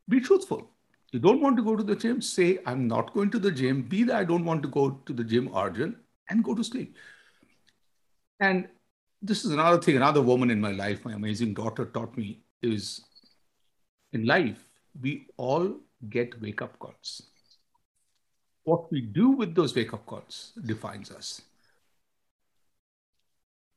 be 0.09 0.21
truthful. 0.21 0.71
You 1.13 1.19
don't 1.19 1.43
want 1.43 1.59
to 1.59 1.63
go 1.63 1.77
to 1.77 1.83
the 1.83 1.95
gym, 1.95 2.23
say, 2.23 2.61
I'm 2.65 2.89
not 2.89 3.13
going 3.13 3.31
to 3.33 3.39
the 3.39 3.53
gym. 3.53 3.83
Be 3.83 4.05
that 4.05 4.17
I 4.17 4.25
don't 4.25 4.47
want 4.47 4.63
to 4.63 4.69
go 4.69 4.91
to 5.05 5.13
the 5.13 5.25
gym, 5.25 5.51
Arjun, 5.53 5.97
and 6.31 6.43
go 6.43 6.55
to 6.55 6.65
sleep. 6.65 6.97
And 8.39 8.69
this 9.21 9.45
is 9.45 9.51
another 9.51 9.83
thing, 9.83 9.97
another 9.97 10.23
woman 10.23 10.51
in 10.51 10.63
my 10.63 10.73
life, 10.73 11.05
my 11.05 11.13
amazing 11.13 11.53
daughter 11.53 11.85
taught 11.85 12.17
me 12.17 12.41
is 12.63 13.03
in 14.15 14.25
life, 14.25 14.67
we 14.99 15.27
all 15.37 15.77
get 16.09 16.41
wake 16.41 16.63
up 16.63 16.79
calls. 16.79 17.23
What 18.65 18.91
we 18.91 19.03
do 19.03 19.33
with 19.33 19.55
those 19.55 19.75
wake 19.77 19.93
up 19.93 20.07
calls 20.07 20.53
defines 20.65 21.11
us. 21.11 21.43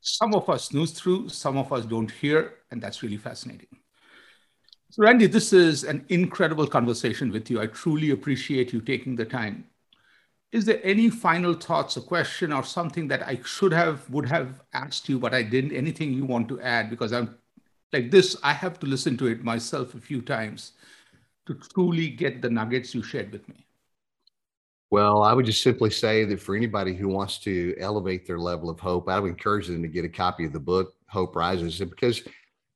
Some 0.02 0.34
of 0.34 0.48
us 0.48 0.66
snooze 0.66 0.92
through, 0.92 1.30
some 1.30 1.56
of 1.56 1.72
us 1.72 1.84
don't 1.84 2.08
hear, 2.12 2.60
and 2.70 2.80
that's 2.80 3.02
really 3.02 3.16
fascinating. 3.16 3.80
So, 4.90 5.02
Randy, 5.02 5.26
this 5.26 5.52
is 5.52 5.84
an 5.84 6.04
incredible 6.08 6.66
conversation 6.66 7.30
with 7.30 7.50
you. 7.50 7.60
I 7.60 7.66
truly 7.66 8.10
appreciate 8.10 8.72
you 8.72 8.80
taking 8.80 9.16
the 9.16 9.24
time. 9.24 9.64
Is 10.52 10.66
there 10.66 10.80
any 10.84 11.10
final 11.10 11.54
thoughts, 11.54 11.96
a 11.96 12.02
question, 12.02 12.52
or 12.52 12.64
something 12.64 13.08
that 13.08 13.22
I 13.26 13.40
should 13.44 13.72
have, 13.72 14.08
would 14.10 14.26
have 14.28 14.62
asked 14.74 15.08
you, 15.08 15.18
but 15.18 15.34
I 15.34 15.42
didn't? 15.42 15.72
Anything 15.72 16.12
you 16.14 16.24
want 16.26 16.48
to 16.50 16.60
add? 16.60 16.90
Because 16.90 17.12
I'm 17.12 17.36
Like 17.92 18.10
this, 18.10 18.36
I 18.42 18.52
have 18.54 18.78
to 18.80 18.86
listen 18.86 19.16
to 19.18 19.26
it 19.28 19.44
myself 19.44 19.94
a 19.94 20.00
few 20.00 20.22
times 20.22 20.72
to 21.46 21.54
truly 21.74 22.08
get 22.10 22.42
the 22.42 22.50
nuggets 22.50 22.94
you 22.94 23.02
shared 23.02 23.32
with 23.32 23.48
me. 23.48 23.63
Well, 24.94 25.24
I 25.24 25.32
would 25.32 25.44
just 25.44 25.64
simply 25.64 25.90
say 25.90 26.24
that 26.24 26.40
for 26.40 26.54
anybody 26.54 26.94
who 26.94 27.08
wants 27.08 27.38
to 27.40 27.74
elevate 27.80 28.28
their 28.28 28.38
level 28.38 28.70
of 28.70 28.78
hope, 28.78 29.08
I 29.08 29.18
would 29.18 29.28
encourage 29.28 29.66
them 29.66 29.82
to 29.82 29.88
get 29.88 30.04
a 30.04 30.08
copy 30.08 30.44
of 30.44 30.52
the 30.52 30.60
book, 30.60 30.94
Hope 31.08 31.34
Rises, 31.34 31.80
because 31.80 32.22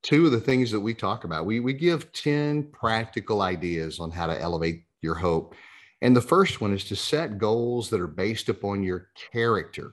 two 0.03 0.27
of 0.27 0.33
the 0.33 0.41
things 0.41 0.73
that 0.73 0.81
we 0.81 0.95
talk 0.95 1.23
about, 1.23 1.47
we, 1.47 1.61
we 1.61 1.73
give 1.73 2.11
10 2.11 2.73
practical 2.73 3.41
ideas 3.43 4.01
on 4.01 4.11
how 4.11 4.27
to 4.27 4.37
elevate 4.37 4.83
your 5.01 5.15
hope. 5.15 5.55
And 6.03 6.17
the 6.17 6.21
first 6.21 6.61
one 6.61 6.73
is 6.73 6.83
to 6.87 6.97
set 6.97 7.39
goals 7.39 7.89
that 7.91 8.01
are 8.01 8.09
based 8.09 8.49
upon 8.49 8.83
your 8.83 9.11
character. 9.31 9.93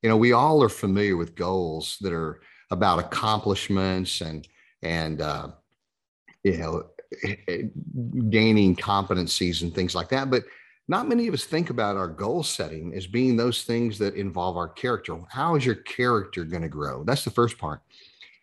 You 0.00 0.08
know, 0.08 0.16
we 0.16 0.32
all 0.32 0.62
are 0.62 0.70
familiar 0.70 1.18
with 1.18 1.34
goals 1.34 1.98
that 2.00 2.14
are 2.14 2.40
about 2.70 3.00
accomplishments 3.00 4.22
and, 4.22 4.48
and, 4.80 5.20
uh, 5.20 5.48
you 6.42 6.56
know, 6.56 6.86
gaining 8.30 8.74
competencies 8.76 9.60
and 9.60 9.74
things 9.74 9.94
like 9.94 10.08
that. 10.08 10.30
But 10.30 10.44
not 10.86 11.08
many 11.08 11.26
of 11.26 11.34
us 11.34 11.44
think 11.44 11.70
about 11.70 11.96
our 11.96 12.08
goal 12.08 12.42
setting 12.42 12.94
as 12.94 13.06
being 13.06 13.36
those 13.36 13.64
things 13.64 13.98
that 13.98 14.14
involve 14.14 14.56
our 14.56 14.68
character. 14.68 15.18
How 15.30 15.54
is 15.54 15.64
your 15.64 15.76
character 15.76 16.44
going 16.44 16.62
to 16.62 16.68
grow? 16.68 17.04
That's 17.04 17.24
the 17.24 17.30
first 17.30 17.56
part. 17.56 17.80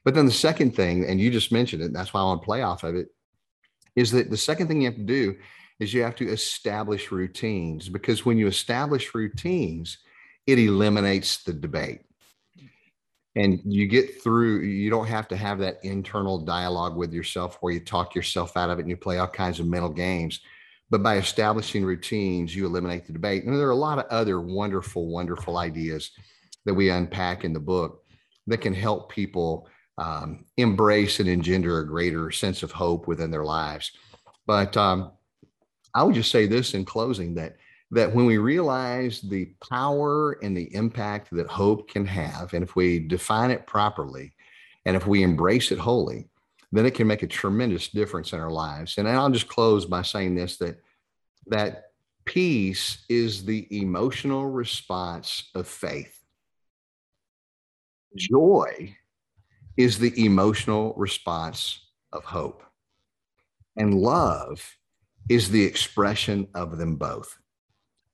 But 0.04 0.16
then 0.16 0.26
the 0.26 0.32
second 0.32 0.76
thing, 0.76 1.06
and 1.06 1.20
you 1.20 1.30
just 1.30 1.52
mentioned 1.52 1.84
it, 1.84 1.94
that's 1.94 2.14
why 2.14 2.22
I 2.22 2.24
want 2.24 2.42
to 2.42 2.46
play 2.46 2.64
off 2.64 2.84
of 2.84 2.96
it, 2.96 3.10
is 3.96 4.10
that 4.12 4.32
the 4.32 4.38
second 4.38 4.68
thing 4.68 4.82
you 4.82 4.90
have 4.90 4.98
to 4.98 5.04
do 5.04 5.36
is 5.80 5.94
you 5.94 6.02
have 6.02 6.16
to 6.16 6.30
establish 6.30 7.12
routines 7.12 7.90
because 7.90 8.26
when 8.26 8.38
you 8.38 8.48
establish 8.48 9.14
routines, 9.14 10.00
it 10.48 10.58
eliminates 10.58 11.44
the 11.44 11.54
debate. 11.54 12.02
And 13.36 13.62
you 13.64 13.88
get 13.88 14.22
through, 14.22 14.62
you 14.62 14.90
don't 14.90 15.08
have 15.08 15.28
to 15.30 15.38
have 15.38 15.60
that 15.60 15.78
internal 15.84 16.40
dialogue 16.40 16.98
with 16.98 17.14
yourself 17.14 17.58
where 17.62 17.74
you 17.74 17.80
talk 17.80 18.14
yourself 18.14 18.58
out 18.58 18.70
of 18.70 18.80
it 18.80 18.82
and 18.82 18.90
you 18.90 18.98
play 18.98 19.20
all 19.20 19.28
kinds 19.28 19.60
of 19.60 19.68
mental 19.68 19.90
games. 19.90 20.42
But 20.92 21.02
by 21.02 21.18
establishing 21.18 21.84
routines, 21.84 22.56
you 22.56 22.66
eliminate 22.66 23.08
the 23.08 23.14
debate. 23.14 23.46
And 23.46 23.58
there 23.58 23.68
are 23.68 23.72
a 23.72 23.76
lot 23.76 23.98
of 23.98 24.06
other 24.12 24.42
wonderful, 24.42 25.08
wonderful 25.08 25.58
ideas 25.58 26.12
that 26.66 26.74
we 26.74 26.90
unpack 26.90 27.44
in 27.44 27.54
the 27.54 27.60
book 27.60 28.04
that 28.48 28.60
can 28.60 28.74
help 28.74 29.10
people 29.10 29.68
um, 29.98 30.46
embrace 30.58 31.20
and 31.20 31.30
engender 31.30 31.80
a 31.80 31.88
greater 31.88 32.30
sense 32.30 32.62
of 32.62 32.72
hope 32.72 33.08
within 33.08 33.32
their 33.32 33.46
lives. 33.46 33.92
But 34.46 34.76
um, 34.76 35.14
I 35.96 36.04
would 36.04 36.16
just 36.16 36.32
say 36.32 36.46
this 36.46 36.74
in 36.74 36.86
closing 36.86 37.34
that 37.36 37.56
that 37.94 38.16
when 38.16 38.26
we 38.26 38.38
realize 38.38 39.20
the 39.20 39.54
power 39.70 40.38
and 40.42 40.56
the 40.56 40.74
impact 40.74 41.28
that 41.32 41.48
hope 41.48 41.90
can 41.90 42.06
have, 42.06 42.54
and 42.54 42.64
if 42.64 42.74
we 42.74 43.00
define 43.00 43.52
it 43.52 43.68
properly, 43.68 44.32
and 44.86 44.96
if 44.96 45.06
we 45.06 45.24
embrace 45.24 45.74
it 45.74 45.78
wholly, 45.78 46.30
then 46.72 46.86
it 46.86 46.96
can 46.96 47.08
make 47.08 47.24
a 47.24 47.28
tremendous 47.28 47.90
difference 47.90 48.34
in 48.34 48.40
our 48.40 48.52
lives. 48.52 48.98
And 48.98 49.08
I'll 49.08 49.30
just 49.30 49.48
close 49.48 49.86
by 49.86 50.02
saying 50.04 50.36
this 50.36 50.58
that 50.58 50.82
that 51.48 51.86
peace 52.26 53.04
is 53.10 53.46
the 53.46 53.68
emotional 53.82 54.48
response 54.48 55.50
of 55.56 55.68
faith. 55.68 56.18
Joy 58.16 58.96
is 59.78 59.98
the 59.98 60.26
emotional 60.26 60.94
response 60.98 61.88
of 62.12 62.24
hope. 62.24 62.64
And 63.78 63.94
love 63.94 64.78
is 65.30 65.50
the 65.50 65.64
expression 65.64 66.48
of 66.54 66.78
them 66.78 66.96
both. 66.96 67.38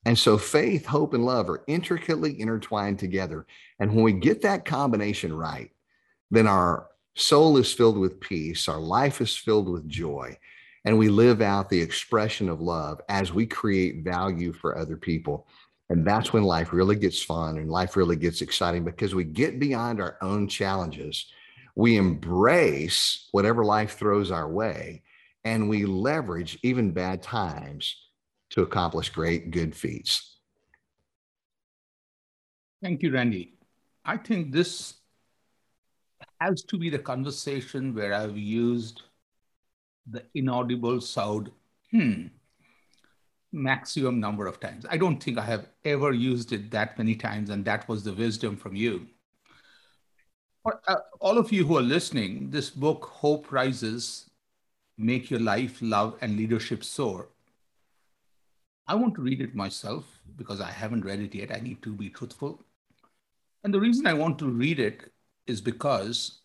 And 0.06 0.18
so 0.18 0.38
faith, 0.38 0.86
hope, 0.86 1.14
and 1.14 1.26
love 1.26 1.50
are 1.50 1.64
intricately 1.68 2.40
intertwined 2.40 3.00
together. 3.00 3.46
And 3.80 3.94
when 3.94 4.04
we 4.04 4.14
get 4.14 4.44
that 4.44 4.66
combination 4.66 5.36
right, 5.36 5.72
then 6.32 6.48
our 6.48 6.88
soul 7.18 7.58
is 7.58 7.74
filled 7.74 7.98
with 7.98 8.20
peace, 8.20 8.68
our 8.68 8.80
life 8.80 9.22
is 9.22 9.36
filled 9.36 9.68
with 9.68 9.90
joy, 9.90 10.38
and 10.86 10.98
we 10.98 11.10
live 11.10 11.42
out 11.42 11.70
the 11.70 11.82
expression 11.82 12.48
of 12.48 12.62
love 12.62 13.02
as 13.10 13.34
we 13.34 13.46
create 13.46 14.04
value 14.04 14.54
for 14.54 14.78
other 14.78 14.96
people. 14.96 15.48
And 15.90 16.06
that's 16.06 16.34
when 16.34 16.44
life 16.44 16.74
really 16.74 16.96
gets 16.96 17.22
fun 17.22 17.58
and 17.58 17.72
life 17.72 17.96
really 17.96 18.18
gets 18.18 18.42
exciting 18.42 18.84
because 18.84 19.16
we 19.16 19.24
get 19.24 19.60
beyond 19.60 20.02
our 20.02 20.18
own 20.22 20.48
challenges. 20.48 21.28
We 21.76 21.98
embrace 21.98 23.30
whatever 23.32 23.64
life 23.64 23.98
throws 23.98 24.32
our 24.32 24.50
way 24.50 25.04
and 25.46 25.70
we 25.70 25.86
leverage 25.86 26.60
even 26.62 26.92
bad 26.92 27.24
times 27.24 27.96
to 28.50 28.64
accomplish 28.64 29.10
great 29.10 29.52
good 29.52 29.76
feats. 29.76 30.36
Thank 32.82 33.02
you, 33.02 33.12
Randy. 33.12 33.54
I 34.04 34.18
think 34.18 34.52
this 34.52 34.94
has 36.40 36.64
to 36.64 36.78
be 36.78 36.90
the 36.90 37.00
conversation 37.00 37.94
where 37.94 38.14
I've 38.14 38.38
used 38.38 39.02
the 40.10 40.24
inaudible 40.34 41.02
sound, 41.02 41.52
hmm, 41.92 42.28
maximum 43.52 44.20
number 44.20 44.48
of 44.48 44.60
times. 44.60 44.86
I 44.90 44.98
don't 44.98 45.22
think 45.22 45.38
I 45.38 45.46
have 45.46 45.68
ever 45.84 46.12
used 46.14 46.54
it 46.54 46.72
that 46.72 46.98
many 46.98 47.16
times, 47.16 47.50
and 47.50 47.66
that 47.66 47.88
was 47.88 48.04
the 48.04 48.14
wisdom 48.14 48.56
from 48.56 48.76
you. 48.76 49.08
For 50.64 50.82
uh, 50.88 50.98
all 51.20 51.38
of 51.38 51.52
you 51.52 51.66
who 51.66 51.78
are 51.78 51.82
listening, 51.82 52.50
this 52.50 52.70
book, 52.70 53.06
Hope 53.06 53.52
Rises, 53.52 54.30
Make 54.98 55.30
Your 55.32 55.40
Life, 55.40 55.80
Love, 55.82 56.18
and 56.22 56.36
Leadership 56.36 56.84
Soar. 56.84 57.30
I 58.88 58.96
want 58.96 59.16
to 59.16 59.22
read 59.22 59.42
it 59.42 59.56
myself 59.56 60.06
because 60.38 60.62
I 60.62 60.72
haven't 60.72 61.06
read 61.06 61.20
it 61.20 61.36
yet. 61.36 61.52
I 61.52 61.60
need 61.60 61.82
to 61.84 61.94
be 61.94 62.10
truthful. 62.10 62.64
And 63.64 63.74
the 63.74 63.80
reason 63.80 64.08
I 64.08 64.14
want 64.14 64.40
to 64.40 64.48
read 64.48 64.80
it 64.80 65.12
is 65.48 65.62
because 65.62 66.40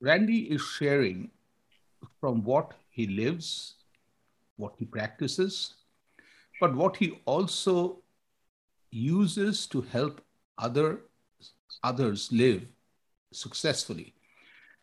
Randy 0.00 0.50
is 0.50 0.62
sharing 0.62 1.30
from 2.20 2.42
what 2.42 2.72
he 2.90 3.06
lives, 3.06 3.74
what 4.56 4.74
he 4.78 4.84
practices, 4.84 5.74
but 6.60 6.74
what 6.74 6.96
he 6.96 7.20
also 7.24 8.02
uses 8.90 9.66
to 9.68 9.82
help 9.82 10.20
other 10.58 11.00
others 11.82 12.28
live 12.32 12.66
successfully. 13.32 14.14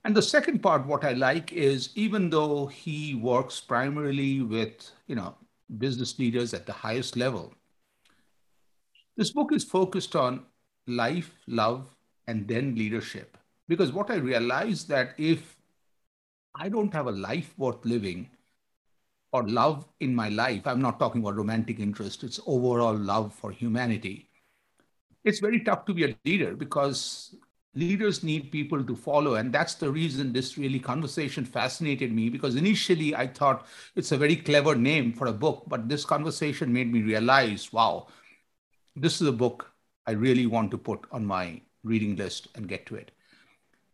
And 0.04 0.16
the 0.16 0.22
second 0.22 0.64
part, 0.64 0.86
what 0.86 1.04
I 1.04 1.14
like 1.14 1.52
is 1.52 1.90
even 1.96 2.30
though 2.30 2.68
he 2.68 3.14
works 3.14 3.60
primarily 3.60 4.42
with, 4.42 4.90
you 5.08 5.16
know, 5.16 5.36
business 5.78 6.18
leaders 6.18 6.54
at 6.54 6.66
the 6.66 6.74
highest 6.74 7.18
level, 7.18 7.54
this 9.18 9.32
book 9.32 9.52
is 9.52 9.64
focused 9.64 10.16
on 10.16 10.46
life, 10.88 11.32
love, 11.48 11.97
and 12.28 12.48
then 12.48 12.76
leadership. 12.76 13.38
Because 13.68 13.92
what 13.92 14.12
I 14.12 14.16
realized 14.16 14.90
that 14.90 15.16
if 15.18 15.58
I 16.56 16.70
don't 16.70 16.94
have 16.94 17.08
a 17.08 17.12
life 17.12 17.54
worth 17.58 17.86
living 17.86 18.30
or 19.32 19.48
love 19.48 19.88
in 20.00 20.16
my 20.16 20.30
life, 20.30 20.66
I'm 20.66 20.82
not 20.82 21.00
talking 21.00 21.22
about 21.22 21.36
romantic 21.36 21.80
interest, 21.80 22.24
it's 22.24 22.40
overall 22.46 22.96
love 22.96 23.34
for 23.34 23.52
humanity. 23.52 24.30
It's 25.24 25.40
very 25.40 25.62
tough 25.62 25.86
to 25.86 25.94
be 25.94 26.06
a 26.06 26.16
leader 26.26 26.56
because 26.56 27.36
leaders 27.76 28.24
need 28.24 28.52
people 28.52 28.84
to 28.84 28.96
follow 28.96 29.36
and 29.36 29.54
that's 29.54 29.76
the 29.76 29.92
reason 29.92 30.34
this 30.34 30.58
really 30.58 30.80
conversation 30.80 31.46
fascinated 31.46 32.12
me 32.12 32.28
because 32.28 32.56
initially 32.56 33.14
i 33.16 33.28
thought 33.28 33.68
it's 33.96 34.12
a 34.12 34.18
very 34.18 34.36
clever 34.36 34.74
name 34.74 35.14
for 35.14 35.28
a 35.28 35.34
book 35.34 35.64
but 35.68 35.88
this 35.88 36.04
conversation 36.04 36.74
made 36.74 36.92
me 36.92 37.04
realize 37.04 37.72
wow 37.72 38.08
this 38.96 39.22
is 39.22 39.28
a 39.28 39.32
book 39.32 39.72
i 40.08 40.12
really 40.12 40.48
want 40.48 40.72
to 40.72 40.78
put 40.78 41.06
on 41.12 41.24
my 41.24 41.62
reading 41.88 42.16
list 42.16 42.48
and 42.56 42.68
get 42.68 42.86
to 42.86 42.96
it 42.96 43.12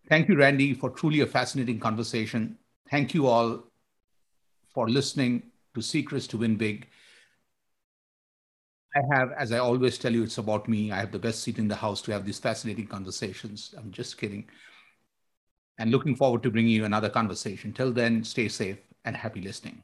thank 0.10 0.28
you 0.28 0.36
randy 0.36 0.74
for 0.74 0.90
truly 0.90 1.22
a 1.22 1.26
fascinating 1.26 1.80
conversation 1.80 2.58
thank 2.90 3.14
you 3.14 3.28
all 3.28 3.64
for 4.74 4.90
listening 4.90 5.44
to 5.74 5.82
secrets 5.82 6.28
to 6.28 6.38
win 6.38 6.56
big 6.56 6.88
I 8.96 9.02
have, 9.16 9.32
as 9.32 9.52
I 9.52 9.58
always 9.58 9.98
tell 9.98 10.14
you, 10.14 10.24
it's 10.24 10.38
about 10.38 10.68
me. 10.68 10.92
I 10.92 10.98
have 10.98 11.12
the 11.12 11.20
best 11.20 11.42
seat 11.42 11.58
in 11.58 11.68
the 11.68 11.76
house 11.76 12.02
to 12.04 12.12
have 12.12 12.26
these 12.26 12.38
fascinating 12.38 12.86
conversations. 12.86 13.74
I'm 13.76 13.92
just 13.92 14.18
kidding. 14.20 14.46
And 15.80 15.90
looking 15.90 16.16
forward 16.16 16.44
to 16.44 16.52
bringing 16.52 16.74
you 16.74 16.86
another 16.86 17.10
conversation. 17.10 17.74
Till 17.74 17.92
then, 17.92 18.24
stay 18.24 18.48
safe 18.48 18.78
and 19.06 19.18
happy 19.18 19.42
listening. 19.42 19.84